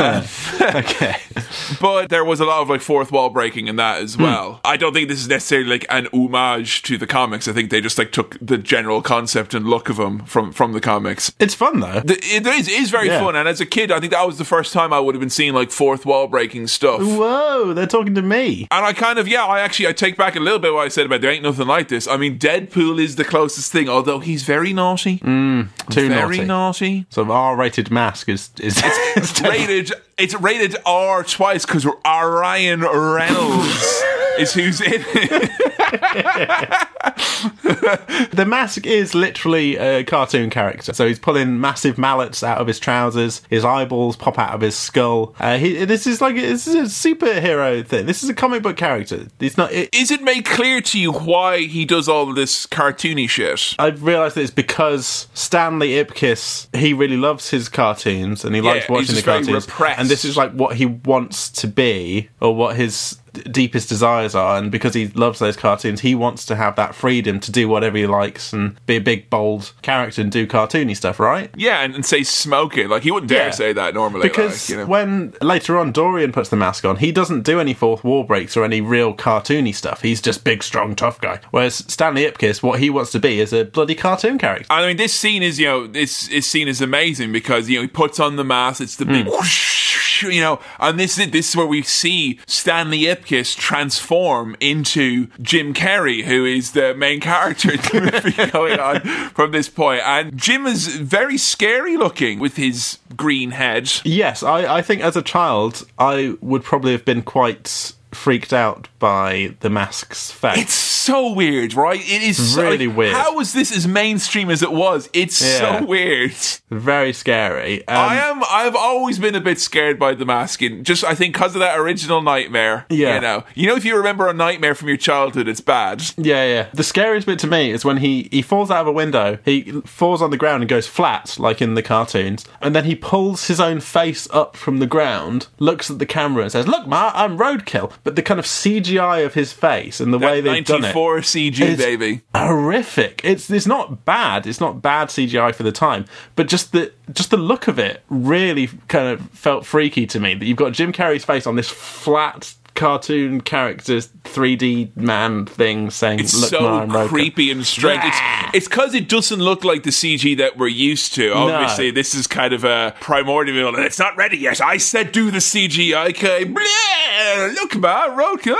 [0.00, 0.26] Uh,
[0.74, 1.16] okay.
[1.80, 4.22] but there was a lot of like fourth wall breaking in that as hmm.
[4.22, 4.60] well.
[4.64, 7.46] I don't think this is necessarily like an homage to the comics.
[7.46, 10.72] I think they just like took the general concept and look of them from from
[10.72, 11.34] the comics.
[11.38, 12.00] It's fun though.
[12.00, 13.20] The, it is, it is very Yeah.
[13.20, 15.20] fun, and as a kid, I think that was the first time I would have
[15.20, 17.02] been seeing like fourth wall breaking stuff.
[17.02, 18.66] Whoa, they're talking to me.
[18.70, 20.88] And I kind of, yeah, I actually, I take back a little bit what I
[20.88, 22.08] said about there ain't nothing like this.
[22.08, 25.18] I mean, Deadpool is the closest thing, although he's very naughty.
[25.18, 26.44] Mm, too very naughty.
[26.44, 27.06] naughty.
[27.10, 28.80] So R-rated mask is is
[29.16, 34.02] It's rated, it's rated R twice because we're Ryan Reynolds
[34.38, 35.50] is who's in it.
[38.32, 40.92] the mask is literally a cartoon character.
[40.92, 43.42] So he's pulling massive mallets out of his trousers.
[43.48, 45.34] His eyeballs pop out of his skull.
[45.40, 48.06] Uh, he, this is like this is a superhero thing.
[48.06, 49.26] This is a comic book character.
[49.40, 49.72] It's not.
[49.72, 53.74] It, Is it made clear to you why he does all this cartoony shit?
[53.78, 58.84] I've realised that it's because Stanley Ipkiss he really loves his cartoons and he likes
[58.84, 59.66] he's watching the cartoons.
[59.66, 59.98] repressed.
[59.98, 64.34] And this is like what he wants to be or what his d- deepest desires
[64.34, 64.58] are.
[64.58, 67.96] And because he loves those cartoons, he wants to have that freedom to do whatever
[67.96, 71.50] he likes and be a big bold character and do cartoony stuff, right?
[71.56, 72.88] Yeah, and, and say smoking.
[72.88, 73.50] Like, he wouldn't dare Yeah.
[73.50, 74.22] say that normally.
[74.28, 74.86] Because like, you know.
[74.90, 78.56] when later on Dorian puts the mask on, he doesn't do any fourth wall breaks
[78.56, 80.02] or any real cartoony stuff.
[80.02, 81.40] He's just big, strong, tough guy.
[81.50, 84.66] Whereas Stanley Ipkiss, what he wants to be is a bloody cartoon character.
[84.70, 87.82] I mean, this scene is, you know, this is scene is amazing because you know
[87.82, 88.80] he puts on the mask.
[88.80, 89.30] It's the big, Hmm.
[89.30, 95.28] whoosh, you know, and this is this is where we see Stanley Ipkiss transform into
[95.40, 99.00] Jim Carrey, who is the main character in the movie going on
[99.30, 100.02] from this point.
[100.04, 103.90] And Jim is very scary looking with his green head.
[104.04, 108.88] Yes, I, I think as a child, I would probably have been quite freaked out
[108.98, 110.58] by the mask's face.
[110.58, 112.00] It's so weird, right?
[112.00, 113.12] It is so, Really like, weird.
[113.16, 115.08] How was this as mainstream as it was?
[115.12, 115.80] It's Yeah.
[115.80, 116.32] so weird.
[116.70, 117.86] very scary.
[117.88, 118.42] Um, I am.
[118.48, 120.84] I've always been a bit scared by the masking.
[120.84, 122.86] Just I think because of that original nightmare.
[122.88, 123.16] Yeah.
[123.16, 123.44] You know.
[123.54, 126.02] You know, if you remember a nightmare from your childhood, it's bad.
[126.16, 126.66] Yeah, yeah.
[126.72, 129.62] The scariest bit to me is when he, he falls out of a window, he
[129.84, 133.46] falls on the ground and goes flat, like in the cartoons, and then he pulls
[133.48, 137.10] his own face up from the ground, looks at the camera and says, Look, Ma,
[137.14, 137.92] I'm roadkill.
[138.04, 140.92] But the kind of CGI of his face and the way they've done it.
[141.00, 142.22] 94 CG is baby.
[142.34, 143.20] horrific.
[143.24, 144.46] It's it's not bad.
[144.46, 146.04] It's not bad CGI for the time,
[146.36, 150.34] but just the just the look of it really kind of felt freaky to me.
[150.34, 156.20] That you've got Jim Carrey's face on this flat cartoon character 3D man thing saying,
[156.20, 158.02] It's "Look, so I'm creepy and strange.
[158.04, 158.18] It's
[158.54, 161.32] it's because it doesn't look like the CG that we're used to.
[161.32, 163.74] Obviously, this is kind of a primordial.
[163.74, 164.60] and It's not ready yet.
[164.60, 166.10] I said do the CGI.
[166.10, 168.56] Okay, Blah, look, man, roadkill.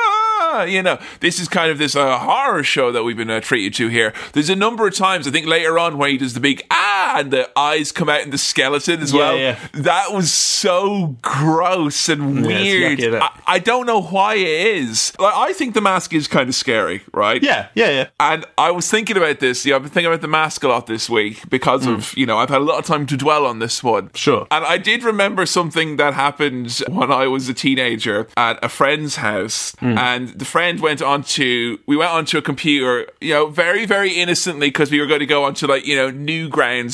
[0.52, 3.40] Ah, You know, this is kind of this uh, horror show that we've been uh,
[3.40, 4.12] treated to here.
[4.32, 6.89] There's a number of times I think later on where he does the big ah,
[7.18, 9.36] and the eyes come out in the skeleton as Yeah, well.
[9.38, 9.58] yeah.
[9.72, 12.98] That was so gross and Yeah, weird.
[12.98, 13.20] yucky.
[13.20, 15.12] I, I don't know why it is.
[15.18, 17.42] Like, I think the mask is kind of scary, right?
[17.42, 18.06] Yeah, yeah, yeah.
[18.20, 19.64] And I was thinking about this.
[19.66, 22.38] Yeah, I've been thinking about the mask a lot this week because of, you know,
[22.38, 24.10] I've had a lot of time to dwell on this one.
[24.14, 24.46] Sure.
[24.50, 29.16] And I did remember something that happened when I was a teenager at a friend's
[29.16, 29.74] house.
[29.80, 34.12] And the friend went on to, we went onto a computer, you know, very, very
[34.12, 36.10] innocently because we were going to go onto like, you know,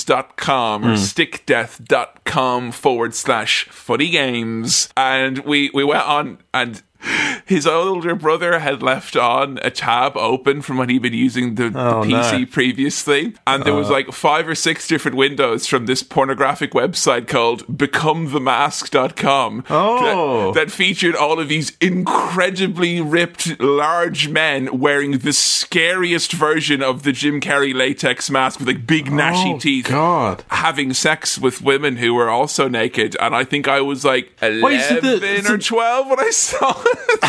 [0.07, 0.95] newgrounds.com or hmm.
[0.95, 4.89] stickdeath.com forward slash funny games.
[4.97, 6.83] And we, we went on and
[7.47, 11.67] his older brother had left on a tab open from when he'd been using the,
[11.75, 12.47] Oh, the PC no.
[12.47, 13.93] previously, and there was uh.
[13.93, 20.53] like five or six different windows from this pornographic website called BecomeTheMask.com Oh.
[20.53, 27.03] that, that featured all of these incredibly ripped, large men wearing the scariest version of
[27.03, 29.87] the Jim Carrey latex mask with like big gnashy Oh, teeth.
[29.89, 30.45] God.
[30.51, 34.81] Having sex with women who were also naked, and I think I was like Wait,
[34.83, 36.73] so the- so- or twelve when I saw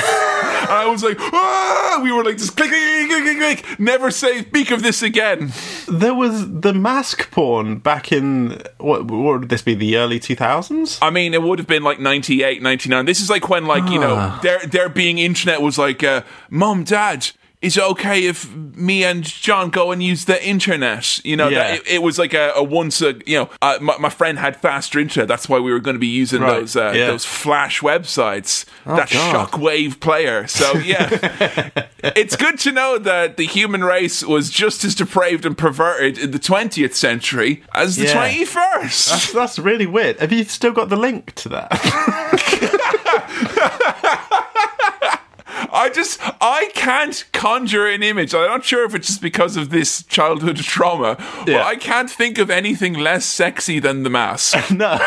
[0.69, 1.99] I was like, ah!
[2.03, 3.79] we were like just click, click, click, click, click.
[3.79, 5.51] Never say speak of this again.
[5.87, 9.75] There was the mask porn back in what, what would this be?
[9.75, 10.99] The early two thousands?
[11.01, 13.05] I mean, it would have been like 98, 99.
[13.05, 14.39] This is like when, like, you know, Ah.
[14.43, 17.29] there there being internet was like, uh, Mom, Dad,
[17.61, 21.19] is it okay if me and John go and use the internet?
[21.25, 21.59] You know, Yeah.
[21.71, 24.37] that, it, it was like a, a once a, you know, uh, my, my friend
[24.37, 25.27] had faster internet.
[25.27, 27.05] That's why we were going to be using Right, those uh, yeah.
[27.05, 29.49] Oh, those flash websites, that God.
[29.49, 30.45] shockwave player.
[30.47, 31.09] So, yeah,
[32.03, 36.31] it's good to know that the human race was just as depraved and perverted in
[36.31, 38.29] the 20th century as the Yeah.
[38.29, 39.09] 21st.
[39.09, 40.19] That's, that's really weird.
[40.19, 41.71] Have you still got the link to that?
[45.77, 48.33] I just I can't conjure an image.
[48.33, 51.65] I'm not sure if it's just because of this childhood trauma, but Yeah.
[51.65, 54.71] I can't think of anything less sexy than the mask.
[54.71, 54.99] no.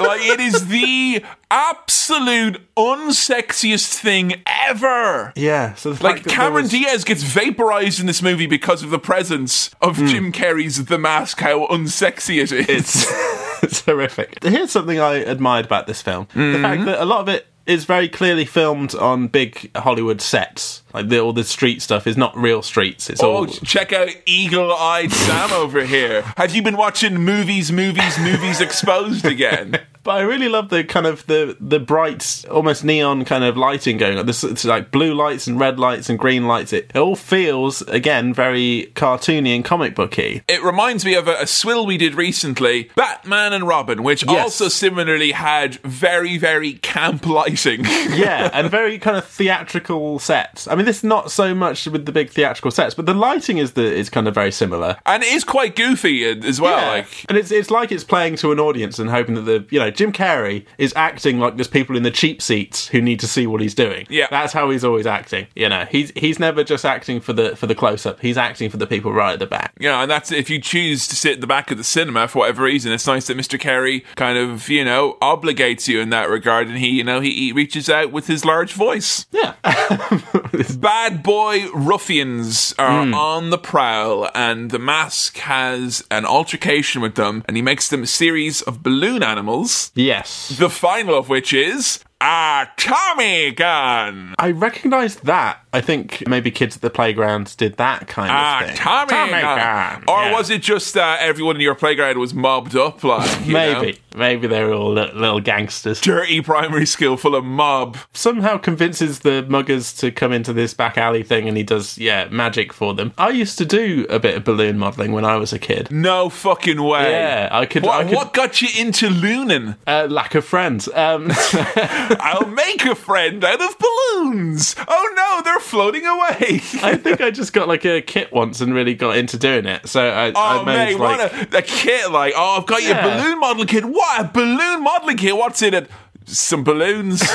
[0.00, 5.32] like it is the absolute unsexiest thing ever.
[5.36, 5.74] yeah.
[5.74, 9.98] So Like Cameron was- Diaz gets vaporized in this movie because of the presence of
[9.98, 10.06] hmm.
[10.06, 11.38] Jim Carrey's The Mask.
[11.40, 12.68] How unsexy it is!
[12.68, 13.06] it's
[13.62, 14.42] it's horrific.
[14.42, 16.62] Here's something I admired about this film: the hmm.
[16.62, 20.82] fact that a lot of it is very clearly filmed on big Hollywood sets.
[20.92, 23.08] Like the, all the street stuff is not real streets.
[23.10, 26.22] It's Oh, all check out eagle-eyed Sam over here.
[26.36, 29.80] Have you been watching movies, movies, movies exposed again?
[30.04, 33.96] But I really love the kind of the the bright, almost neon kind of lighting
[33.96, 34.26] going on.
[34.26, 36.72] This it's like blue lights and red lights and green lights.
[36.72, 40.42] It, it all feels again very cartoony and comic booky.
[40.46, 44.42] It reminds me of a, a swirl we did recently, Batman and Robin, which Yes.
[44.42, 47.84] also similarly had very, very camp lighting.
[47.84, 50.68] yeah, and very kind of theatrical sets.
[50.68, 53.72] I mean, this not so much with the big theatrical sets, but the lighting is
[53.72, 54.96] the is kind of very similar.
[55.06, 56.76] and it is quite goofy uh, as well.
[56.78, 56.88] Yeah.
[56.92, 59.78] Like, and it's it's like it's playing to an audience and hoping that the you
[59.78, 63.26] know Jim Carrey is acting like there's people in the cheap seats who need to
[63.26, 64.06] see what he's doing.
[64.08, 64.26] Yeah.
[64.30, 65.46] that's how he's always acting.
[65.54, 68.20] You know, he's he's never just acting for the for the close up.
[68.20, 69.74] He's acting for the people right at the back.
[69.78, 72.40] Yeah, and that's if you choose to sit at the back of the cinema for
[72.40, 73.58] whatever reason, it's nice that Mr.
[73.58, 77.32] Carrey kind of, you know, obligates you in that regard, and he, you know, he,
[77.32, 79.26] he reaches out with his large voice.
[79.30, 79.54] Yeah,
[80.78, 83.14] Bad boy ruffians are hmm.
[83.14, 88.02] on the prowl, and the mask has an altercation with them, and he makes them
[88.02, 89.83] a series of balloon animals.
[89.94, 90.56] Yes.
[90.58, 94.34] The final of which is a Tommy gun.
[94.38, 95.63] I recognised that.
[95.74, 98.76] I think maybe kids at the playground did that kind of Ah, thing.
[98.76, 99.58] Tommy, gun.
[99.58, 100.04] gun.
[100.08, 100.32] Or Yeah.
[100.32, 103.02] was it just uh, everyone in your playground was mobbed up?
[103.04, 103.80] Like you know?
[103.82, 106.00] Maybe, maybe they were all li- little gangsters.
[106.00, 107.96] dirty primary school full of mob.
[108.12, 112.28] somehow convinces the muggers to come into this back alley thing and he does yeah
[112.30, 115.52] magic for them i used to do a bit of balloon modeling when i was
[115.52, 117.10] a kid No fucking way.
[117.10, 119.76] yeah i could What, i could what got you into looning?
[119.86, 121.30] uh, lack of friends um
[122.20, 124.74] I'll make a friend out of balloons.
[124.86, 126.60] Oh no, they're floating away.
[126.82, 129.88] i think i just got like a kit once and really got into doing it
[129.88, 132.82] so i, Oh I managed mate, like what a, a kit like, oh I've got
[132.82, 133.84] your balloon modeling kit.
[133.84, 135.90] What a balloon modeling kit, what's in it?
[136.26, 137.22] Some balloons.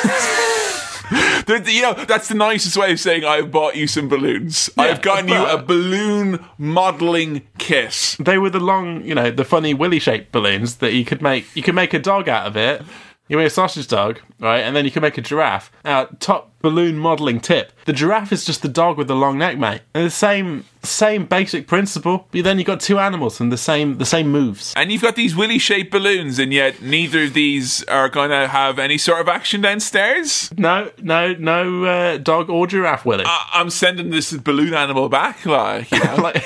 [1.49, 4.69] You know, that's the nicest way of saying I've bought you some balloons.
[4.77, 8.15] I've gotten you a balloon modeling kiss.
[8.19, 11.47] they were the long you know the funny willy shaped balloons that you could make
[11.56, 12.84] you could make a dog out of it
[13.30, 15.72] you make a sausage dog, right, and then you can make a giraffe.
[15.85, 19.57] Now, top balloon modelling tip: the giraffe is just the dog with the long neck,
[19.57, 19.81] mate.
[19.94, 22.27] And the same, same basic principle.
[22.31, 24.73] But then you've got two animals and the same, the same moves.
[24.76, 28.48] And you've got these willy shaped balloons, and yet neither of these are going to
[28.48, 30.52] have any sort of action downstairs.
[30.57, 33.23] No, no, no uh, dog or giraffe willy.
[33.26, 36.15] I- I'm sending this balloon animal back, like, you know.
[36.22, 36.45] like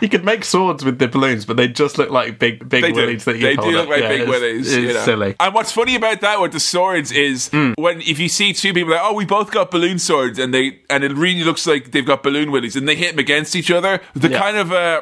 [0.00, 2.92] you could make swords with the balloons, but they just look like big, big They
[2.92, 3.00] do.
[3.00, 3.66] willies that you They do up.
[3.72, 4.72] look like Yeah, big it's- willies.
[4.72, 5.04] It's you know.
[5.04, 5.34] silly.
[5.40, 7.72] And what's funny about that with the swords is Hmm.
[7.76, 10.80] when if you see two people like, oh, we both got balloon swords, and they
[10.90, 13.70] and it really looks like they've got balloon willies, and they hit them against each
[13.70, 14.00] other.
[14.14, 14.38] The Yeah.
[14.38, 15.00] kind of uh,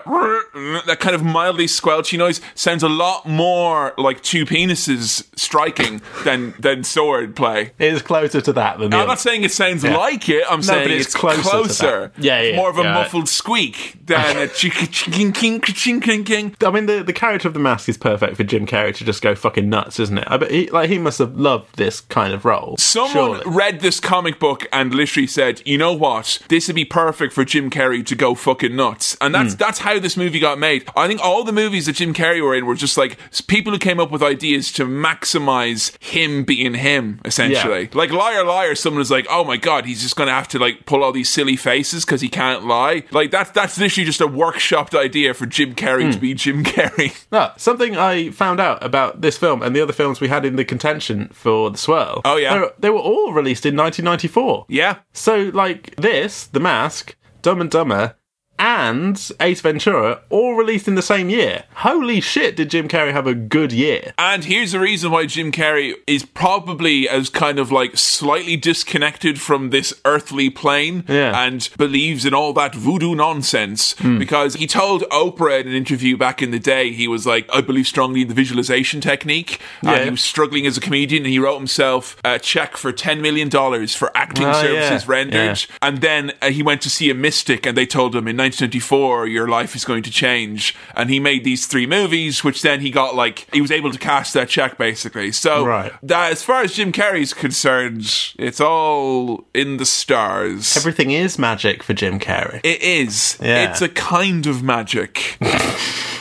[0.86, 6.54] that kind of mildly squelchy noise sounds a lot more like two penises striking than
[6.58, 7.72] than sword play.
[7.78, 9.96] It is closer to that than the I'm not saying it sounds Yeah.
[9.96, 10.44] like it.
[10.48, 12.12] I'm saying it's, it's closer closer.
[12.18, 16.54] Yeah, yeah, More of a muffled squeak than a ching king ching king king.
[16.64, 19.22] I mean, the, the character of the mask is perfect for Jim Carrey to just
[19.22, 20.24] go fucking nuts, isn't it?
[20.26, 22.76] I bet he like he must have loved this kind of role.
[22.78, 23.42] Someone surely.
[23.46, 26.38] read this comic book and literally said, "You know what?
[26.48, 29.58] This would be perfect for Jim Carrey to go fucking nuts." And that's Hmm.
[29.58, 30.84] that's how this movie got made.
[30.96, 33.16] I think all the movies that Jim Carrey were in were just like
[33.46, 37.82] people who came up with ideas to maximize him being him, essentially.
[37.82, 37.88] Yeah.
[37.92, 40.58] Like Liar Liar, someone was like, "Oh my god, he's just going to have to
[40.58, 44.20] like pull all these silly faces because he can't lie." Like that's that's literally just
[44.20, 46.10] a workshopped idea for Jim Carrey Hmm.
[46.12, 47.12] to be Jim Carrey.
[47.30, 50.56] Ah, something I found out about this film and the other films we had in
[50.56, 52.22] the contention for the Swirl.
[52.24, 52.54] Oh, yeah?
[52.54, 53.76] they were, they were all released in
[54.08, 54.66] 1994.
[54.68, 54.98] yeah.
[55.12, 58.16] So, like this, The Mask, Dumb and Dumber,
[58.58, 61.64] and Ace Ventura, all released in the same year.
[61.76, 62.56] Holy shit!
[62.56, 64.12] Did Jim Carrey have a good year?
[64.18, 69.40] And here's the reason why Jim Carrey is probably as kind of like slightly disconnected
[69.40, 71.40] from this earthly plane Yeah.
[71.44, 76.42] and believes in all that voodoo nonsense because he told Oprah in an interview back
[76.42, 79.60] in the day, he was like, I believe strongly in the visualization technique.
[79.82, 79.92] Yeah.
[79.94, 83.20] And he was struggling as a comedian and he wrote himself a check for $10
[83.20, 83.50] million
[83.88, 85.10] for acting Oh, services yeah.
[85.12, 85.66] rendered.
[85.82, 89.26] And then uh, he went to see a mystic and they told him in 2024,
[89.28, 90.74] your life is going to change.
[90.94, 93.98] And he made these three movies, which then he got like, he was able to
[93.98, 95.32] cash that check basically.
[95.32, 95.92] So, Right.
[96.02, 100.76] that, as far as Jim Carrey's concerned, it's all in the stars.
[100.76, 102.60] Everything is magic for Jim Carrey.
[102.64, 103.38] It is.
[103.40, 103.70] Yeah.
[103.70, 105.36] It's a kind of magic.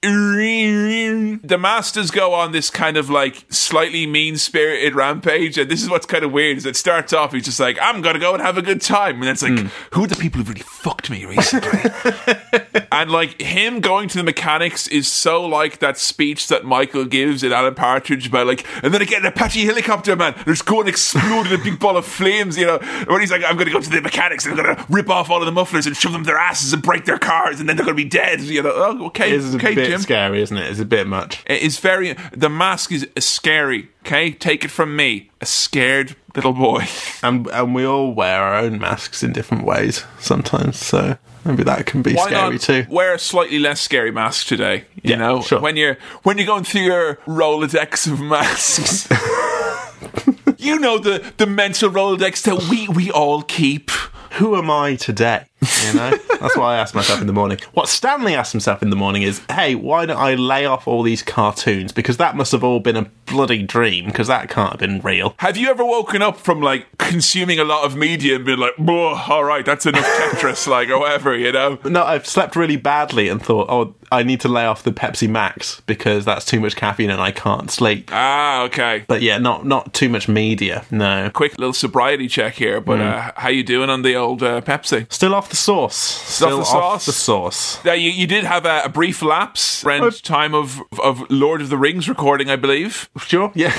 [0.00, 5.90] the masters go on this kind of like slightly mean spirited rampage, and this is
[5.90, 6.56] what's kind of weird.
[6.56, 9.20] Is it starts off, he's just like, "I'm gonna go and have a good time,"
[9.20, 9.58] and it's like,
[9.94, 11.90] "Who are the people who really fucked me recently?"
[12.92, 17.42] and like him going to the mechanics is so like that speech that Michael gives
[17.42, 20.34] in Alan Partridge about like, and then I get an Apache helicopter, man.
[20.46, 22.78] There's going to explode in a big ball of flames, you know.
[23.08, 25.40] When he's like, I'm to go to the mechanics and I'm to rip off all
[25.40, 27.84] of the mufflers and shove them their asses and break their cars, and then they're
[27.86, 28.72] to be dead, you know.
[28.72, 30.00] Oh, okay, okay, bit Jim.
[30.02, 30.70] scary, isn't it?
[30.70, 31.42] It's a bit much.
[31.46, 32.14] It is very.
[32.32, 33.88] The mask is scary.
[34.06, 36.86] Okay, take it from me, a scared little boy.
[37.22, 41.84] And and we all wear our own masks in different ways sometimes, so maybe that
[41.86, 42.86] can be Why scary not too.
[42.88, 44.84] wear a slightly less scary mask today?
[45.02, 45.60] You Yeah, know, sure.
[45.60, 49.08] when you're when you're going through your Rolodex of masks.
[50.58, 53.90] you know the the mental Rolodex that we we all keep.
[54.38, 55.44] Who am I today?
[55.60, 56.10] You know,
[56.40, 57.58] that's what I ask myself in the morning.
[57.72, 61.02] What Stanley asked himself in the morning is, "Hey, why don't I lay off all
[61.02, 61.92] these cartoons?
[61.92, 64.06] Because that must have all been a bloody dream.
[64.06, 67.64] Because that can't have been real." Have you ever woken up from like consuming a
[67.64, 71.36] lot of media and been like, "Whoa, all right, that's enough Tetris," like or whatever,
[71.36, 71.78] you know?
[71.84, 75.28] No, I've slept really badly and thought, "Oh, I need to lay off the Pepsi
[75.28, 79.04] Max because that's too much caffeine and I can't sleep." Ah, okay.
[79.08, 80.84] But yeah, not not too much media.
[80.90, 84.60] No, Quick little sobriety check here, but uh, how you doing on the old uh,
[84.60, 85.06] Pepsi?
[85.12, 85.96] still off the sauce.
[85.96, 87.06] Still the sauce?
[87.06, 87.84] the sauce.
[87.84, 91.68] Yeah, you, you did have a, a brief lapse around time of of Lord of
[91.68, 93.08] the Rings recording, I believe.
[93.18, 93.52] Sure.
[93.54, 93.72] Yeah.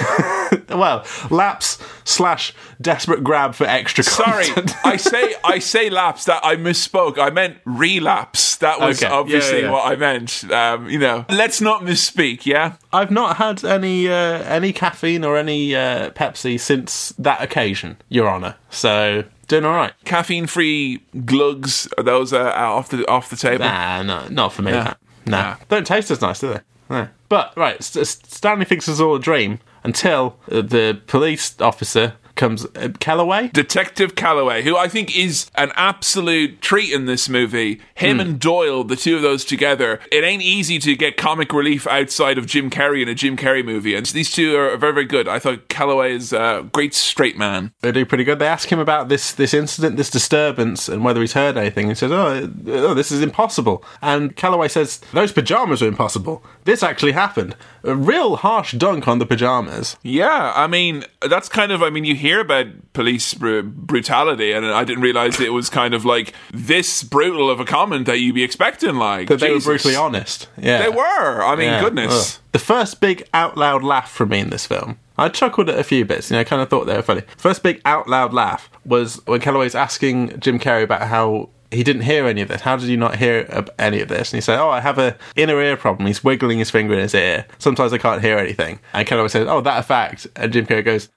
[0.70, 4.48] well, lapse slash desperate grab for extra Sorry.
[4.84, 6.26] I say I say lapse.
[6.26, 7.18] That I misspoke.
[7.18, 8.58] I meant relapse.
[8.58, 9.12] That was Okay.
[9.12, 9.72] Obviously yeah, yeah.
[9.72, 10.52] what I meant.
[10.52, 12.46] Um, you know, let's not misspeak.
[12.46, 12.76] Yeah.
[12.92, 18.28] I've not had any uh, any caffeine or any uh, Pepsi since that occasion, Your
[18.30, 18.56] Honour.
[18.70, 19.94] So doing all right.
[20.06, 21.90] Caffeine-free glugs.
[21.98, 23.66] Are those uh, off the off the table?
[23.66, 24.72] Nah, no, not for me.
[24.72, 24.84] Yeah.
[24.84, 25.00] That.
[25.26, 26.62] No, don't taste as nice, do they?
[26.90, 27.10] No.
[27.28, 32.66] But right, St- Stanley thinks it's all a dream until uh, the police officer comes.
[32.66, 33.54] Uh, Kellaway.
[33.54, 37.80] Detective Kellaway, who I think is an absolute treat in this movie.
[37.94, 38.22] Him Hmm.
[38.22, 42.38] and Doyle, the two of those together, it ain't easy to get comic relief outside
[42.40, 43.94] of Jim Carrey in a Jim Carrey movie.
[43.94, 45.28] And these two are very, very good.
[45.28, 47.72] I thought Kellaway is a great straight man.
[47.82, 48.40] They do pretty good.
[48.40, 51.90] They ask him about this this incident, this disturbance, and whether he's heard anything.
[51.90, 56.42] He says, "Oh, oh this is impossible." And Kellaway says, "Those pajamas are impossible.
[56.70, 59.96] This actually happened." A real harsh dunk on the pajamas.
[60.04, 64.66] Yeah, I mean, that's kind of, I mean, you hear about police br- brutality, and
[64.66, 68.36] I didn't realize it was kind of like this brutal of a comment that you'd
[68.36, 69.30] be expecting, like.
[69.30, 70.48] That they were brutally honest.
[70.58, 71.42] Yeah, They were.
[71.42, 71.82] I mean, Yeah.
[71.82, 72.36] goodness.
[72.36, 72.42] Ugh.
[72.52, 74.98] The first big out loud laugh from me in this film.
[75.18, 77.22] I chuckled at a few bits, you know, I kind of thought they were funny.
[77.38, 82.02] First big out loud laugh was when Kellaway's asking Jim Carrey about how he didn't
[82.02, 82.62] hear any of this.
[82.62, 84.32] How did you not hear any of this?
[84.32, 87.00] And he said, "Oh, I have a inner ear problem." He's wiggling his finger in
[87.00, 87.46] his ear.
[87.60, 88.80] Sometimes I can't hear anything.
[88.94, 91.10] And Kellaway says, "Oh, that a fact." And Jim Carrey goes,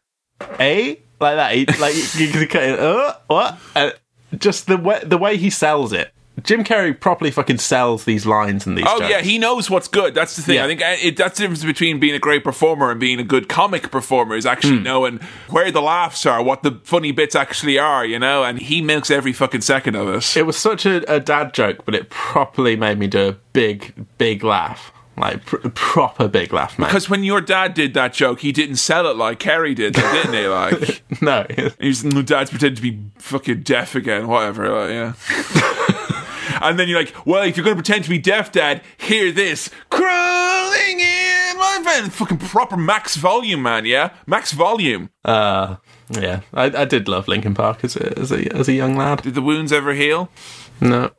[0.59, 1.55] "Eh?" Like that.
[1.55, 2.79] He, like you can cut it.
[2.79, 3.59] Uh, what?
[3.75, 3.95] And
[4.39, 6.13] just the way the way he sells it.
[6.45, 8.85] Jim Carrey properly fucking sells these lines and these.
[8.89, 9.11] Oh jokes.
[9.11, 10.15] yeah, he knows what's good.
[10.15, 10.57] That's the thing.
[10.57, 10.65] Yeah.
[10.65, 13.25] I think uh, it, that's the difference between being a great performer and being a
[13.25, 14.83] good comic performer is actually Hmm.
[14.85, 18.45] knowing where the laughs are, what the funny bits actually are, you know.
[18.45, 20.37] And he milks every fucking second of it.
[20.37, 23.93] It was such a, a dad joke, but it properly made me do a big,
[24.19, 24.93] big laugh.
[25.15, 26.89] Like, pr- proper big laugh, man.
[26.89, 30.13] Because when your dad did that joke, he didn't sell it like Carrey did, though,
[30.13, 30.49] didn't he?
[30.49, 31.47] Like no,
[31.79, 34.71] he's dad's pretending to be fucking deaf again, whatever.
[34.71, 35.13] Like, yeah.
[36.63, 39.33] and then you're like, well, if you're going to pretend to be deaf, Dad, hear
[39.33, 42.11] this crawling in my van.
[42.11, 43.85] Fucking proper max volume, man.
[43.85, 45.11] Yeah, max volume.
[45.25, 45.77] uh,
[46.11, 49.23] yeah, I, I did love Linkin Park as a, as a as a young lad.
[49.23, 50.31] Did the wounds ever heal?
[50.81, 51.11] No,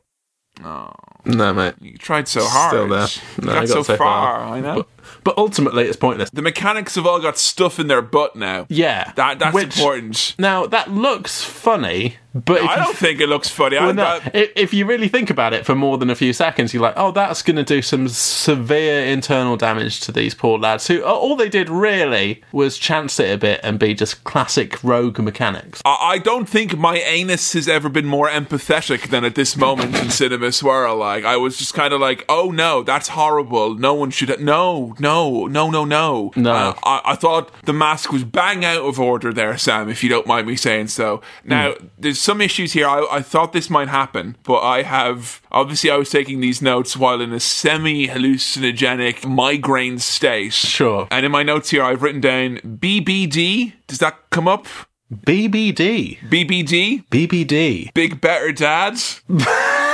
[0.64, 0.92] Oh.
[1.24, 1.74] no, mate.
[1.80, 2.70] You tried so hard.
[2.70, 3.08] Still there.
[3.42, 4.38] No, got, I got so, so far.
[4.38, 4.54] far.
[4.54, 4.74] I know.
[4.76, 4.88] But,
[5.24, 6.30] but ultimately, it's pointless.
[6.30, 8.66] the mechanics have all got stuff in their butt now.
[8.68, 10.34] Yeah, That that's which- important.
[10.38, 13.76] Now that looks funny, but if I don't think it looks funny.
[13.76, 16.14] I, Well, no, I- if, if you really think about it for more than a
[16.16, 20.34] few seconds, you're like, oh, that's going to do some severe internal damage to these
[20.34, 24.24] poor lads who all they did really was chance it a bit and be just
[24.24, 25.80] classic rogue mechanics.
[25.84, 29.94] I I don't think my anus has ever been more empathetic than at this moment
[29.96, 30.96] in Cinema Swirl.
[30.96, 33.74] Like, I was just kind of like, oh no, that's horrible.
[33.74, 34.40] No one should.
[34.40, 36.32] No, no, no, no, no.
[36.36, 36.52] No.
[36.52, 40.08] Uh, I, I thought the mask was bang out of order there, Sam, if you
[40.10, 41.20] don't mind me saying so.
[41.44, 42.88] Now, there's some issues here.
[42.88, 46.96] I, I thought this might happen, but I have obviously I was taking these notes
[46.96, 50.54] while in a semi hallucinogenic migraine state.
[50.54, 51.06] Sure.
[51.10, 53.74] And in my notes here, I've written down BBD.
[53.86, 54.66] Does that come up?
[55.12, 56.18] BBD.
[56.28, 57.06] BBD.
[57.08, 57.92] BBD.
[57.94, 58.98] Big Better Dad.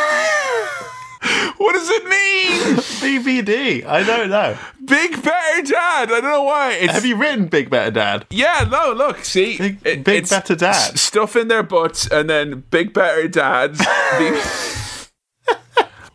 [1.89, 3.25] what does it mean?
[3.45, 3.85] BBD.
[3.87, 4.57] I don't know.
[4.85, 6.03] Big Better Dad.
[6.03, 6.73] I don't know why.
[6.73, 8.27] It's, Have you written Big Better Dad?
[8.31, 9.57] Yeah, no, look, see.
[9.59, 10.75] Big- it- Big it's Better Dad.
[10.95, 13.77] s- Stuff in their butts and then Big Better Dad.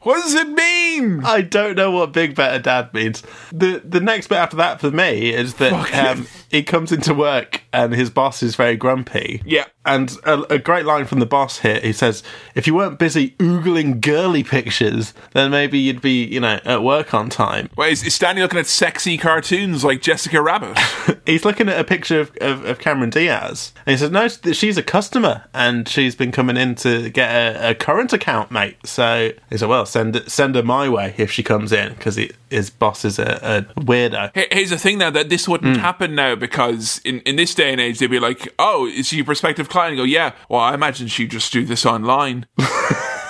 [0.06, 1.26] What does it mean?
[1.26, 3.24] I don't know what Big Better Dad means.
[3.52, 7.64] The the next bit after that for me is that um, he comes into work
[7.74, 9.42] and his boss is very grumpy.
[9.46, 9.66] Yeah.
[9.84, 11.80] And a, a great line from the boss here.
[11.80, 12.24] He says,
[12.56, 17.14] "If you weren't busy oogling girly pictures, then maybe you'd be, you know, at work
[17.14, 20.78] on time." Wait, is, is Stanley looking at sexy cartoons like Jessica Rabbit?
[21.28, 24.78] He's looking at a picture of, of, of Cameron Diaz, and he says, "No, she's
[24.78, 29.32] a customer, and she's been coming in to get a, a current account, mate." So
[29.52, 32.20] he said, "Well, send send her my way if she comes in, because
[32.50, 33.40] his boss is a,
[33.76, 35.82] a weirdo." Here's the thing though, that this wouldn't hmm.
[35.82, 39.22] happen now because in, in this day and age they'd be like, oh, is she
[39.22, 39.94] a prospective client?
[39.94, 40.34] And go, yeah.
[40.50, 42.46] Well, I imagine she'd just do this online.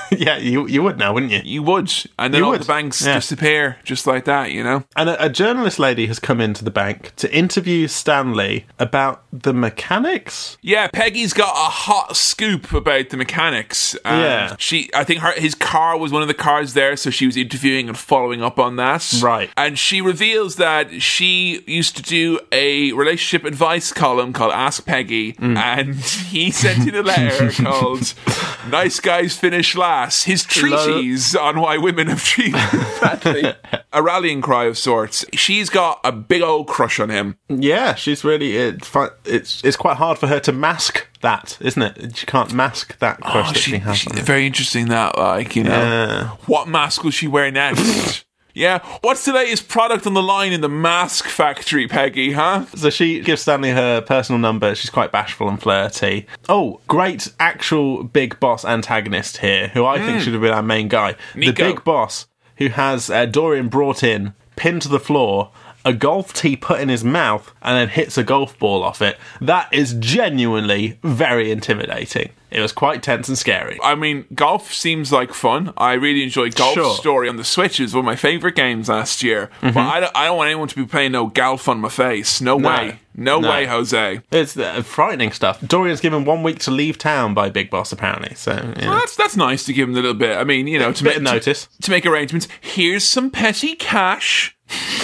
[0.11, 1.41] yeah, you you would know, wouldn't you?
[1.43, 3.15] You would, and then You all would, the banks yeah.
[3.15, 4.51] disappear just like that.
[4.51, 4.83] You know?
[4.95, 9.53] And a, a journalist lady has come into the bank to interview Stanley about the
[9.53, 10.57] mechanics.
[10.61, 13.95] Yeah, Peggy's got a hot scoop about the mechanics.
[14.05, 14.55] And Yeah.
[14.59, 17.37] she, I think her his car was one of the cars there, so she was
[17.37, 18.95] interviewing and following up on that.
[19.21, 19.49] Right.
[19.57, 25.33] and she reveals that she used to do a relationship advice column called Ask Peggy,
[25.33, 25.57] Mm.
[25.57, 25.95] and
[26.31, 28.13] he sent in a letter called
[28.69, 32.55] "Nice Guys Finish Last." His treatise on why women have treated
[33.93, 35.25] a rallying cry of sorts.
[35.33, 37.37] She's got a big old crush on him.
[37.49, 38.89] Yeah, she's really it,
[39.25, 42.17] it's it's quite hard for her to mask that, isn't it?
[42.17, 43.97] She can't mask that oh, crush Oh, that she, she, has.
[43.97, 45.69] she- very interesting that, like, you know.
[45.71, 46.27] Yeah.
[46.45, 48.23] What mask will she wear next?
[48.55, 48.79] yeah.
[49.01, 52.65] What's the latest product on the line in the mask factory, Peggy, huh?
[52.75, 54.73] So she gives Stanley her personal number.
[54.73, 56.25] She's quite bashful and flirty.
[56.49, 60.87] Oh, great actual big boss antagonist here, who I think should have been our main
[60.87, 61.15] guy.
[61.33, 61.39] Hmm.
[61.39, 61.51] Nico.
[61.51, 62.27] The big boss
[62.57, 65.51] who has uh, Dorian brought in, pinned to the floor,
[65.83, 69.17] a golf tee put in his mouth, and then hits a golf ball off it.
[69.39, 72.31] That is genuinely very intimidating.
[72.55, 73.77] It was quite tense and scary.
[73.83, 75.73] I mean, golf seems like fun.
[75.75, 76.95] I really enjoyed Golf Sure.
[76.95, 77.81] Story on the Switch.
[77.81, 79.49] It was one of my favorite games last year.
[79.61, 82.39] But I don't, I don't want anyone to be playing no golf on my face.
[82.39, 82.69] No, No.
[82.69, 82.99] way.
[83.13, 83.49] No, No.
[83.49, 84.21] way, Jose.
[84.31, 85.59] It's uh, frightening stuff.
[85.67, 88.35] Dorian's given one week to leave town by Big Boss, apparently.
[88.35, 88.89] So, yeah.
[88.89, 90.37] Well, that's that's nice to give him a little bit.
[90.37, 91.65] I mean, you know, to make notice.
[91.67, 92.47] To, to make arrangements.
[92.61, 94.54] Here's some petty cash,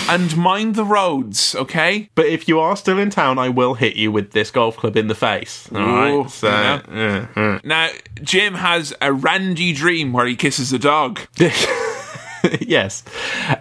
[0.09, 2.09] and mind the roads, okay?
[2.15, 4.97] But if you are still in town, I will hit you with this golf club
[4.97, 5.69] in the face.
[5.73, 6.11] All right.
[6.11, 6.81] Ooh, So, yeah.
[6.91, 7.59] yeah, yeah.
[7.63, 7.89] Now,
[8.21, 11.21] Jim has a randy dream where he kisses a dog.
[12.59, 13.03] yes,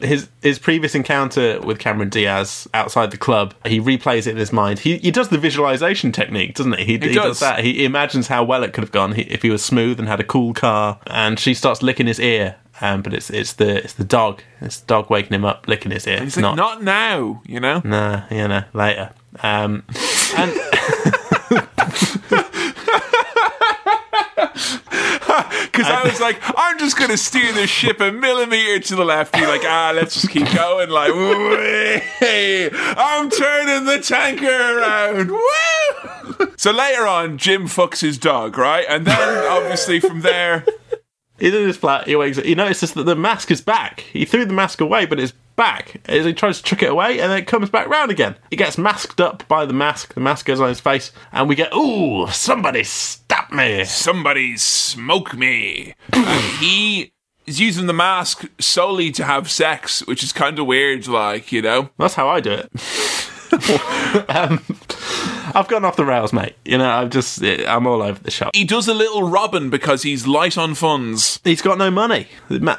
[0.00, 4.52] his his previous encounter with Cameron Diaz outside the club, he replays it in his
[4.52, 4.78] mind.
[4.78, 6.84] He he does the visualization technique, doesn't he?
[6.84, 7.14] He, he does.
[7.14, 7.40] does.
[7.40, 7.60] that.
[7.62, 10.24] He imagines how well it could have gone if he was smooth and had a
[10.24, 10.98] cool car.
[11.06, 12.56] And she starts licking his ear.
[12.80, 14.42] Um, but it's it's the it's the dog.
[14.60, 16.18] It's the dog waking him up, licking his ear.
[16.20, 17.82] He's It's like, not not now, you know?
[17.84, 19.10] Nah, you know, later.
[19.42, 19.84] Um,
[20.36, 20.52] and
[25.72, 29.04] Because I was like, I'm just going to steer the ship a millimeter to the
[29.04, 29.32] left.
[29.32, 30.90] Be like, ah, let's just keep going.
[30.90, 32.00] Like, I'm
[33.30, 35.30] turning the tanker around.
[35.30, 36.52] Woo!
[36.56, 38.84] So later on, Jim fucks his dog, right?
[38.88, 40.64] And then obviously from there,
[41.40, 42.06] he's in his flat.
[42.06, 42.44] He wakes up.
[42.44, 44.00] He notices that the mask is back.
[44.00, 46.00] He threw the mask away, but it's back.
[46.06, 48.36] As he tries to chuck it away, and then it comes back round again.
[48.50, 50.14] He gets masked up by the mask.
[50.14, 53.84] The mask goes on his face, and we get, ooh, somebody stop me.
[53.84, 55.94] somebody smoke me.
[56.12, 57.12] and he
[57.46, 61.62] is using the mask solely to have sex, which is kind of weird, like, you
[61.62, 61.90] know?
[61.98, 62.70] That's how I do it.
[64.28, 64.60] um,
[65.54, 66.54] I've gone off the rails, mate.
[66.64, 68.50] You know, I've just, I'm all over the shop.
[68.54, 71.40] He does a little Robin because he's light on funds.
[71.44, 72.28] He's got no money.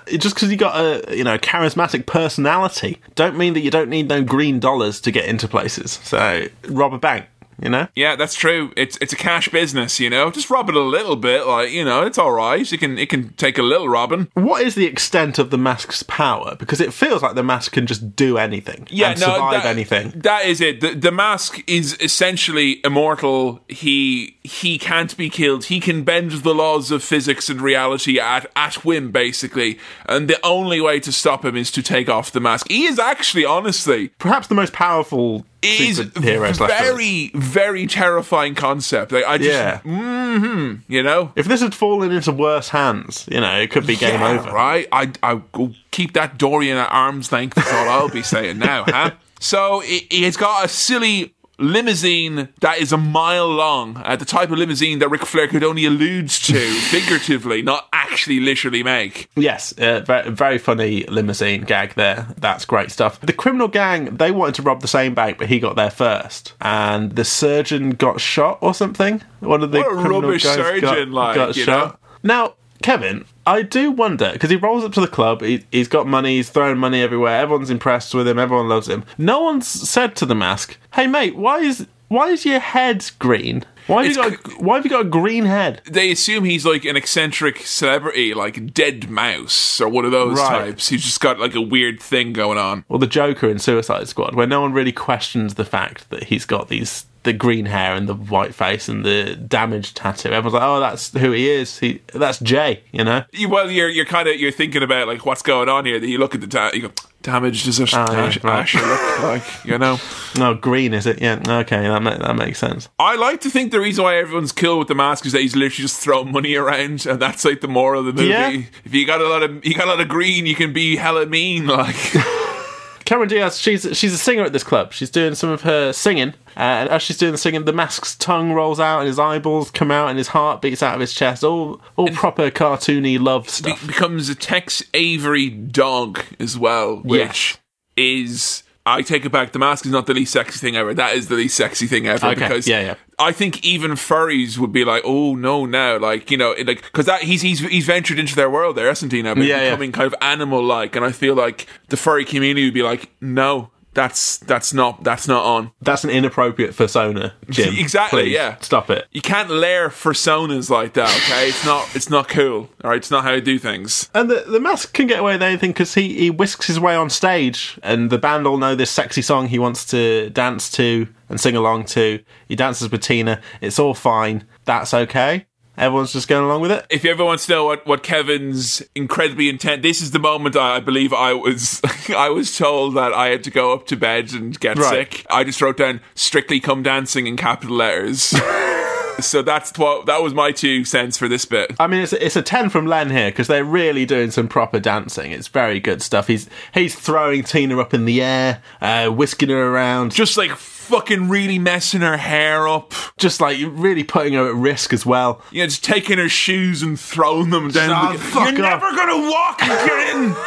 [0.08, 4.08] Just because you got a you know charismatic personality, don't mean that you don't need
[4.08, 6.00] no green dollars to get into places.
[6.04, 7.26] So rob a bank,
[7.62, 7.88] you know.
[7.96, 8.72] Yeah, that's true.
[8.76, 10.32] It's it's a cash business, you know.
[10.32, 12.72] Just rob it a little bit, like you know, it's all right.
[12.72, 14.30] It can it can take a little robbing.
[14.34, 16.56] What is the extent of the mask's power?
[16.56, 20.12] Because it feels like the mask can just do anything Yeah, no, survive that, anything.
[20.16, 20.82] That is it.
[20.82, 23.62] The, the mask is essentially immortal.
[23.68, 25.66] He he can't be killed.
[25.66, 29.80] He can bend the laws of physics and reality at at whim, basically.
[30.08, 32.68] And the only way to stop him is to take off the mask.
[32.70, 36.56] He is actually, honestly, Perhaps the most powerful is villain.
[36.56, 39.12] very, very terrifying concept.
[39.12, 39.78] Like, I just, Yeah.
[39.80, 43.96] hmm you know, If this had fallen into worse hands, you know, it could be
[43.96, 44.52] game Yeah, over.
[44.52, 44.88] right?
[44.92, 47.56] I I will keep that Dorian at arm's length.
[47.56, 49.12] That's all I'll be saying now, huh?
[49.40, 54.52] So he, he's got a silly limousine that is a mile long, uh, the type
[54.52, 56.60] of limousine that Ric Flair could only allude to
[56.90, 59.30] figuratively, not actually literally make.
[59.36, 62.28] Yes, uh, very, very funny limousine gag there.
[62.38, 63.20] That's great stuff.
[63.22, 66.54] The criminal gang, they wanted to rob the same bank, but he got there first.
[66.62, 69.22] And the surgeon got shot or something.
[69.40, 72.00] One of the What a criminal rubbish surgeon, got, like, got shot.
[72.24, 75.42] Now, Kevin, I do wonder because he rolls up to the club.
[75.42, 76.38] He, he's got money.
[76.38, 77.40] He's throwing money everywhere.
[77.40, 78.40] Everyone's impressed with him.
[78.40, 79.04] Everyone loves him.
[79.18, 83.64] No one's said to the mask, "Hey, mate, why is why is your head green?
[83.92, 86.86] Why have you got why have you got a green head?" They assume he's like
[86.86, 90.66] an eccentric celebrity, like deadmau5 or one of those Right.
[90.66, 90.90] types.
[90.90, 92.86] He's just got like a weird thing going on.
[92.90, 96.46] Or the Joker in Suicide Squad, where no one really questions the fact that he's
[96.46, 100.30] got these the green hair and the white face and the damaged tattoo.
[100.30, 101.78] Everyone's like, "Oh, that's who he is.
[101.78, 103.24] He that's Jay." You know.
[103.32, 106.00] You- Well, you're you're kind of you're thinking about like what's going on here.
[106.00, 106.92] That you look at the da- you go
[107.22, 107.66] damaged.
[107.66, 108.74] Does it Oh, yeah, Ash, right.
[108.74, 110.00] Look like you know?
[110.36, 111.22] No, green is it?
[111.22, 111.38] Yeah.
[111.46, 112.90] Okay, that ma- that makes sense.
[112.98, 115.56] I like to think the reason why everyone's killed with the mask is that he's
[115.56, 118.30] literally just throwing money around, and that's like the moral of the movie.
[118.30, 118.64] Yeah.
[118.86, 120.96] If you got a lot of you got a lot of green, you can be
[120.96, 121.68] hella mean.
[121.68, 121.96] Like
[123.06, 124.94] Cameron Diaz, she's she's a singer at this club.
[124.94, 128.54] She's doing some of her singing, and as she's doing the singing, the mask's tongue
[128.54, 131.44] rolls out, and his eyeballs come out, and his heart beats out of his chest.
[131.44, 133.86] All all proper cartoony love be- stuff.
[133.88, 137.58] becomes a Tex Avery dog as well, which
[137.98, 138.64] is.
[138.86, 139.52] I take it back.
[139.52, 140.94] The mask is not the least sexy thing ever.
[140.94, 142.96] That is the least sexy thing ever Okay, because yeah, yeah.
[143.20, 146.82] I think even furries would be like, "Oh no, now!" Like you know, it- like
[146.82, 149.22] because that he's he's he's ventured into their world there, hasn't he?
[149.22, 149.64] Now, but Yeah, yeah.
[149.70, 153.12] becoming kind of animal like, and I feel like the furry community would be like,
[153.22, 157.76] "No, that's that's not that's not on." That's an inappropriate persona, Jim.
[157.82, 158.58] Exactly, Please, yeah.
[158.60, 159.08] Stop it.
[159.12, 161.10] You can't layer personas like that.
[161.10, 162.70] Okay, it's not it's not cool.
[162.84, 164.10] All right, it's not how you do things.
[164.14, 166.96] And the, the mask can get away with anything because he, he whisks his way
[166.96, 171.08] on stage, and the band all know this sexy song he wants to dance to
[171.30, 172.24] and sing along to.
[172.48, 173.42] He dances with Tina.
[173.62, 174.46] It's all fine.
[174.66, 175.48] That's okay.
[175.78, 176.86] Everyone's just going along with it.
[176.90, 180.56] If you ever want to know what, what Kevin's incredibly intent, this is the moment
[180.56, 181.82] I, I believe I was
[182.16, 185.12] I was told that I had to go up to bed and get Right.
[185.12, 185.26] sick.
[185.30, 188.22] I just wrote down "strictly come dancing" in capital letters.
[189.20, 191.74] so that's what that was my two cents for this bit.
[191.80, 194.48] I mean, it's a, it's a ten from Len here because they're really doing some
[194.48, 195.32] proper dancing.
[195.32, 196.28] It's very good stuff.
[196.28, 200.52] He's he's throwing Tina up in the air, uh, whisking her around, Just like
[200.92, 202.94] fucking really messing her hair up.
[203.18, 205.42] just like really putting her at risk as well.
[205.52, 208.18] You know, just taking her shoes and throwing them down.
[208.18, 208.82] The, You're off.
[208.82, 210.36] never gonna walk again.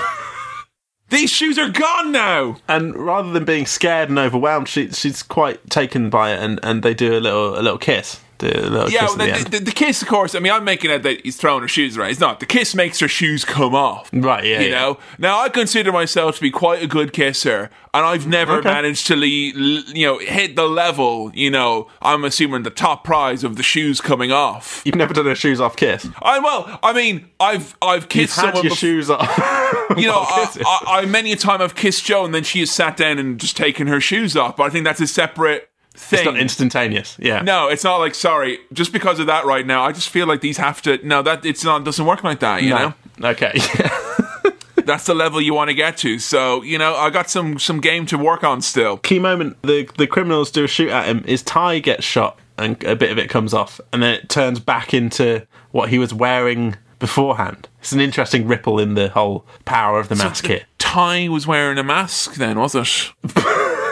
[1.10, 2.56] These shoes are gone now.
[2.66, 6.82] And rather than being scared and overwhelmed, she she's quite taken by it, and, and
[6.82, 8.20] they do a little a little kiss.
[8.42, 10.34] Little Yeah, kiss well, at the the, the, the kiss, of course.
[10.34, 12.10] I mean, I'm making it that he's throwing her shoes around.
[12.10, 12.40] It's not.
[12.40, 14.10] The kiss makes her shoes come off.
[14.12, 14.78] Right, yeah, You yeah.
[14.80, 14.98] know.
[15.18, 18.68] Now, I consider myself to be quite a good kisser, and I've never Okay.
[18.68, 21.30] managed to, le- you know, hit the level.
[21.34, 24.82] You know, I'm assuming the top prize of the shoes coming off.
[24.84, 26.06] You've never done a shoes off kiss.
[26.20, 28.64] I well, I mean, I've I've You've kissed had someone.
[28.64, 29.28] your bef- shoes off.
[29.96, 30.50] you know, I.
[30.66, 33.38] I, I many a time I've kissed Joe, and then she has sat down and
[33.38, 34.56] just taken her shoes off.
[34.56, 36.18] But I think that's a separate thing.
[36.20, 37.16] it's not instantaneous.
[37.18, 37.42] Yeah.
[37.42, 38.58] No, it's not like sorry.
[38.72, 40.98] Just because of that, right now, I just feel like these have to.
[41.06, 41.84] No, that it's not.
[41.84, 42.62] Doesn't work like that.
[42.62, 43.52] You know, Okay.
[44.84, 46.18] that's the level you want to get to.
[46.18, 48.98] So you know, I got some some game to work on still.
[48.98, 51.22] Key moment: the the criminals do a shoot at him.
[51.24, 54.60] His tie gets shot, and a bit of it comes off, and then it turns
[54.60, 57.68] back into what he was wearing beforehand.
[57.80, 60.62] It's an interesting ripple in the whole power of the mask here.
[60.78, 63.12] Tie was wearing a mask then, was it?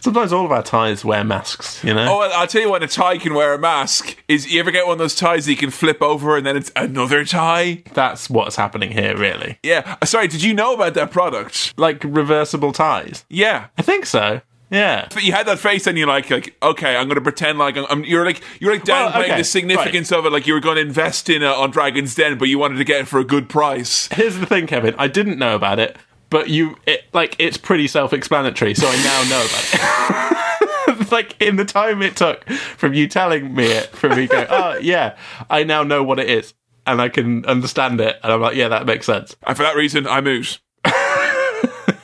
[0.00, 1.82] Sometimes all of our ties wear masks.
[1.84, 2.04] You know.
[2.14, 4.70] Oh, well, I'll tell you when a tie can wear a mask is you ever
[4.70, 7.82] get one of those ties that you can flip over and then it's another tie?
[7.94, 9.58] That's what's happening here, really.
[9.62, 9.96] Yeah.
[10.04, 11.74] Sorry, did you know about that product?
[11.76, 13.24] Like reversible ties.
[13.28, 13.66] Yeah.
[13.78, 14.40] I think so.
[14.70, 15.06] Yeah.
[15.14, 17.76] But you had that face, and you're like, like, okay, I'm going to pretend like
[17.76, 17.84] I'm.
[17.84, 20.60] I'm- You're like, you're like Well, downplaying okay, the significance of it, like you were
[20.60, 23.20] going to invest in uh, on Dragon's Den, but you wanted to get it for
[23.20, 24.08] a good price.
[24.10, 24.96] Here's the thing, Kevin.
[24.98, 25.96] I didn't know about it,
[26.30, 31.10] but you, it, like, it's pretty self-explanatory, so I now know about it.
[31.10, 34.78] like in the time it took from you telling me it, from me going, oh
[34.78, 35.16] yeah,
[35.50, 36.54] I now know what it is,
[36.86, 39.36] and I can understand it, and I'm like, yeah, that makes sense.
[39.46, 40.58] And for that reason, I'm out.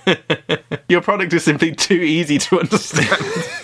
[0.89, 3.09] Your product is simply too easy to understand.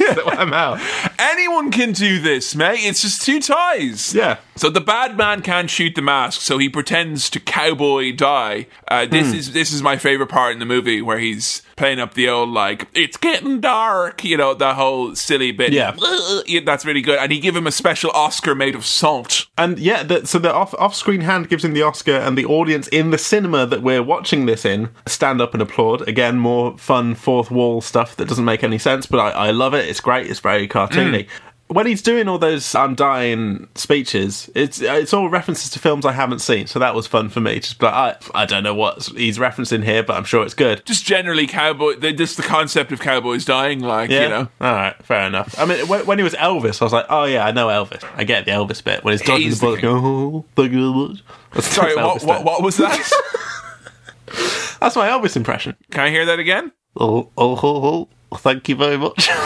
[0.27, 0.81] I'm out.
[1.19, 2.81] Anyone can do this, mate.
[2.81, 4.15] It's just two ties.
[4.15, 4.39] Yeah.
[4.59, 8.67] So the bad man can't shoot the mask, so he pretends to cowboy die.
[8.89, 12.15] Uh, this is this is my favorite part in the movie where he's playing up
[12.15, 15.73] the old like it's getting dark, you know, the whole silly bit.
[15.73, 15.97] Yeah.
[16.65, 17.19] That's really good.
[17.19, 19.47] And he give him a special Oscar made of salt.
[19.57, 22.45] And yeah, the, so the off off screen hand gives him the Oscar, and the
[22.45, 26.07] audience in the cinema that we're watching this in stand up and applaud.
[26.09, 29.75] Again, more fun fourth wall stuff that doesn't make any sense, but I, I love
[29.75, 29.89] it.
[29.89, 30.29] It's great.
[30.29, 31.29] It's very cartoony.
[31.69, 36.39] When he's doing all those undying speeches, it's it's all references to films I haven't
[36.39, 37.61] seen, so that was fun for me.
[37.61, 40.83] Just but I I don't know what he's referencing here, but I'm sure it's good.
[40.87, 44.23] Just generally cowboy, the- just the concept of cowboys dying, like Yeah.
[44.23, 44.49] you know.
[44.63, 44.97] All right.
[45.05, 45.59] Fair enough.
[45.59, 48.03] I mean, when, when he was Elvis, I was like, oh yeah, I know Elvis.
[48.17, 51.21] I get the Elvis bit when he's dodging He's the oh, the bullet.
[51.21, 51.33] Oh.
[51.53, 52.99] That's, Sorry, what, what, what was that?
[54.81, 55.77] That's my Elvis impression.
[55.91, 56.73] Can I hear that again?
[56.97, 59.29] Oh, oh, oh, oh, thank you very much.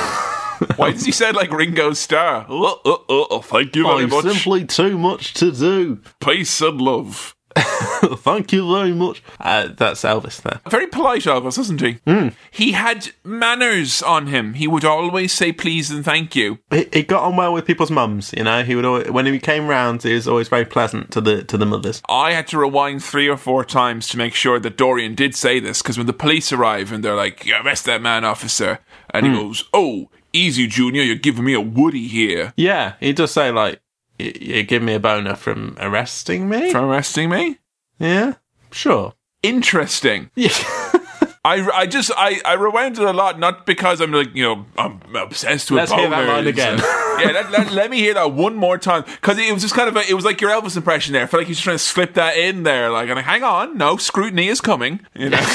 [0.77, 2.47] Why does he sound like Ringo Starr?
[2.49, 4.25] Oh, oh, oh, oh, thank you very I'm much.
[4.25, 6.01] simply too much to do.
[6.21, 7.35] Peace and love.
[7.57, 9.23] thank you very much.
[9.39, 10.61] Uh, that's Elvis there.
[10.69, 11.99] Very polite Elvis, isn't he?
[12.07, 12.29] Hmm.
[12.51, 14.55] He had manners on him.
[14.55, 16.59] He would always say please and thank you.
[16.71, 18.33] He, he got on well with people's mums.
[18.35, 21.21] You know, he would always, when he came round, he was always very pleasant to
[21.21, 22.01] the to the mothers.
[22.09, 25.61] I had to rewind three or four times to make sure that Dorian did say
[25.61, 28.79] this because when the police arrive and they're like, arrest that man, officer,
[29.11, 29.39] and he hmm.
[29.39, 33.81] goes, oh, easy, Junior, you're giving me a Woody here Yeah, he does say like,
[34.19, 37.59] "You give me a boner from arresting me." From arresting me.
[37.99, 38.35] yeah,
[38.71, 39.15] sure.
[39.43, 40.31] Interesting.
[40.37, 40.51] Yeah.
[41.45, 44.65] I, I just I, I rewound it a lot, not because I'm like you know
[44.79, 45.79] I'm obsessed with.
[45.79, 46.79] Let's hear that line again.
[47.19, 49.89] yeah, let, let, let me hear that one more time because it was just kind
[49.89, 51.25] of a, it was like your Elvis impression there.
[51.25, 52.91] I feel like he's trying to slip that in there.
[52.91, 55.01] Like, and hang on, no scrutiny is coming.
[55.17, 55.39] You know,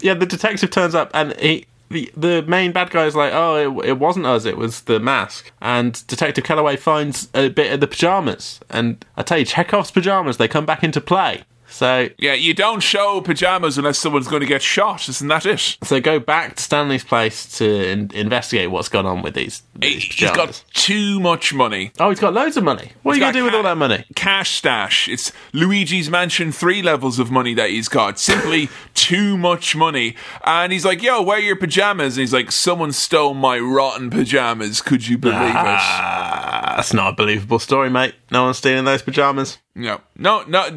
[0.00, 1.64] yeah, the detective turns up and he.
[1.94, 4.98] The, the main bad guy is like, oh, it, it wasn't us, it was the
[4.98, 5.52] mask.
[5.62, 8.58] And Detective Kellaway finds a bit of the pajamas.
[8.68, 11.44] And I tell you, Chekhov's pajamas, they come back into play.
[11.68, 15.08] So yeah, you don't show pajamas unless someone's going to get shot.
[15.08, 15.76] Isn't that it?
[15.82, 19.73] so go back to Stanley's place to in- investigate what's gone on with these, these
[19.82, 21.92] He's got too much money.
[21.98, 22.92] oh, he's got loads of money.
[23.02, 24.04] What are you going to do with all that money?
[24.14, 25.08] Cash stash.
[25.08, 28.18] It's Luigi's Mansion 3 levels of money that he's got.
[28.18, 30.14] Simply too much money.
[30.44, 32.16] And he's like, yo, wear your pajamas.
[32.16, 34.80] And he's like, someone stole my rotten pajamas.
[34.80, 38.14] Could you believe Ah, that's not a believable story, mate.
[38.30, 39.58] No one's stealing those pajamas.
[39.74, 40.00] No.
[40.16, 40.70] No, no.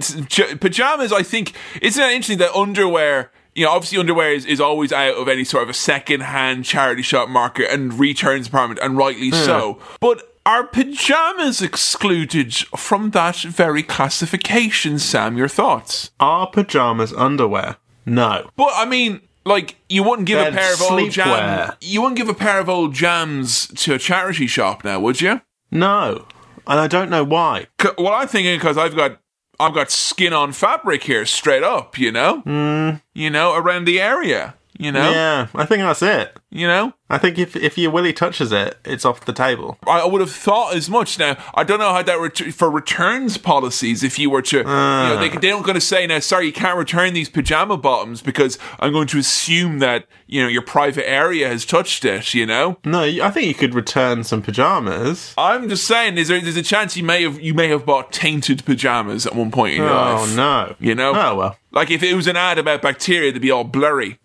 [0.60, 3.32] pajamas, I think, isn't it interesting that underwear.
[3.58, 7.02] You know, obviously, underwear is, is always out of any sort of a second-hand charity
[7.02, 9.36] shop market and returns department, and rightly hmm.
[9.36, 9.80] so.
[10.00, 15.38] But are pajamas excluded from that very classification, Sam?
[15.38, 16.12] Your thoughts?
[16.20, 17.78] Are pajamas underwear?
[18.06, 18.48] No.
[18.56, 21.28] But I mean, like you wouldn't give They're a pair of old jam.
[21.28, 21.78] sleepwear.
[21.82, 25.42] You wouldn't give a pair of old jams to a charity shop now, would you?
[25.72, 26.28] No.
[26.68, 27.68] And I don't know why.
[27.98, 29.20] Well, I'm thinking because I've got
[29.60, 31.98] I've got skin on fabric here, straight up.
[31.98, 32.90] You know, hmm.
[33.14, 34.56] you know, around the area.
[34.80, 36.38] You know, Yeah, I think that's it.
[36.52, 36.94] you know.
[37.10, 39.78] I think if if your willy touches it, it's off the table.
[39.88, 41.18] I would have thought as much.
[41.18, 44.04] Now I don't know how that ret- for returns policies.
[44.04, 45.18] If you were to, you know, ah.
[45.20, 46.20] they they don't going to say now.
[46.20, 50.49] Sorry, you can't return these pajama bottoms because I'm going to assume that you know
[50.49, 52.34] your private area has touched it.
[52.34, 52.78] You know.
[52.84, 55.34] No, I think you could return some pajamas.
[55.38, 58.12] I'm just saying, is there, there's a chance you may have you may have bought
[58.12, 60.36] tainted pajamas at one point in your Oh life.
[60.36, 60.76] no.
[60.80, 61.14] You know?
[61.16, 61.56] Oh well.
[61.72, 64.20] Like if it was an ad about bacteria, they'd be all blurry.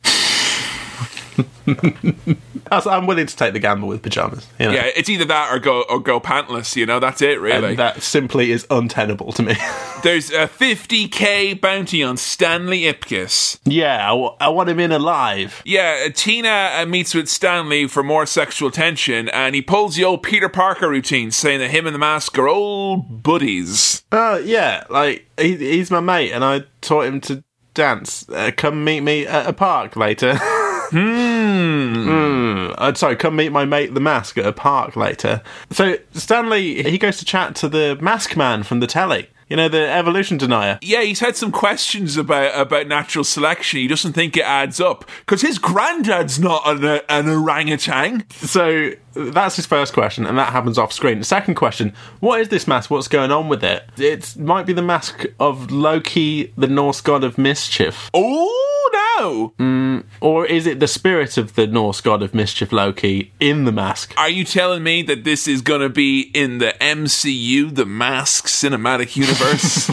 [2.70, 4.46] I'm willing to take the gamble with pajamas.
[4.58, 4.72] You know?
[4.72, 6.76] Yeah, it's either that or go or go pantless.
[6.76, 7.40] You know, that's it.
[7.40, 7.70] Really.
[7.70, 9.54] And that simply is untenable to me.
[10.02, 13.58] There's a 50k bounty on Stanley Ipkiss.
[13.64, 15.62] yeah, I, w- I want him in alive.
[15.64, 20.22] Yeah, Tina uh, meets with Stanley for more sexual tension, and he pulls the old
[20.22, 24.02] Peter Parker routine, saying that him and the mask are old buddies.
[24.10, 27.44] Oh yeah, like he, he's my mate, and I taught him to
[27.74, 28.28] dance.
[28.28, 30.38] Uh, come meet me at a park later.
[30.92, 32.70] Hmm.
[32.76, 35.42] Uh, sorry, come meet my mate the mask at a park later.
[35.70, 39.28] So Stanley, he goes to chat to the mask man from the telly.
[39.48, 40.78] You know, the evolution denier.
[40.80, 43.80] Yeah, he's had some questions about about natural selection.
[43.80, 48.24] He doesn't think it adds up because his granddad's not an, an orangutan.
[48.30, 51.18] So that's his first question, and that happens off screen.
[51.18, 52.90] The second question: What is this mask?
[52.90, 53.84] What's going on with it?
[53.98, 59.52] It might be the mask of Loki, the Norse god of mischief, Oh no!
[60.20, 64.14] or is it the spirit of the Norse god of mischief, Loki, in the mask?
[64.16, 68.46] Are you telling me that this is going to be in the MCU, the Mask
[68.46, 69.90] Cinematic Universe?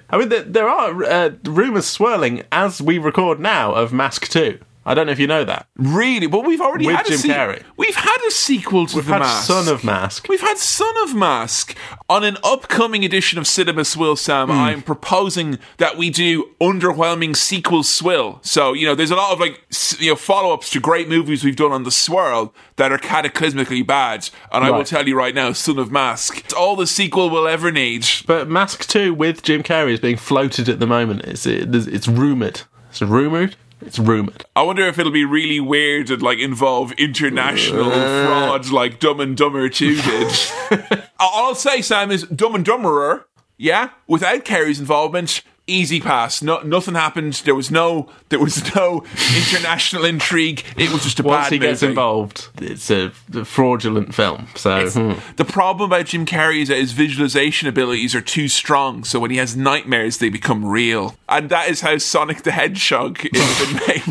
[0.10, 4.58] I mean, there, there are uh, rumors swirling as we record now of Mask Two.
[4.88, 5.68] I don't know if you know that.
[5.76, 6.26] Really?
[6.26, 7.62] But we've already With had a Jim se- Carrey.
[7.76, 9.46] We've had a sequel to We've The had Mask.
[9.46, 10.26] Son of Mask.
[10.28, 11.76] We've had Son of Mask.
[12.10, 14.52] On an upcoming edition of Cinema Swirl, Sam, Hmm.
[14.58, 18.40] I'm proposing that we do underwhelming sequel swirl.
[18.42, 19.62] So, you know, there's a lot of like,
[19.98, 23.86] you know, follow ups to great movies we've done on the swirl that are cataclysmically
[23.86, 24.28] bad.
[24.52, 27.46] And I will tell you right now, Son of Mask, it's all the sequel will
[27.46, 28.06] ever need.
[28.26, 31.22] But Mask 2 with Jim Carrey is being floated at the moment.
[31.24, 32.62] It's it, it's rumoured.
[32.90, 33.56] It's rumoured?
[33.80, 34.44] It's rumoured.
[34.56, 38.26] I wonder if it'll be really weird and like involve international Uh.
[38.26, 40.32] fraud like Dumb and Dumber 2 did.
[41.20, 43.24] All I'll say, Sam, is Dumb and Dumberer,
[43.56, 46.42] yeah, without Carrey's involvement, easy pass.
[46.42, 47.34] No, nothing happened.
[47.44, 49.04] There was no, there was no
[49.36, 50.64] international intrigue.
[50.76, 51.92] It was just a Once bad he gets movie.
[51.92, 53.10] involved, it's a,
[53.44, 54.48] fraudulent film.
[54.56, 55.12] So, hmm.
[55.36, 59.30] The problem about Jim Carrey is that his visualization abilities are too strong, so when
[59.30, 61.16] he has nightmares, they become real.
[61.28, 64.02] And that is how Sonic the Hedgehog is made.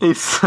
[0.00, 0.38] he's,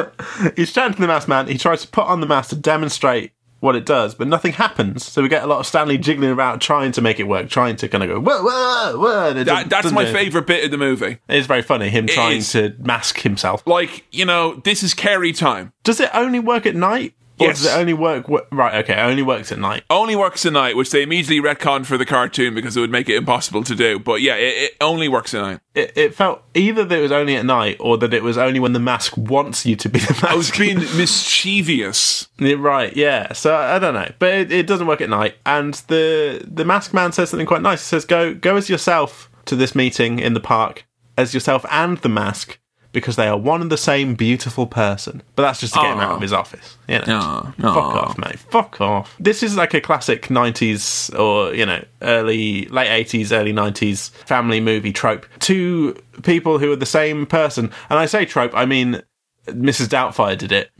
[0.55, 1.47] he's to the mask man.
[1.47, 3.31] He tries to put on the mask to demonstrate
[3.61, 5.05] what it does, but nothing happens.
[5.05, 7.75] So we get a lot of Stanley jiggling about trying to make it work, trying
[7.77, 9.43] to kind of go, whoa, whoa, whoa.
[9.43, 11.19] That, that's my favourite bit of the movie.
[11.29, 12.51] It's very funny, him trying is.
[12.53, 13.65] to mask himself.
[13.67, 15.73] Like, you know, this is Carrey time.
[15.83, 17.13] Does it only work at night?
[17.41, 17.57] Or Yes.
[17.63, 18.23] does it only work?
[18.23, 19.83] w- Right, okay, it only works at night.
[19.89, 23.09] Only works at night, which they immediately retconned for the cartoon because it would make
[23.09, 23.99] it impossible to do.
[23.99, 25.59] But yeah, it, it only works at night.
[25.75, 28.59] It, it felt either that it was only at night or that it was only
[28.59, 30.23] when the mask wants you to be the mask.
[30.25, 32.27] I was being mischievous.
[32.39, 33.33] Right, yeah.
[33.33, 35.35] So I don't know, but it, it doesn't work at night.
[35.45, 37.81] And the the mask man says something quite nice.
[37.81, 40.85] He says, "Go go as yourself to this meeting in the park
[41.17, 42.59] as yourself and the mask."
[42.91, 45.99] Because they are one and the same beautiful person, but that's just to get him
[45.99, 46.21] out of ah.
[46.21, 46.77] his office.
[46.89, 47.99] You know, Aw, fuck aw.
[47.99, 48.37] off, mate.
[48.37, 49.15] Fuck off.
[49.17, 54.59] This is like a classic '90s or you know early late '80s, early '90s family
[54.59, 55.25] movie trope.
[55.39, 59.01] Two people who are the same person, and I say trope, I mean
[59.47, 59.87] Mrs.
[59.87, 60.69] Doubtfire did it,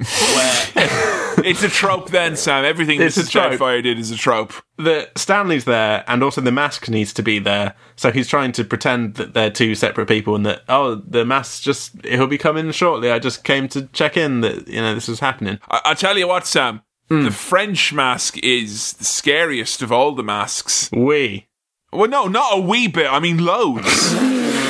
[0.75, 2.65] where It's a trope then, Sam.
[2.65, 3.29] Everything It's a Mrs.
[3.31, 3.53] trope.
[3.53, 4.53] Doubtfire did is a trope.
[4.77, 7.73] that Stanley's there, and also the mask needs to be there.
[7.95, 11.61] So he's trying to pretend that they're two separate people, and that oh, the mask
[11.63, 13.11] just he'll be coming shortly.
[13.11, 15.59] I just came to check in that you know this was happening.
[15.69, 16.81] I- I'll tell you what, Sam.
[17.09, 17.23] Hmm.
[17.23, 20.89] The French mask is the scariest of all the masks.
[20.93, 21.47] We
[21.91, 23.07] Well, no, not a wee bit.
[23.11, 23.85] I mean, loads.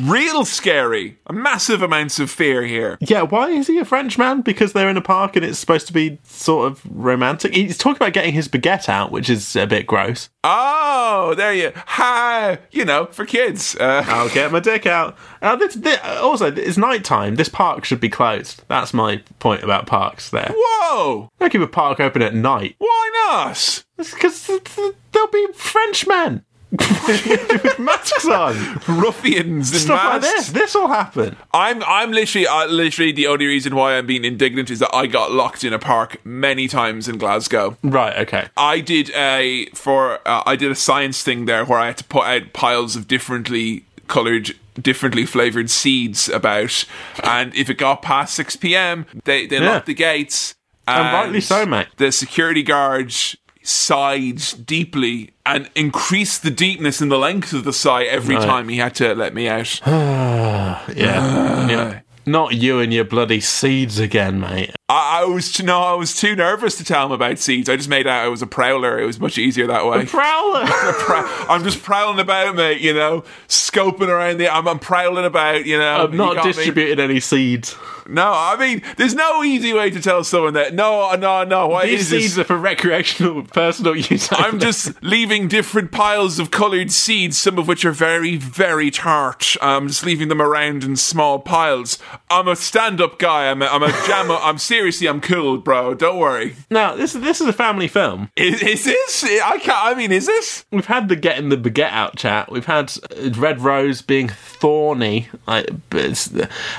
[0.00, 1.18] Real scary.
[1.30, 2.98] Massive amounts of fear here.
[3.00, 4.40] yeah, why is he a French man?
[4.42, 7.54] Because they're in a park and it's supposed to be sort of romantic.
[7.54, 10.28] He's talking about getting his baguette out, which is a bit gross.
[10.44, 11.72] Oh, there you.
[11.74, 13.74] Hi, you know, for kids.
[13.76, 15.16] Uh, I'll get my dick out.
[15.42, 17.34] Uh, this, thi- also, it's night time.
[17.36, 18.62] This park should be closed.
[18.68, 20.30] That's my point about parks.
[20.30, 21.30] There, whoa!
[21.40, 22.76] don't keep a park open at night.
[22.78, 23.84] Why not?
[23.96, 28.54] Because there'll be Frenchmen with masks on.
[28.88, 30.48] Ruffians and Stuff like this.
[30.50, 31.36] This will happen.
[31.54, 35.06] I'm I'm literally uh, literally the only reason why I'm being indignant is that I
[35.06, 37.76] got locked in a park many times in Glasgow.
[37.82, 38.48] Right, okay.
[38.56, 42.04] I did a for uh, I did a science thing there where I had to
[42.04, 46.84] put out piles of differently colored differently flavored seeds about
[47.24, 49.06] and if it got past 6 p.m.
[49.24, 49.70] they they Yeah.
[49.72, 50.54] locked the gates
[50.86, 51.86] And rightly so, mate.
[51.96, 53.36] the security guards
[53.66, 58.76] sighed deeply and increased the deepness and the length of the sigh every time he
[58.76, 61.68] had to let me out Yeah.
[61.68, 62.00] yeah.
[62.26, 64.75] Not you and your bloody seeds again, mate.
[64.88, 67.68] I, I was too, no, I was too nervous to tell him about seeds.
[67.68, 69.00] I just made out I was a prowler.
[69.00, 70.06] It was much easier that way.
[70.06, 70.62] Prowler.
[71.48, 72.80] I'm just prowling about, mate.
[72.80, 74.48] You know, scoping around the.
[74.48, 75.66] I'm, I'm prowling about.
[75.66, 77.04] You know, I'm not distributing me.
[77.04, 77.76] any seeds.
[78.08, 80.74] No, I mean, there's no easy way to tell someone that.
[80.74, 81.66] No, no, no.
[81.66, 82.22] What These is this?
[82.22, 84.28] seeds are for recreational, personal use.
[84.30, 89.56] I'm just leaving different piles of coloured seeds, some of which are very, very tart.
[89.60, 91.98] I'm just leaving them around in small piles.
[92.30, 93.50] I'm a stand-up guy.
[93.50, 94.36] I'm a, I'm a jammer.
[94.36, 95.94] I'm seriously, I'm cool, bro.
[95.94, 96.54] Don't worry.
[96.70, 96.94] now.
[96.94, 98.30] This this is a family film.
[98.36, 99.24] Is, is this?
[99.24, 99.84] I can't.
[99.84, 100.66] I mean, is this?
[100.70, 102.50] We've had the getting the baguette out chat.
[102.52, 105.70] We've had uh, Red Rose being thorny, like,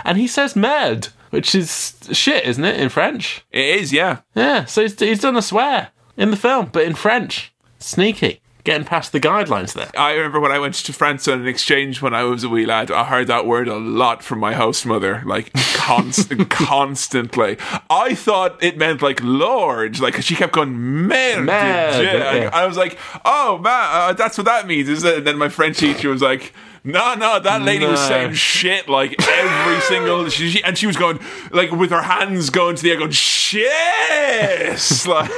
[0.06, 3.44] and he says "merde," which is shit, isn't it, in French?
[3.52, 4.20] It is, yeah.
[4.36, 7.52] Yeah, so he's, he's done a swear in the film, but in French.
[7.80, 9.90] Sneaky, getting past the guidelines there.
[9.98, 12.66] I remember when I went to France on an exchange when I was a wee
[12.66, 17.58] lad, I heard that word a lot from my host mother, like const- constantly.
[17.90, 21.46] I thought it meant like Lord, like she kept going merde.
[21.46, 22.50] Merde, yeah.
[22.52, 25.20] I was like, oh man, uh, that's what that means, is it?
[25.20, 26.54] And then my French teacher was like.
[26.88, 30.96] No, no, that lady was saying shit like every single, she, she- and she was
[30.96, 31.20] going
[31.52, 33.68] like with her hands going to the air, going shit.
[35.08, 35.30] Like,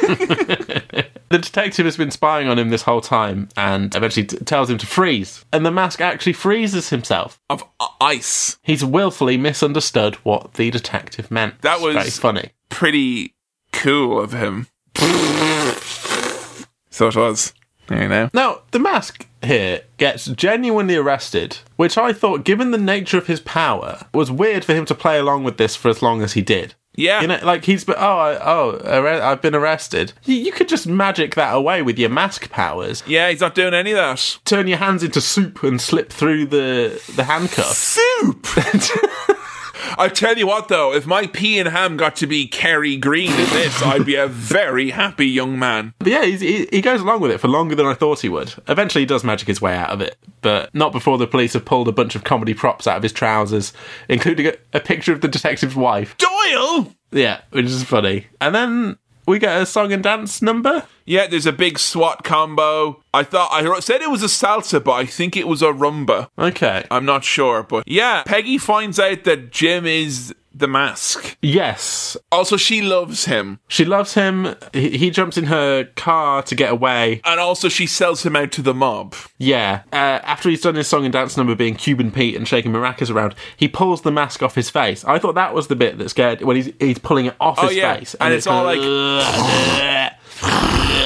[1.30, 4.78] The detective has been spying on him this whole time and eventually t- tells him
[4.80, 5.46] to freeze.
[5.54, 7.40] And the mask actually freezes himself.
[7.50, 8.58] Of uh, ice.
[8.64, 11.62] He's willfully misunderstood what the detective meant.
[11.62, 12.50] That was- very funny.
[12.70, 13.36] Pretty
[13.74, 14.68] cool of him.
[16.90, 17.54] so it was.
[17.88, 18.30] There you know.
[18.34, 23.40] Now, the mask here gets genuinely arrested, which I thought, given the nature of his
[23.40, 26.42] power, was weird for him to play along with this for as long as he
[26.42, 26.76] did.
[26.96, 27.22] Yeah.
[27.22, 30.12] You know, like he's been, oh, I, oh, arre- I've been arrested.
[30.26, 33.04] You, you could just magic that away with your mask powers.
[33.08, 34.40] yeah, he's not doing any of that.
[34.44, 37.78] Turn your hands into soup and slip through the the handcuffs.
[37.78, 38.46] Soup!
[40.00, 43.32] I tell you what, though, if my pea and ham got to be Kerry Green
[43.32, 45.94] in this, I'd be a very happy young man.
[46.00, 48.30] But yeah, he's, he, he goes along with it for longer than I thought he
[48.30, 48.54] would.
[48.70, 51.66] Eventually, he does magic his way out of it, but not before the police have
[51.66, 53.74] pulled a bunch of comedy props out of his trousers,
[54.08, 56.16] including a, a picture of the detective's wife.
[56.18, 56.94] Doyle!
[57.12, 58.28] Yeah, which is funny.
[58.40, 58.98] And then
[59.30, 60.88] we get a song and dance number.
[61.06, 63.02] Yeah, there's a big SWAT combo.
[63.14, 66.30] I thought I said it was a salsa, but I think it was a rumba.
[66.38, 66.86] Okay.
[66.90, 71.38] I'm not sure, but yeah, Peggy finds out that Jim is the mask.
[71.42, 74.56] Yes, Also, she loves him, she loves him.
[74.74, 77.22] He, he jumps in her car to get away.
[77.26, 79.16] and also she sells him out to the mob.
[79.38, 79.82] Yeah.
[79.92, 83.10] Uh, after he's done his song and dance number being Cuban Pete and shaking maracas
[83.14, 85.04] around, he pulls the mask off his face.
[85.06, 87.68] I thought that was the bit that scared when he's he's pulling it off Oh,
[87.68, 87.96] his yeah.
[87.96, 88.80] face, And it's all like-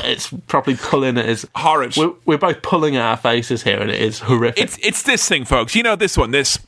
[0.06, 1.48] it's probably pulling at his.
[1.56, 1.96] Horrid.
[1.96, 4.62] We're, we're both pulling at our faces here, and it is horrific.
[4.64, 5.76] It's it's this thing, folks.
[5.76, 6.60] You know this one, this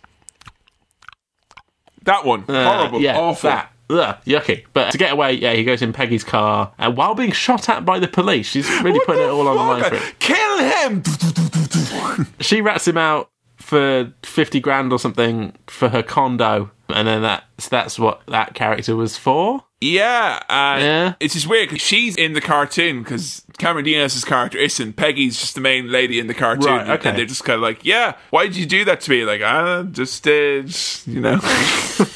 [2.05, 3.49] that one, Uh, horrible, yeah, awful.
[3.49, 3.71] That.
[3.87, 4.65] Ugh, yucky.
[4.73, 7.85] But to get away, yeah, he goes in Peggy's car, and while being shot at
[7.85, 10.13] by the police, she's really putting it all on the line for him.
[10.19, 11.03] Kill him!
[12.39, 17.67] She rats him out for fifty grand or something for her condo, and then that's
[17.69, 19.63] that's what that character was for.
[19.81, 21.13] Yeah, uh, Yeah.
[21.19, 24.93] It's just weird because she's in the cartoon because Cameron Diaz's character isn't.
[24.95, 27.09] Peggy's just the main lady in the cartoon, Right, and- okay.
[27.09, 29.41] and they're just kind of like, "Yeah, why did you do that to me?" Like,
[29.41, 30.73] I just did,
[31.05, 31.39] you know.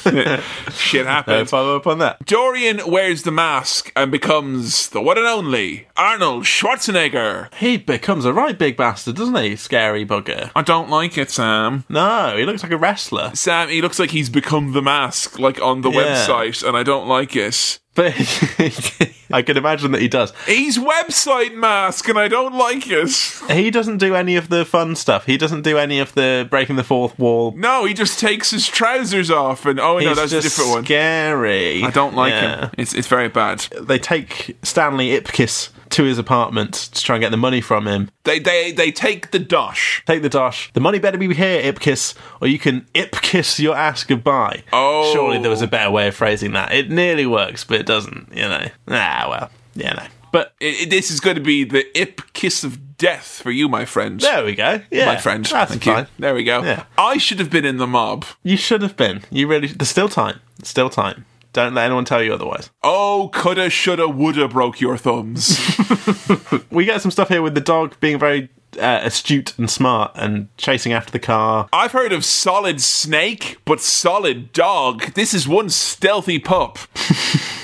[0.72, 1.50] Shit Uh, happens.
[1.50, 2.24] follow up on that.
[2.26, 7.52] Dorian wears the mask and becomes the one and only Arnold Schwarzenegger.
[7.54, 9.56] He becomes a right big bastard, doesn't he?
[9.56, 10.50] Scary bugger.
[10.56, 11.84] I don't like it, Sam.
[11.88, 13.30] No, he looks like a wrestler.
[13.34, 16.00] Sam, he looks like he's become the mask, like on the Yeah.
[16.00, 17.78] website, and I don't like it.
[17.94, 18.14] But
[19.32, 20.32] I can imagine that he does.
[20.46, 23.10] He's website mask, and I don't like it.
[23.50, 25.26] He doesn't do any of the fun stuff.
[25.26, 27.52] He doesn't do any of the breaking the fourth wall.
[27.56, 30.70] No, he just takes his trousers off, and oh no, He's that's a just different
[30.76, 30.84] one.
[30.84, 31.82] Scary.
[31.82, 32.60] I don't like Yeah.
[32.66, 32.70] him.
[32.78, 33.60] It's it's very bad.
[33.80, 38.08] They take Stanley Ipkiss to his apartment to try and get the money from him.
[38.22, 40.04] They they they take the dosh.
[40.06, 40.70] Take the dosh.
[40.72, 44.62] The money better be here, Ipkiss, or you can Ipkiss your ass goodbye.
[44.72, 45.12] Oh.
[45.12, 46.72] Surely there was a better way of phrasing that.
[46.72, 48.66] It nearly works, but it doesn't, you know.
[48.88, 49.50] Ah, well.
[49.74, 50.02] Yeah, no.
[50.32, 53.68] But I- I- this is going to be the ip kiss of death for you,
[53.68, 54.20] my friend.
[54.20, 54.80] there we go.
[54.90, 55.06] Yeah.
[55.06, 55.44] my friend.
[55.44, 56.04] That's Thank fine.
[56.04, 56.06] you.
[56.18, 56.62] There we go.
[56.62, 56.84] Yeah.
[56.98, 58.24] I should have been in the mob.
[58.42, 59.22] You should have been.
[59.30, 59.68] You really.
[59.68, 60.40] There's still time.
[60.62, 61.24] Still time.
[61.52, 62.70] Don't let anyone tell you otherwise.
[62.84, 65.58] Oh, coulda, shoulda, woulda broke your thumbs.
[66.70, 68.48] We get some stuff here with the dog being very
[68.78, 71.68] uh, astute and smart and chasing after the car.
[71.72, 75.14] I've heard of solid snake, but solid dog.
[75.14, 76.78] This is one stealthy pup.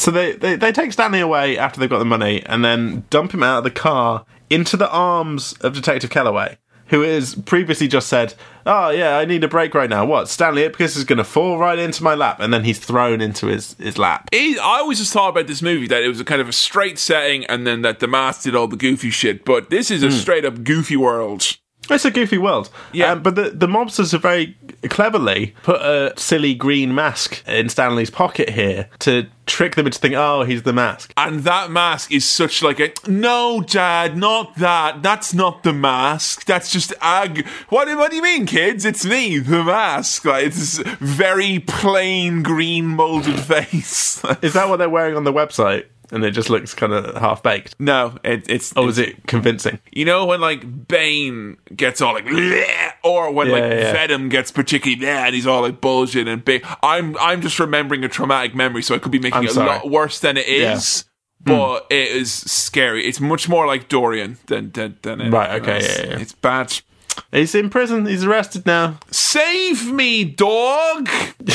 [0.00, 3.32] So they, they, they take Stanley away after they've got the money and then dump
[3.32, 6.56] him out of the car into the arms of Detective Kellaway,
[6.86, 8.32] who has previously just said,
[8.64, 10.06] Oh, yeah, I need a break right now.
[10.06, 10.30] What?
[10.30, 12.40] Stanley Ipkiss is going to fall right into my lap.
[12.40, 14.30] And then he's thrown into his, his lap.
[14.32, 16.52] It- I always just thought about this movie that it was a kind of a
[16.52, 19.44] straight setting, and then that the mask did all the goofy shit.
[19.44, 20.14] But this is a hmm.
[20.14, 21.58] straight up goofy world.
[21.90, 22.70] It's a goofy world.
[22.92, 23.12] Yeah.
[23.12, 24.56] Um, but the, the mobsters have very
[24.88, 30.18] cleverly put a silly green mask in Stanley's pocket here to trick them into thinking,
[30.18, 31.12] oh, he's the mask.
[31.16, 35.02] And that mask is such like a no, Dad, not that.
[35.02, 36.44] That's not the mask.
[36.46, 37.46] That's just ag.
[37.68, 38.84] What, do- what do you mean, kids?
[38.84, 40.24] It's me, the mask.
[40.24, 44.22] Like it's this very plain green molded face.
[44.42, 45.86] Is that what they're wearing on the website?
[46.12, 47.76] And it just looks kind of half baked.
[47.78, 49.78] no, it, it's Or is it convincing?
[49.92, 53.92] you know when like Bane gets all like, "Bleh," or when like Yeah, yeah.
[53.92, 56.66] Venom gets particularly bleh, and he's all like bullshit and big.
[56.82, 59.60] I'm I'm just remembering a traumatic memory, so I could be making I'm it a
[59.60, 61.04] lot worse than it is.
[61.46, 61.52] Hmm.
[61.52, 63.06] But it is scary.
[63.06, 66.18] It's much more like Dorian than than, than anything Right, okay, yeah, yeah.
[66.18, 66.80] It's bad.
[67.32, 68.06] He's in prison.
[68.06, 68.98] He's arrested now.
[69.10, 71.08] Save me, dog!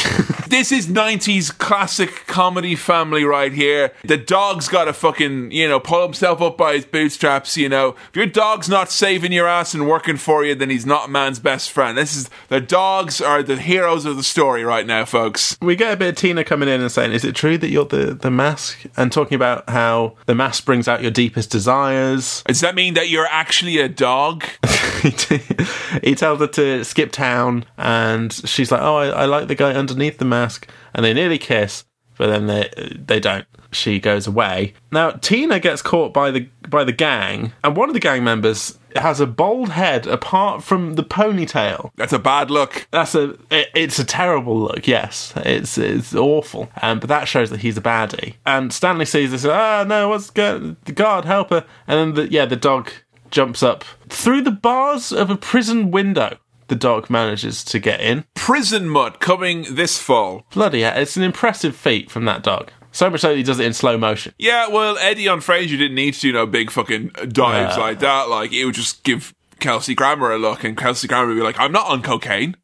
[0.48, 3.92] This is 90s classic comedy family right here.
[4.04, 7.96] The dog's got to fucking, you know, pull himself up by his bootstraps, you know.
[8.10, 11.12] If your dog's not saving your ass and working for you, then he's not a
[11.12, 11.98] man's best friend.
[11.98, 15.58] This is, the dogs are the heroes of the story right now, folks.
[15.62, 17.86] We get a bit of Tina coming in and saying, Is it true that you're
[17.86, 18.86] the, the mask?
[18.96, 22.44] And talking about how the mask brings out your deepest desires.
[22.46, 24.46] Does that mean that you're actually a dog?
[26.04, 29.74] he tells her to skip town, and she's like, "Oh, I, I, like the guy
[29.74, 31.86] underneath the mask," and they nearly kiss,
[32.18, 33.46] but then they they don't.
[33.72, 34.74] She goes away.
[34.92, 38.78] Now Tina gets caught by the by the gang, and one of the gang members
[38.96, 41.92] has a bald head apart from the ponytail.
[41.96, 42.88] That's a bad look.
[42.92, 44.88] That's a it, it's a terrible look.
[44.88, 46.70] Yes, it's it's awful.
[46.82, 48.36] Um, but that shows that he's a baddie.
[48.46, 49.46] And Stanley sees this.
[49.46, 50.78] Ah, no, what's going?
[50.94, 51.66] God help her!
[51.88, 52.92] And then the, yeah, the dog
[53.32, 56.38] jumps up through the bars of a prison window.
[56.68, 58.26] The dog manages to get in.
[58.34, 60.46] Prison mud coming this fall.
[60.54, 62.72] Bloody hell, it's an impressive feat from that dog.
[62.92, 64.34] So much so that he does it in slow motion.
[64.40, 67.84] Yeah, well, Eddie on Frasier didn't need to do no big fucking dives Yeah.
[67.84, 68.30] like that.
[68.30, 71.60] Like, it would just give Kelsey Grammer a look, and Kelsey Grammer would be like,
[71.60, 72.56] I'm not on cocaine.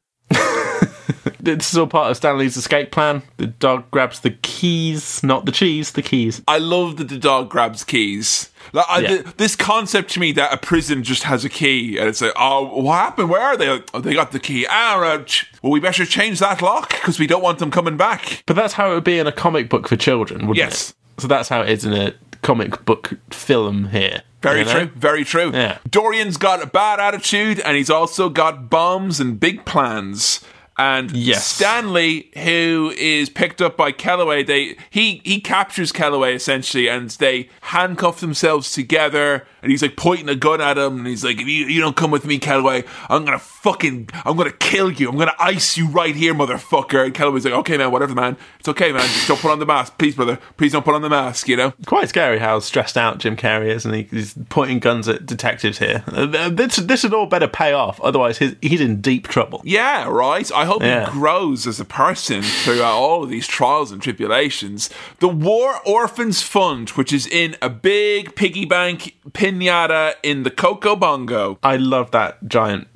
[1.44, 3.24] This is all part of Stanley's escape plan.
[3.38, 6.42] The dog grabs the keys, not the cheese, the keys.
[6.48, 8.50] I love that the dog grabs keys.
[8.74, 9.08] Like, I, Yeah.
[9.08, 12.34] th- this concept to me that a prison just has a key, and it's like,
[12.36, 13.30] oh, what happened?
[13.30, 13.70] Where are they?
[13.70, 14.66] Like, oh, they got the key.
[14.70, 15.44] Ah, right.
[15.62, 18.44] well, we better change that lock because we don't want them coming back.
[18.46, 20.92] But that's how it would be in a comic book for children, wouldn't Yes.
[21.18, 21.22] it?
[21.22, 22.14] So that's how it is in a
[22.44, 24.22] comic book film here.
[24.42, 24.72] Very you know?
[24.72, 24.90] true.
[24.96, 25.52] Very true.
[25.54, 25.78] Yeah.
[25.90, 30.40] Dorian's got a bad attitude, and he's also got bombs and big plans.
[30.82, 31.46] And Yes.
[31.46, 37.50] Stanley, who is picked up by Kellaway, they he he captures Kellaway essentially, and they
[37.62, 39.46] handcuff themselves together.
[39.62, 41.96] And he's like pointing a gun at him, and he's like, "If you, you don't
[41.96, 45.10] come with me, Kellaway, I'm gonna fucking I'm gonna kill you.
[45.10, 48.38] I'm gonna ice you right here, motherfucker." And Kellaway's like, "Okay, man, whatever, man.
[48.60, 49.02] It's okay, man.
[49.02, 50.40] Just don't put on the mask, please, brother.
[50.58, 51.48] Please don't put on the mask.
[51.48, 55.08] You know." Quite scary how stressed out Jim Carrey is, and he, he's pointing guns
[55.08, 56.04] at detectives here.
[56.12, 59.62] Uh, This, this would all better pay off, otherwise he's, he's in deep trouble.
[59.64, 60.50] Yeah, right.
[60.52, 61.06] I hope Yeah.
[61.06, 64.90] he grows as a person throughout all of these trials and tribulations.
[65.20, 70.96] The War Orphans Fund, which is in a big piggy bank pinata in the Coco
[70.96, 71.58] Bongo.
[71.64, 72.88] I love that giant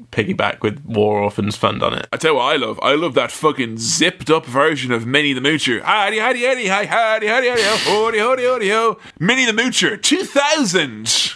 [0.55, 2.07] piggyback with War Orphans Fund on it.
[2.11, 2.79] I tell you what I love.
[2.81, 5.81] I love that fucking zipped up version of Minnie the Moocher.
[5.81, 8.97] Howdy, howdy, howdy, hi, howdy, howdy, howdy, ho, howdy, howdy, howdy, ho.
[9.19, 11.31] Minnie the Moocher, 2000.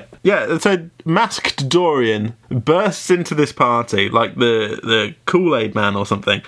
[0.22, 6.04] Yeah, so masked Dorian bursts into this party like the the Kool Aid Man or
[6.04, 6.42] something,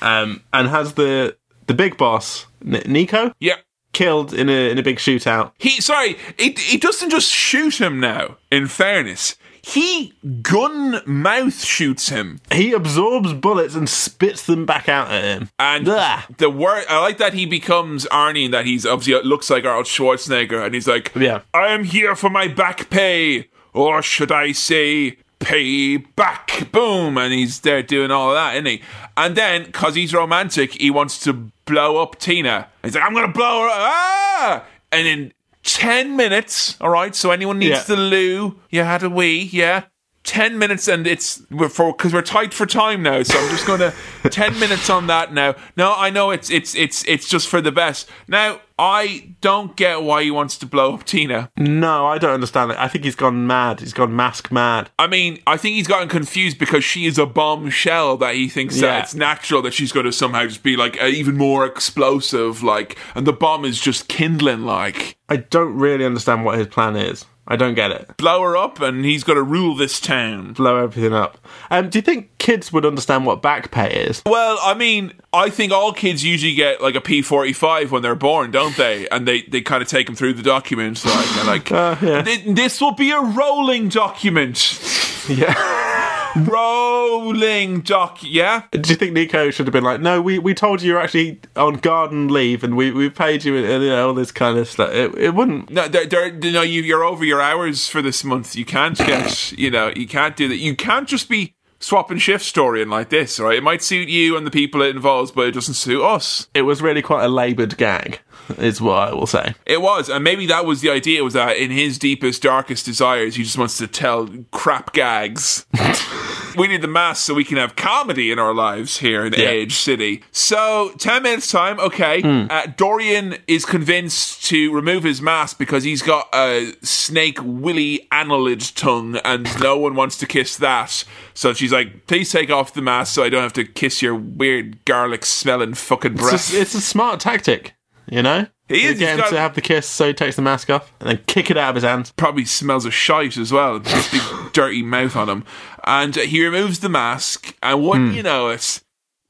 [0.00, 3.56] um, and has the the big boss N- Nico yeah.
[3.92, 5.52] killed in a in a big shootout.
[5.58, 9.36] He, sorry, he, he doesn't just shoot him now, in fairness.
[9.68, 12.40] He gun mouth shoots him.
[12.50, 15.50] He absorbs bullets and spits them back out at him.
[15.58, 19.66] And the word, I like that he becomes Arnie and that he's obviously looks like
[19.66, 21.42] Arnold Schwarzenegger and he's like, Yeah.
[21.52, 26.72] I am here for my back pay, or should I say, pay back.
[26.72, 27.18] Boom.
[27.18, 28.82] And he's there doing all of that, isn't he?
[29.18, 32.68] And then, because he's romantic, he wants to blow up Tina.
[32.82, 33.74] He's like, I'm going to blow her up.
[33.76, 34.64] Ah!
[34.90, 35.32] And in
[35.76, 37.82] 10 minutes, all right, so anyone needs Yeah.
[37.84, 39.82] the loo, you had a wee, yeah.
[40.28, 41.40] 10 minutes and it's
[41.70, 43.94] for because we're tight for time now so i'm just gonna
[44.24, 47.72] 10 minutes on that now no i know it's it's it's it's just for the
[47.72, 52.32] best now i don't get why he wants to blow up tina No, I don't
[52.34, 52.76] understand it.
[52.78, 53.80] I think he's gone mad.
[53.80, 54.90] He's gone mask mad.
[54.98, 58.76] i mean i think he's gotten confused because she is a bombshell that he thinks
[58.76, 58.88] Yeah.
[58.88, 62.98] that it's natural that she's going to somehow just be like even more explosive like
[63.14, 67.24] and the bomb is just kindling like I don't really understand what his plan is.
[67.48, 68.16] I don't get it.
[68.18, 71.38] blow her up and he's going to rule this town Blow everything up.
[71.70, 74.22] Um, do you think kids would understand what back pay is?
[74.26, 78.50] Well, I mean, I think all kids usually get like a P45 when they're born,
[78.50, 79.08] don't they?
[79.08, 82.22] And they, they kind of take them through the documents, like, like Uh, yeah.
[82.46, 84.84] This will be a rolling document.
[85.28, 86.14] Yeah.
[86.46, 88.62] Rolling doc, yeah?
[88.70, 91.40] Do you think Nico should have been like, no, we, we told you you're actually
[91.56, 94.68] on garden leave and we, we paid you and you know, all this kind of
[94.68, 94.92] stuff?
[94.92, 95.70] It, it wouldn't.
[95.70, 98.56] No, they're, you know, you, you're over your hours for this month.
[98.56, 100.56] You can't get, you know, you can't do that.
[100.56, 103.56] You can't just be swapping shift story storying like this, right?
[103.56, 106.48] It might suit you and the people it involves, but it doesn't suit us.
[106.54, 108.20] It was really quite a laboured gag,
[108.58, 109.54] is what I will say.
[109.66, 111.22] It was, and maybe that was the idea.
[111.24, 115.66] Was that in his deepest, darkest desires, he just wants to tell crap gags.
[116.56, 119.46] we need the mask so we can have comedy in our lives here in Yeah.
[119.48, 120.22] Edge City.
[120.32, 122.20] So, 10 minutes time, okay.
[122.22, 122.46] Hmm.
[122.50, 128.74] Uh, Dorian is convinced to remove his mask because he's got a snake willy annelid
[128.74, 131.04] tongue and no one wants to kiss that.
[131.34, 134.14] So she's like, please take off the mask so I don't have to kiss your
[134.14, 136.54] weird garlic smelling fucking It's, breath.
[136.54, 137.74] a, it's a smart tactic,
[138.10, 138.46] you know?
[138.68, 140.68] He is, Get he's him got- to have the kiss, so he takes the mask
[140.68, 142.12] off and then kick it out of his hands.
[142.16, 143.78] probably smells of shite as well.
[143.80, 144.22] This big
[144.52, 145.44] dirty mouth on him.
[145.84, 148.10] And he removes the mask, and what Hmm.
[148.12, 148.82] you know, it's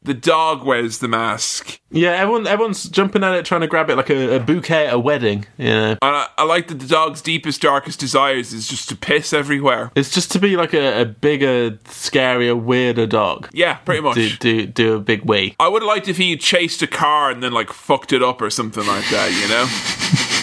[0.09, 1.81] the dog wears the mask.
[1.91, 4.95] Yeah, everyone, everyone's jumping at it, trying to grab it like a, a bouquet at
[4.95, 5.45] a wedding.
[5.59, 9.35] Yeah, And I, I like that the dog's deepest, darkest desires is just to piss
[9.35, 9.93] everywhere.
[9.95, 13.51] it's just to be like a, a bigger, scarier, weirder dog.
[13.53, 14.15] Yeah, pretty much.
[14.15, 15.55] Do do do a big wee.
[15.61, 18.41] I would have liked if he chased a car and then like fucked it up
[18.41, 19.67] or something like that, you know?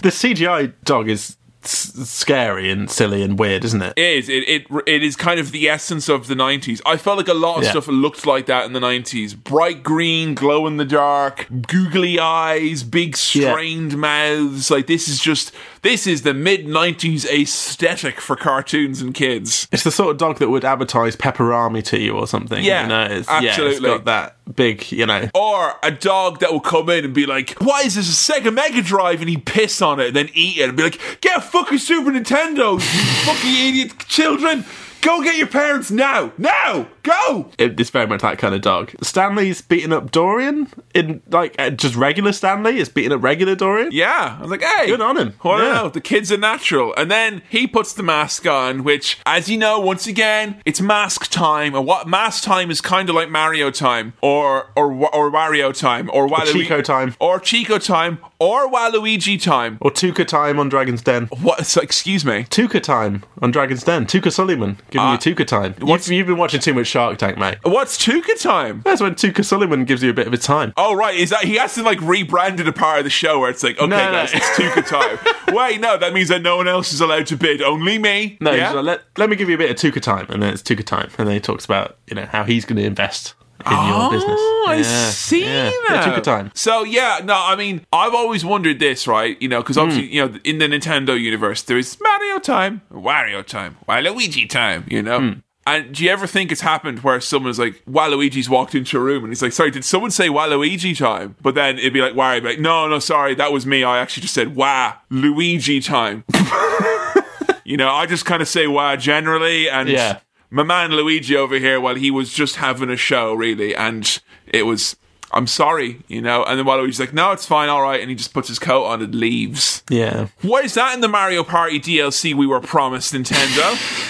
[0.00, 3.92] The CGI dog is scary and silly and weird, isn't it?
[3.96, 4.28] It is.
[4.28, 6.80] It, it it is kind of the essence of the nineties.
[6.86, 7.70] I felt like a lot of Yeah.
[7.70, 9.34] stuff looked like that in the nineties.
[9.34, 13.52] Bright green, glow in the dark, googly eyes, big Yeah.
[13.52, 14.70] strained mouths.
[14.70, 19.68] Like this is just this is the mid nineties aesthetic for cartoons and kids.
[19.72, 22.62] It's the sort of dog that would advertise Pepperami to you or something.
[22.64, 23.88] Yeah, you know, it's, Yeah, it's absolutely.
[23.90, 25.26] got that big, you know.
[25.34, 28.52] Or a dog that will come in and be like, "Why is this a Sega
[28.52, 31.38] Mega Drive?" and he piss on it and then eat it and be like, "Get
[31.38, 32.80] a fucking Super Nintendo, you
[33.24, 34.66] fucking idiot children!
[35.02, 38.92] Go get your parents now, now, go!" It, it's very much that kind of dog.
[39.02, 43.90] Stanley's beating up Dorian in like uh, just regular Stanley is beating up regular Dorian.
[43.92, 45.34] Yeah, I was like, hey, Good on him.
[45.42, 45.72] I don't Yeah.
[45.74, 45.88] know.
[45.88, 46.94] The kid's are natural.
[46.96, 51.30] And then he puts the mask on, which, as you know, once again, it's mask
[51.30, 51.74] time.
[51.74, 56.10] And what mask time is kind of like Mario time, or or or Wario time,
[56.12, 57.14] or Waluigi Chico time.
[57.18, 59.78] or Chico time, or Waluigi time.
[59.80, 61.26] Or Touker time on Dragon's Den.
[61.26, 61.64] What?
[61.66, 62.44] So, excuse me.
[62.50, 64.06] Touker time on Dragon's Den.
[64.06, 65.74] Touker Suleyman giving Uh, you Touker time.
[65.78, 67.58] what's- You've, you've been watching too much Shark Tank, mate.
[67.62, 68.80] What's Touker time?
[68.84, 70.72] That's when Touker Suleyman gives you a bit of a time.
[70.76, 73.38] Oh right, is that he has to like rebrand it a part of the show
[73.40, 74.12] where it's like, okay, No, no.
[74.12, 75.18] guys, it's Touker time.
[75.54, 78.38] Wait, no, that means that no one else is allowed to bid, only me.
[78.40, 78.68] No, yeah?
[78.68, 80.62] he's like, let, let me give you a bit of Touker time, and then it's
[80.62, 83.34] Touker time, and then he talks about you know how he's going to invest
[83.66, 84.36] in your business.
[84.38, 85.64] Oh, I Yeah, see yeah.
[85.64, 85.82] that.
[85.90, 86.50] Yeah, Touker time.
[86.54, 89.36] So yeah, no, I mean, I've always wondered this, right?
[89.40, 90.14] You know, because obviously, Hmm.
[90.14, 94.84] you know, in the Nintendo universe, there is Mario time, Wario time, Waluigi time.
[94.88, 95.18] You know.
[95.20, 95.32] Hmm.
[95.66, 99.22] And do you ever think it's happened where someone's like, Waluigi's walked into a room
[99.22, 101.36] and he's like, sorry, did someone say Waluigi time?
[101.42, 103.84] But then it'd be like, Wario, be like, no, no, sorry, that was me.
[103.84, 106.24] I actually just said, Wah, Luigi time.
[107.64, 109.68] you know, I just kind of say Wah generally.
[109.68, 110.18] And Yeah.
[110.50, 114.64] My man Luigi over here, well, he was just having a show, really, and it
[114.64, 114.96] was.
[115.32, 116.42] I'm sorry, you know.
[116.42, 118.84] And then Waluigi's like, "No, it's fine, all right," and he just puts his coat
[118.86, 119.84] on and leaves.
[119.88, 120.26] Yeah.
[120.42, 124.09] What is that in the Mario Party DLC we were promised, Nintendo?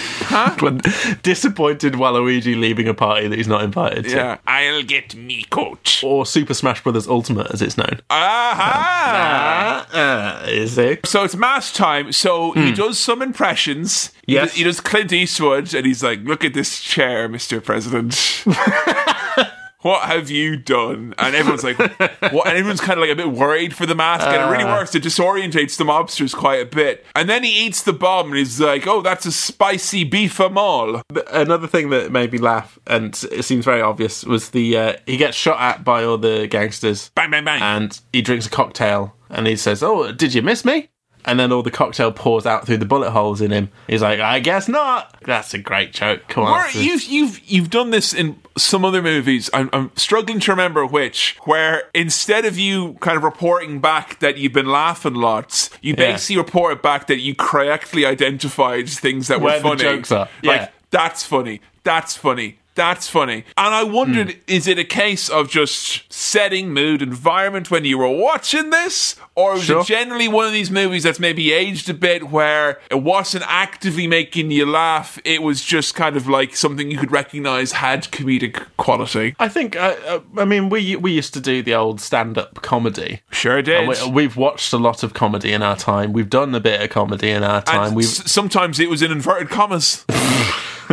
[0.59, 0.77] When
[1.23, 4.11] disappointed Waluigi leaving a party that he's not invited to.
[4.11, 6.03] yeah, I'll get me coach.
[6.03, 7.07] Or Super Smash Bros.
[7.07, 7.99] Ultimate, as it's known.
[8.09, 9.87] Aha!
[9.91, 11.05] Uh, uh, is it?
[11.05, 12.11] So it's mask time.
[12.11, 14.11] So he does some impressions.
[14.25, 14.49] He Yes.
[14.49, 18.43] does- he does Clint Eastwood, and he's like, "Look at this chair, Mister President."
[19.81, 21.15] What have you done?
[21.17, 21.77] And everyone's like,
[22.31, 22.47] what?
[22.47, 24.93] And everyone's kind of like a bit worried for the mask, and it really works.
[24.93, 27.05] It disorientates the mobsters quite a bit.
[27.15, 31.01] And then he eats the bomb, and he's like, "Oh, that's a spicy beef amal."
[31.31, 35.17] Another thing that made me laugh, and it seems very obvious, was the uh, he
[35.17, 37.61] gets shot at by all the gangsters, Bang, bang, bang.
[37.61, 40.89] and he drinks a cocktail, and he says, "Oh, did you miss me?"
[41.25, 43.69] And then all the cocktail pours out through the bullet holes in him.
[43.87, 46.23] He's like, "I guess not." That's a great joke.
[46.27, 49.49] Come on, Where you've you've you've done this in some other movies.
[49.53, 51.37] I'm, I'm struggling to remember which.
[51.45, 56.11] Where instead of you kind of reporting back that you've been laughing lots, you Yeah.
[56.13, 59.81] basically report back that you correctly identified things that Where were the funny.
[59.97, 60.27] jokes are.
[60.41, 60.51] Yeah.
[60.51, 61.61] Like that's funny.
[61.83, 62.57] That's funny.
[62.73, 63.43] That's funny.
[63.57, 64.37] And I wondered, Hmm.
[64.47, 69.15] is it a case of just setting mood, environment when you were watching this?
[69.35, 69.81] Or was Sure.
[69.81, 74.07] it generally one of these movies that's maybe aged a bit where it wasn't actively
[74.07, 75.19] making you laugh?
[75.25, 79.35] It was just kind of like something you could recognize had comedic quality.
[79.39, 79.75] I think.
[79.75, 83.21] Uh, uh, I mean, we we used to do the old stand-up comedy.
[83.31, 83.87] Sure did.
[83.87, 86.13] We, we've watched a lot of comedy in our time.
[86.13, 87.87] We've done a bit of comedy in our time.
[87.87, 90.05] and We've s- sometimes it was in inverted commas.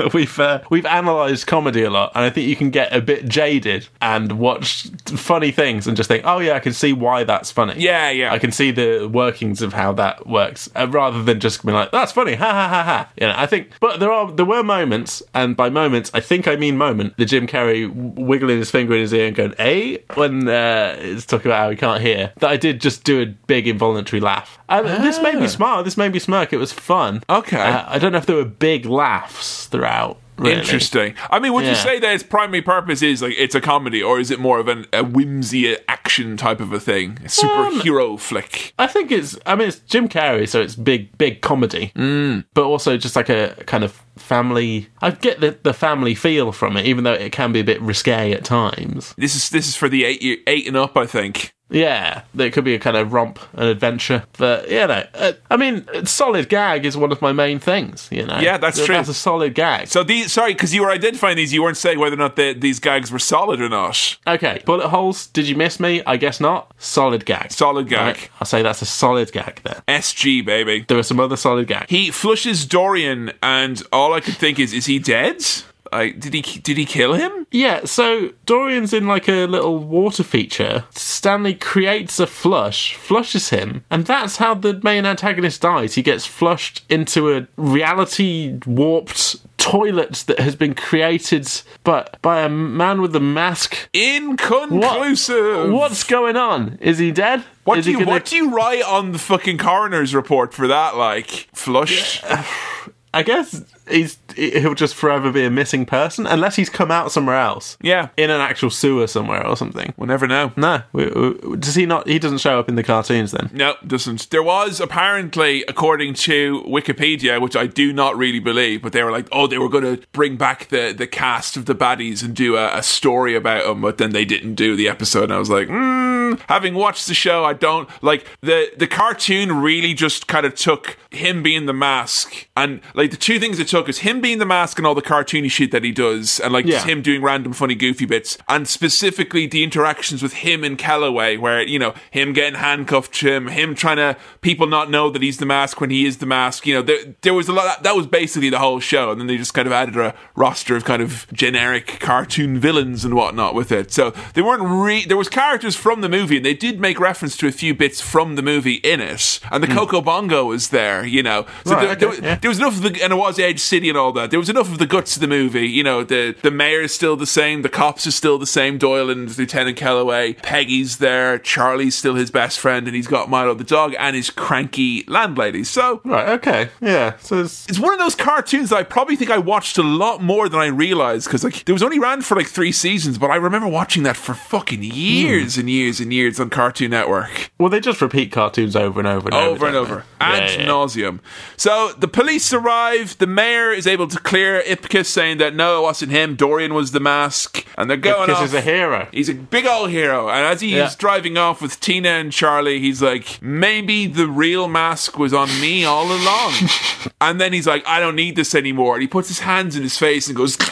[0.15, 3.29] we've uh, we've analysed comedy a lot, and I think you can get a bit
[3.29, 7.51] jaded and watch funny things and just think, oh yeah, I can see why that's
[7.51, 7.75] funny.
[7.79, 8.33] Yeah, yeah.
[8.33, 11.91] I can see the workings of how that works, uh, rather than just being like,
[11.91, 13.11] that's funny, ha ha ha ha.
[13.21, 16.47] You know, I think, but there are there were moments, and by moments, I think
[16.49, 17.17] I mean moment.
[17.17, 21.27] The Jim Carrey wiggling his finger in his ear and going, "A," when uh, it's
[21.27, 22.33] talking about how he can't hear.
[22.39, 24.58] That I did just do a big involuntary laugh.
[24.69, 25.83] And This made me smile.
[25.83, 26.53] This made me smirk.
[26.53, 27.23] It was fun.
[27.29, 27.57] Okay.
[27.57, 30.61] Uh, I don't know if there were big laughs throughout Really.
[30.61, 31.15] Interesting.
[31.31, 34.21] I mean, would you say that its primary purpose is like it's a comedy, or
[34.21, 38.73] is it more of an, a whimsy action type of a thing, a superhero flick?
[38.79, 39.37] I think it's.
[39.47, 42.45] I mean, it's Jim Carrey, so it's big, big comedy, mm.
[42.55, 44.89] but also just like a kind of family.
[45.03, 47.81] I get the the family feel from it, even though it can be a bit
[47.83, 49.15] risque at times.
[49.19, 51.53] This is this is for the eight year, eight and up, I think.
[51.71, 55.57] Yeah, it could be a kind of romp and adventure, but you know, uh, I
[55.57, 58.09] mean, solid gag is one of my main things.
[58.11, 58.95] You know, Yeah, that's true.
[58.95, 59.89] That's a solid gag.
[59.89, 62.55] So these, sorry, because you were identifying these, you weren't saying whether or not the,
[62.55, 64.17] these gags were solid or not.
[64.27, 65.27] Okay, bullet holes.
[65.27, 66.03] Did you miss me?
[66.07, 66.73] I guess not.
[66.79, 67.53] Solid gag.
[67.53, 68.17] Solid gag.
[68.17, 69.83] Right, I'll say that's a solid gag there.
[69.89, 70.85] SG baby.
[70.89, 71.91] There are some other solid gags.
[71.91, 75.45] He flushes Dorian, and all I could think is, is he dead?
[75.93, 77.47] Like, did he did he kill him?
[77.51, 80.85] Yeah, so Dorian's in like a little water feature.
[80.91, 85.95] Stanley creates a flush, flushes him, and that's how the main antagonist dies.
[85.95, 91.49] He gets flushed into a reality warped toilet that has been created
[91.85, 93.89] but by a man with a mask.
[93.93, 95.71] Inconclusive.
[95.73, 96.79] What's going on?
[96.81, 97.45] Is he dead?
[97.65, 100.69] What Is do you gonna- what do you write on the fucking coroner's report for
[100.69, 100.97] that?
[100.97, 102.25] Like flushed.
[103.15, 107.37] I guess he's he'll just forever be a missing person unless he's come out somewhere
[107.37, 107.77] else.
[107.81, 108.09] Yeah.
[108.17, 109.95] In an actual sewer somewhere or something.
[109.97, 110.53] We'll never know.
[110.57, 112.07] No, we, we, does he not?
[112.07, 113.51] He doesn't show up in the cartoons then.
[113.53, 114.31] No, doesn't.
[114.31, 119.13] There was apparently, according to Wikipedia, which I do not really believe, but they were
[119.13, 122.35] like, oh, they were going to bring back the, the cast of the baddies and
[122.35, 125.25] do a, a story about them, but then they didn't do the episode.
[125.25, 129.53] And I was like, mm, having watched the show, I don't like the the cartoon.
[129.53, 133.69] Really, just kind of took him being the mask, and like the two things it
[133.69, 136.55] took is him being the mask and all the cartoony shit that he does, and
[136.55, 136.95] like just Yeah.
[136.95, 141.61] him doing random funny goofy bits, and specifically the interactions with him and Kellaway, where
[141.63, 145.37] you know him getting handcuffed to him, him trying to people not know that he's
[145.37, 146.67] the mask when he is the mask.
[146.67, 147.83] You know, there, there was a lot.
[147.83, 150.77] That, was basically the whole show, and then they just kind of added a roster
[150.77, 153.93] of kind of generic cartoon villains and whatnot with it.
[153.93, 157.37] So they weren't re- there was characters from the movie, and they did make reference
[157.39, 159.75] to a few bits from the movie in it, and the hmm.
[159.75, 161.05] Coco Bongo was there.
[161.05, 162.35] You know, so Right, there, okay, there, was- yeah.
[162.37, 164.31] there was enough of the and it was Edge City and all that.
[164.31, 165.69] There was enough of the guts of the movie.
[165.69, 168.79] You know, the the mayor is still the same, the cops are still the same,
[168.79, 170.35] Doyle and Lieutenant Kellaway.
[170.43, 174.31] Peggy's there, Charlie's still his best friend, and he's got Milo the dog and his
[174.31, 175.65] cranky landlady.
[175.65, 176.29] So Right.
[176.31, 176.71] Okay.
[176.81, 177.17] Yeah.
[177.19, 180.23] So it's, it's one of those cartoons that I probably think I watched a lot
[180.23, 183.31] more than I realized because like there was only ran for like three seasons, but
[183.31, 187.69] I remember watching that for fucking years and years and years on Cartoon Network well,
[187.69, 190.67] they just repeat cartoons over and over and over, over and over Yeah, yeah.
[190.67, 191.19] nauseum.
[191.57, 193.19] So the police arrive.
[193.19, 196.35] The mayor is able to clear Ipkiss, saying that no, it wasn't him.
[196.37, 198.45] Dorian was the mask, and they're going Ipkiss off.
[198.45, 199.09] is a hero.
[199.13, 200.91] He's a big old hero, and as he's Yeah.
[200.99, 205.85] driving off with Tina and Charlie, he's like, maybe the real mask was on me
[205.85, 206.53] all along.
[207.21, 208.95] and then he's like, I don't need this anymore.
[208.95, 210.57] And he puts his hands in his face and goes,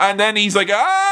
[0.00, 1.09] and then he's like, ah,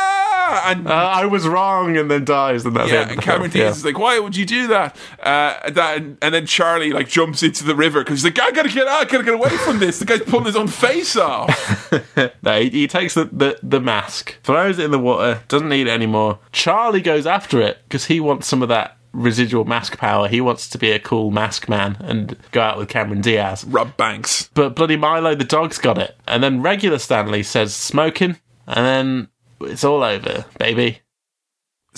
[0.67, 3.13] and Uh, I was wrong, and then dies, and that's yeah, it.
[3.13, 6.93] and Cameron Diaz is like, "Why would you do that?" Uh, that and then Charlie
[6.93, 9.35] like jumps into the river because he's like, "I gotta get out, I gotta get
[9.35, 11.93] away from this." The guy's pulling his own face off.
[12.43, 15.87] No, he, he takes the, the, the mask, throws it in the water, doesn't need
[15.87, 16.39] it anymore.
[16.53, 20.29] Charlie goes after it because he wants some of that residual mask power.
[20.29, 23.65] He wants to be a cool mask man and go out with Cameron Diaz.
[23.65, 24.51] Rob Banks.
[24.55, 26.17] But bloody Milo the dog's got it.
[26.27, 29.29] And then regular Stanley says smoking, and then
[29.61, 31.01] it's all over, baby.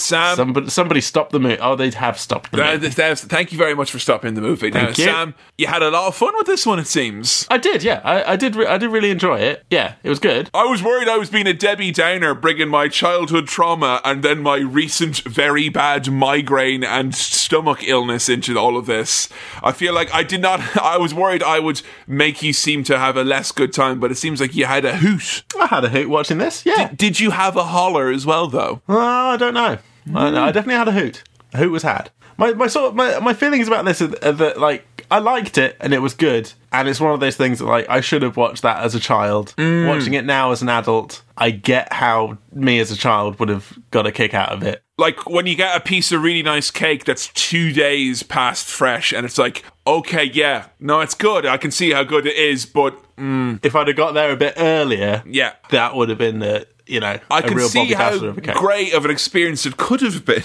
[0.00, 0.36] Sam.
[0.36, 1.58] Somebody, somebody stop the movie.
[1.60, 2.90] Oh, they have stopped the uh, movie.
[2.90, 4.70] th- th- thank you very much for stopping the movie.
[4.70, 5.04] Now, Thank you.
[5.04, 6.78] Sam, you had a lot of fun with this one.
[6.78, 7.46] It seems.
[7.50, 8.00] I did, yeah.
[8.04, 8.56] I, I did.
[8.56, 9.64] Re- I did really enjoy it.
[9.70, 10.50] Yeah, it was good.
[10.54, 14.40] I was worried I was being a Debbie Downer, bringing my childhood trauma and then
[14.42, 19.28] my recent very bad migraine and stomach illness into all of this.
[19.62, 20.60] I feel like I did not.
[20.82, 24.10] I was worried I would make you seem to have a less good time, but
[24.10, 25.44] it seems like you had a hoot.
[25.58, 26.64] I had a hoot watching this.
[26.64, 26.90] Yeah.
[26.94, 28.80] Did you have a holler as well, though?
[28.88, 29.78] Oh, I don't know.
[30.06, 30.36] Mm.
[30.36, 31.22] I, I definitely had a hoot.
[31.52, 32.10] A hoot was had.
[32.36, 35.58] My my sort of, my my feelings about this are, are that like I liked
[35.58, 38.22] it and it was good, and it's one of those things that like I should
[38.22, 39.54] have watched that as a child.
[39.58, 39.88] Mm.
[39.88, 43.76] Watching it now as an adult, I get how me as a child would have
[43.90, 44.82] got a kick out of it.
[44.96, 49.12] Like when you get a piece of really nice cake that's two days past fresh,
[49.12, 51.44] and it's like, okay, yeah, no, it's good.
[51.44, 53.58] I can see how good it is, but mm.
[53.64, 55.54] If I'd have got there a bit earlier, yeah.
[55.70, 58.56] that would have been the you know I can see how Dazzler of a cake.
[58.56, 60.42] great of an experience it could have been.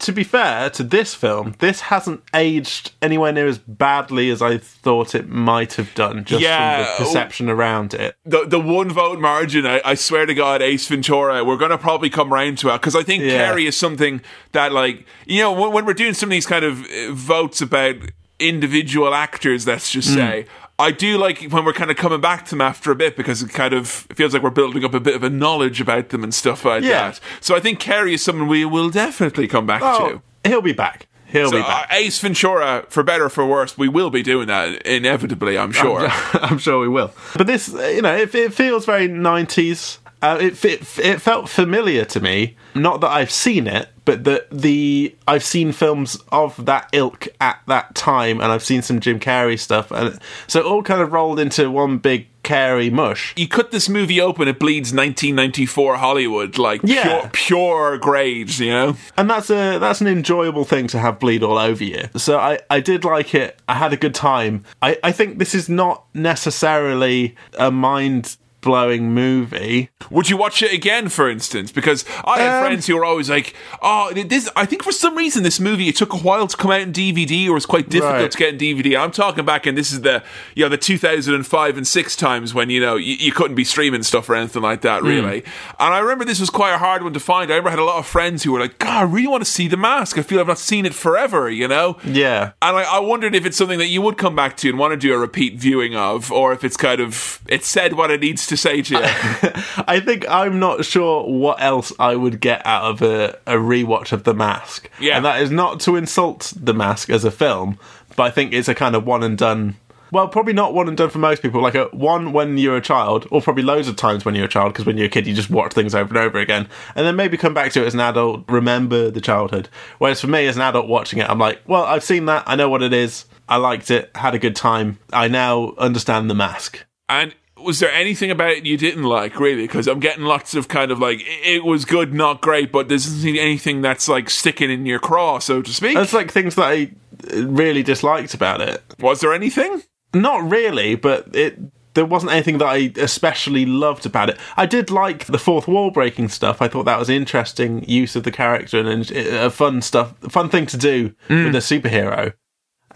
[0.00, 4.58] to be fair to this film, this hasn't aged anywhere near as badly as I
[4.58, 6.84] thought it might have done, just Yeah.
[6.84, 8.16] from the perception around it.
[8.26, 11.78] the the one vote margin, I, I swear to God, Ace Ventura, we're going to
[11.78, 13.52] probably come round to it because I think Yeah.
[13.52, 14.20] Carrey is something
[14.52, 17.60] that, like, you know, when, when we're doing some of these kind of uh, votes
[17.62, 17.96] about
[18.38, 20.46] individual actors, let's just say,
[20.78, 23.42] I do like when we're kind of coming back to them after a bit because
[23.42, 26.08] it kind of it feels like we're building up a bit of a knowledge about
[26.08, 27.10] them and stuff like Yeah.
[27.10, 27.20] that.
[27.40, 29.86] So I think Carrey is someone we will definitely come back to.
[29.86, 31.06] Oh, he'll be back.
[31.26, 31.88] He'll So be back.
[31.90, 35.56] uh, Ace Ventura, for better or for worse, we will be doing that inevitably.
[35.58, 36.06] I'm sure.
[36.34, 37.12] I'm sure we will.
[37.36, 39.98] But this, you know, it, it feels very 90s.
[40.22, 42.56] Uh, it, it it felt familiar to me.
[42.74, 47.60] Not that I've seen it, but that the I've seen films of that ilk at
[47.66, 51.12] that time, and I've seen some Jim Carrey stuff, and so it all kind of
[51.12, 53.32] rolled into one big Carrey mush.
[53.38, 57.02] you cut this movie open, it bleeds 1994 Hollywood, like Yeah.
[57.02, 58.96] pure, pure grades, you know?
[59.16, 62.04] and that's a that's an enjoyable thing to have bleed all over you.
[62.16, 63.58] So I I did like it.
[63.66, 64.64] I had a good time.
[64.82, 69.90] I I think this is not necessarily a mind blowing movie.
[70.10, 71.70] Would you watch it again, for instance?
[71.70, 75.16] Because I had Um, friends who were always like, "Oh, this." I think for some
[75.16, 77.88] reason this movie it took a while to come out in DVD, or was quite
[77.88, 78.30] difficult Right.
[78.30, 78.96] to get in DVD.
[78.96, 80.22] I'm talking back, and this is the
[80.54, 84.02] you know the 2005 and six times when you know you, you couldn't be streaming
[84.02, 84.88] stuff or anything like Hmm.
[84.88, 85.44] that, really.
[85.78, 87.50] And I remember this was quite a hard one to find.
[87.52, 89.44] I remember I had a lot of friends who were like, "God, I really want
[89.44, 90.18] to see The Mask.
[90.18, 91.96] I feel I've not seen it forever," you know.
[92.04, 92.52] Yeah.
[92.62, 94.92] And I, I wondered if it's something that you would come back to and want
[94.92, 98.20] to do a repeat viewing of, or if it's kind of it said what it
[98.20, 99.00] needs to say to you.
[99.02, 104.12] I think I'm not sure what else I would get out of a, a rewatch
[104.12, 104.90] of The Mask.
[105.00, 105.16] Yeah.
[105.16, 107.78] And that is not to insult The Mask as a film,
[108.16, 109.76] but I think it's a kind of one and done.
[110.12, 111.60] Well, probably not one and done for most people.
[111.60, 114.48] Like a one when you're a child, or probably loads of times when you're a
[114.48, 117.04] child, because when you're a kid, you just watch things over and over again, and
[117.04, 119.68] then maybe come back to it as an adult, remember the childhood.
[119.98, 122.54] Whereas for me, as an adult watching it, I'm like, well, I've seen that, I
[122.54, 126.34] know what it is, I liked it, had a good time, I now understand the
[126.34, 126.84] mask.
[127.08, 129.62] And was there anything about it you didn't like, really?
[129.66, 132.96] Because I'm getting lots of kind of like, it was good, not great, but there
[132.96, 135.94] doesn't seem anything that's like sticking in your craw, so to speak.
[135.94, 136.90] That's like things that I
[137.32, 138.82] uh, really disliked about it.
[138.98, 139.82] was there anything?
[140.12, 141.58] Not really, but it
[141.94, 144.38] there wasn't anything that I especially loved about it.
[144.56, 146.60] I did like the fourth wall breaking stuff.
[146.60, 150.66] I thought that was interesting use of the character and a fun stuff, fun thing
[150.66, 152.34] to do with a superhero.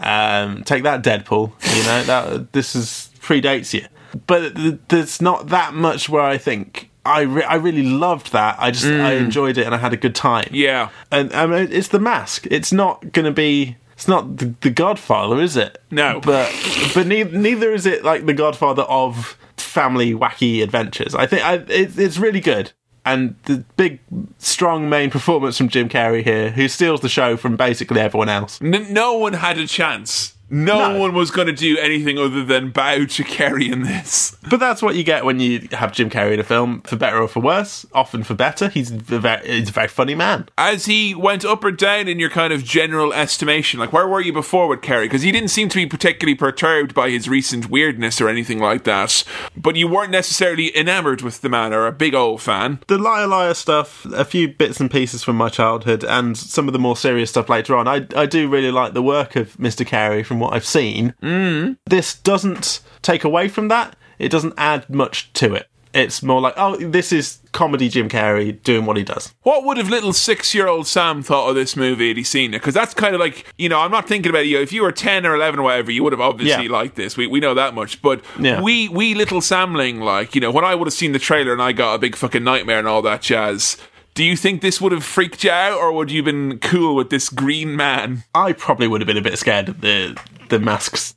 [0.01, 1.53] Um, take that, Deadpool.
[1.77, 3.87] You know that this is predates you,
[4.27, 6.91] but th- there's not that much where I think.
[7.05, 8.57] I, re- I really loved that.
[8.59, 9.21] I just I mm.
[9.21, 10.49] enjoyed it and I had a good time.
[10.51, 10.91] Yeah.
[11.11, 12.47] and I mean, it's the mask.
[12.51, 13.77] It's not going to be.
[13.93, 15.83] It's not the, the Godfather, is it?
[15.91, 16.21] No.
[16.21, 16.53] but
[16.95, 21.15] but neither, neither is it like the Godfather of family wacky adventures.
[21.15, 22.73] I think I, it, it's really good,
[23.05, 24.01] and the big
[24.39, 28.61] strong main performance from Jim Carrey here, who steals the show from basically everyone else.
[28.63, 30.35] N- no one had a chance.
[30.51, 30.99] No, No.
[30.99, 34.37] one was going to do anything other than bow to Carrey in this.
[34.49, 37.19] But that's what you get when you have Jim Carrey in a film, for better
[37.21, 37.85] or for worse.
[37.93, 38.69] Often for better.
[38.69, 40.49] He's a very, he's a very funny man.
[40.57, 44.21] As he went up or down in your kind of general estimation, like where were
[44.21, 45.03] you before with Carrey?
[45.05, 48.85] Because he didn't seem to be particularly perturbed by his recent weirdness or anything like
[48.85, 49.25] that.
[49.57, 52.79] But you weren't necessarily enamored with the man or a big old fan.
[52.87, 56.73] the liar liar stuff, a few bits and pieces from my childhood, and some of
[56.73, 57.87] the more serious stuff later on.
[57.87, 59.87] I I do really like the work of Mr.
[59.87, 61.15] Carrey from what I've seen.
[61.23, 61.79] Mm.
[61.87, 63.97] This doesn't take away from that.
[64.19, 65.69] It doesn't add much to it.
[65.95, 69.35] It's more like, oh, this is comedy Jim Carrey doing what he does.
[69.43, 72.53] What would have little six year old Sam thought of this movie had he seen
[72.53, 72.59] it?
[72.59, 74.61] Because that's kind of like, you know, I'm not thinking about you.
[74.61, 76.71] If you were 10 or 11 or whatever, you would have obviously Yeah.
[76.71, 77.17] liked this.
[77.17, 78.03] We, we know that much.
[78.03, 78.61] But Yeah.
[78.61, 81.63] we, we little Samling, like, you know, when I would have seen the trailer and
[81.63, 83.79] I got a big fucking nightmare and all that jazz,
[84.19, 86.97] do you think this would have freaked you out or would you have been cool
[86.97, 88.25] with this green man?
[88.35, 91.15] I probably would have been a bit scared of the the mask's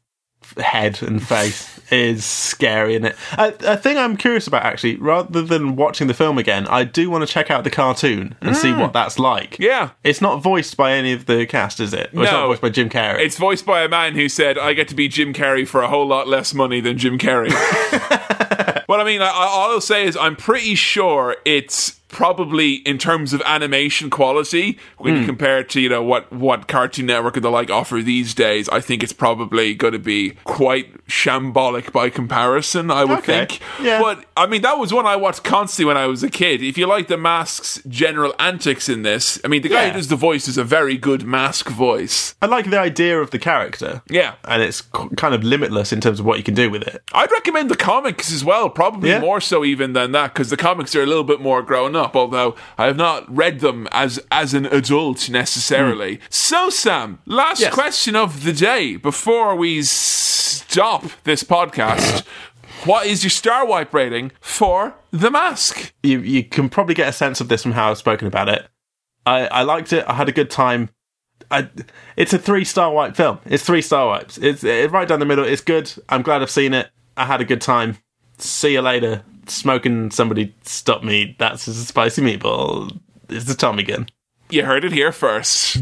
[0.57, 3.15] head and face is scary in it.
[3.39, 7.09] A, a thing I'm curious about actually, rather than watching the film again, I do
[7.09, 8.79] want to check out the cartoon and see hmm.
[8.79, 9.57] what that's like.
[9.57, 9.89] Yeah.
[10.03, 12.11] It's not voiced by any of the cast, is it?
[12.13, 13.19] Or It's not voiced by Jim Carrey.
[13.21, 15.87] It's voiced by a man who said, I get to be Jim Carrey for a
[15.87, 17.49] whole lot less money than Jim Carrey.
[18.91, 22.97] What I mean, I, I- all I'll say is I'm pretty sure it's probably in
[22.97, 25.19] terms of animation quality when Hmm.
[25.21, 28.33] you compare it to you know what what Cartoon Network and the like offer these
[28.33, 28.67] days.
[28.69, 32.91] I think it's probably going to be quite shambolic by comparison.
[32.91, 33.45] I would Okay.
[33.45, 33.59] think.
[33.81, 33.99] Yeah.
[34.01, 36.61] But I mean, that was one I watched constantly when I was a kid.
[36.61, 39.87] If you like the mask's general antics in this, I mean, the guy Yeah.
[39.91, 42.35] who does the voice is a very good mask voice.
[42.41, 44.01] I like the idea of the character.
[44.09, 44.33] Yeah.
[44.45, 44.81] And it's
[45.15, 47.01] kind of limitless in terms of what you can do with it.
[47.13, 49.19] I'd recommend the comics as well, probably Yeah.
[49.19, 52.00] more so even than that, because the comics are a little bit more grown up.
[52.13, 56.15] Although I have not read them as as an adult necessarily.
[56.15, 56.21] Hmm.
[56.29, 57.61] So, Sam, last.
[57.61, 57.73] Yes.
[57.73, 62.25] question of the day before we stop this podcast.
[62.85, 65.93] What is your star wipe rating for The Mask?
[66.01, 68.67] You you can probably get a sense of this from how I've spoken about it.
[69.25, 70.03] I, I liked it.
[70.07, 70.89] I had a good time.
[71.51, 71.69] I,
[72.15, 73.39] it's a three star wipe film.
[73.45, 74.37] It's three star wipes.
[74.37, 75.45] It's it, right down the middle.
[75.45, 75.91] It's good.
[76.09, 76.89] I'm glad I've seen it.
[77.15, 77.97] I had a good time.
[78.37, 79.23] See you later.
[79.47, 81.35] Smoking somebody stop me.
[81.39, 82.99] That's a spicy meatball.
[83.29, 84.07] It's the Tommy gun.
[84.49, 85.81] You heard it here first.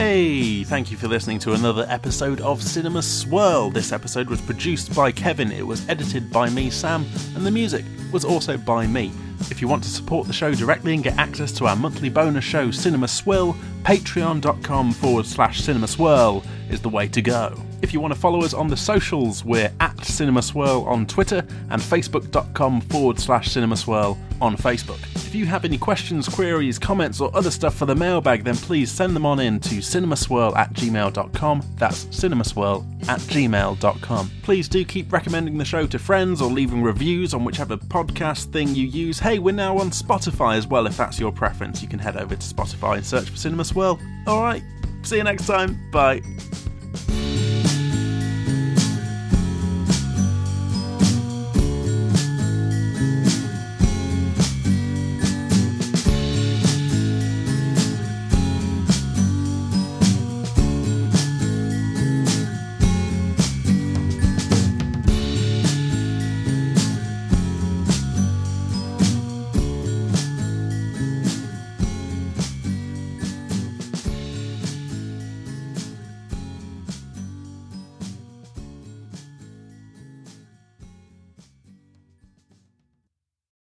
[0.00, 3.70] Hey, thank you for listening to another episode of Cinema Swirl.
[3.70, 7.84] This episode was produced by Kevin, it was edited by me, Sam, and the music
[8.10, 9.12] was also by me.
[9.50, 12.44] If you want to support the show directly and get access to our monthly bonus
[12.44, 17.60] show, Cinema Swirl, patreon.com forward slash Cinema Swirl is the way to go.
[17.82, 21.38] If you want to follow us on the socials, we're at Cinema Swirl on Twitter
[21.70, 24.98] and facebook.com forward slash Cinema Swirl on Facebook.
[25.14, 28.90] If you have any questions, queries, comments, or other stuff for the mailbag, then please
[28.90, 31.62] send them on in to cinemaswirl at gmail.com.
[31.76, 34.30] That's cinemaswirl at gmail.com.
[34.42, 38.74] Please do keep recommending the show to friends or leaving reviews on whichever podcast thing
[38.74, 39.18] you use.
[39.30, 41.80] Hey, we're now on Spotify as well if that's your preference.
[41.80, 44.00] You can head over to Spotify and search for Cinema Swirl.
[44.26, 44.64] Alright,
[45.04, 45.78] see you next time.
[45.92, 46.20] Bye.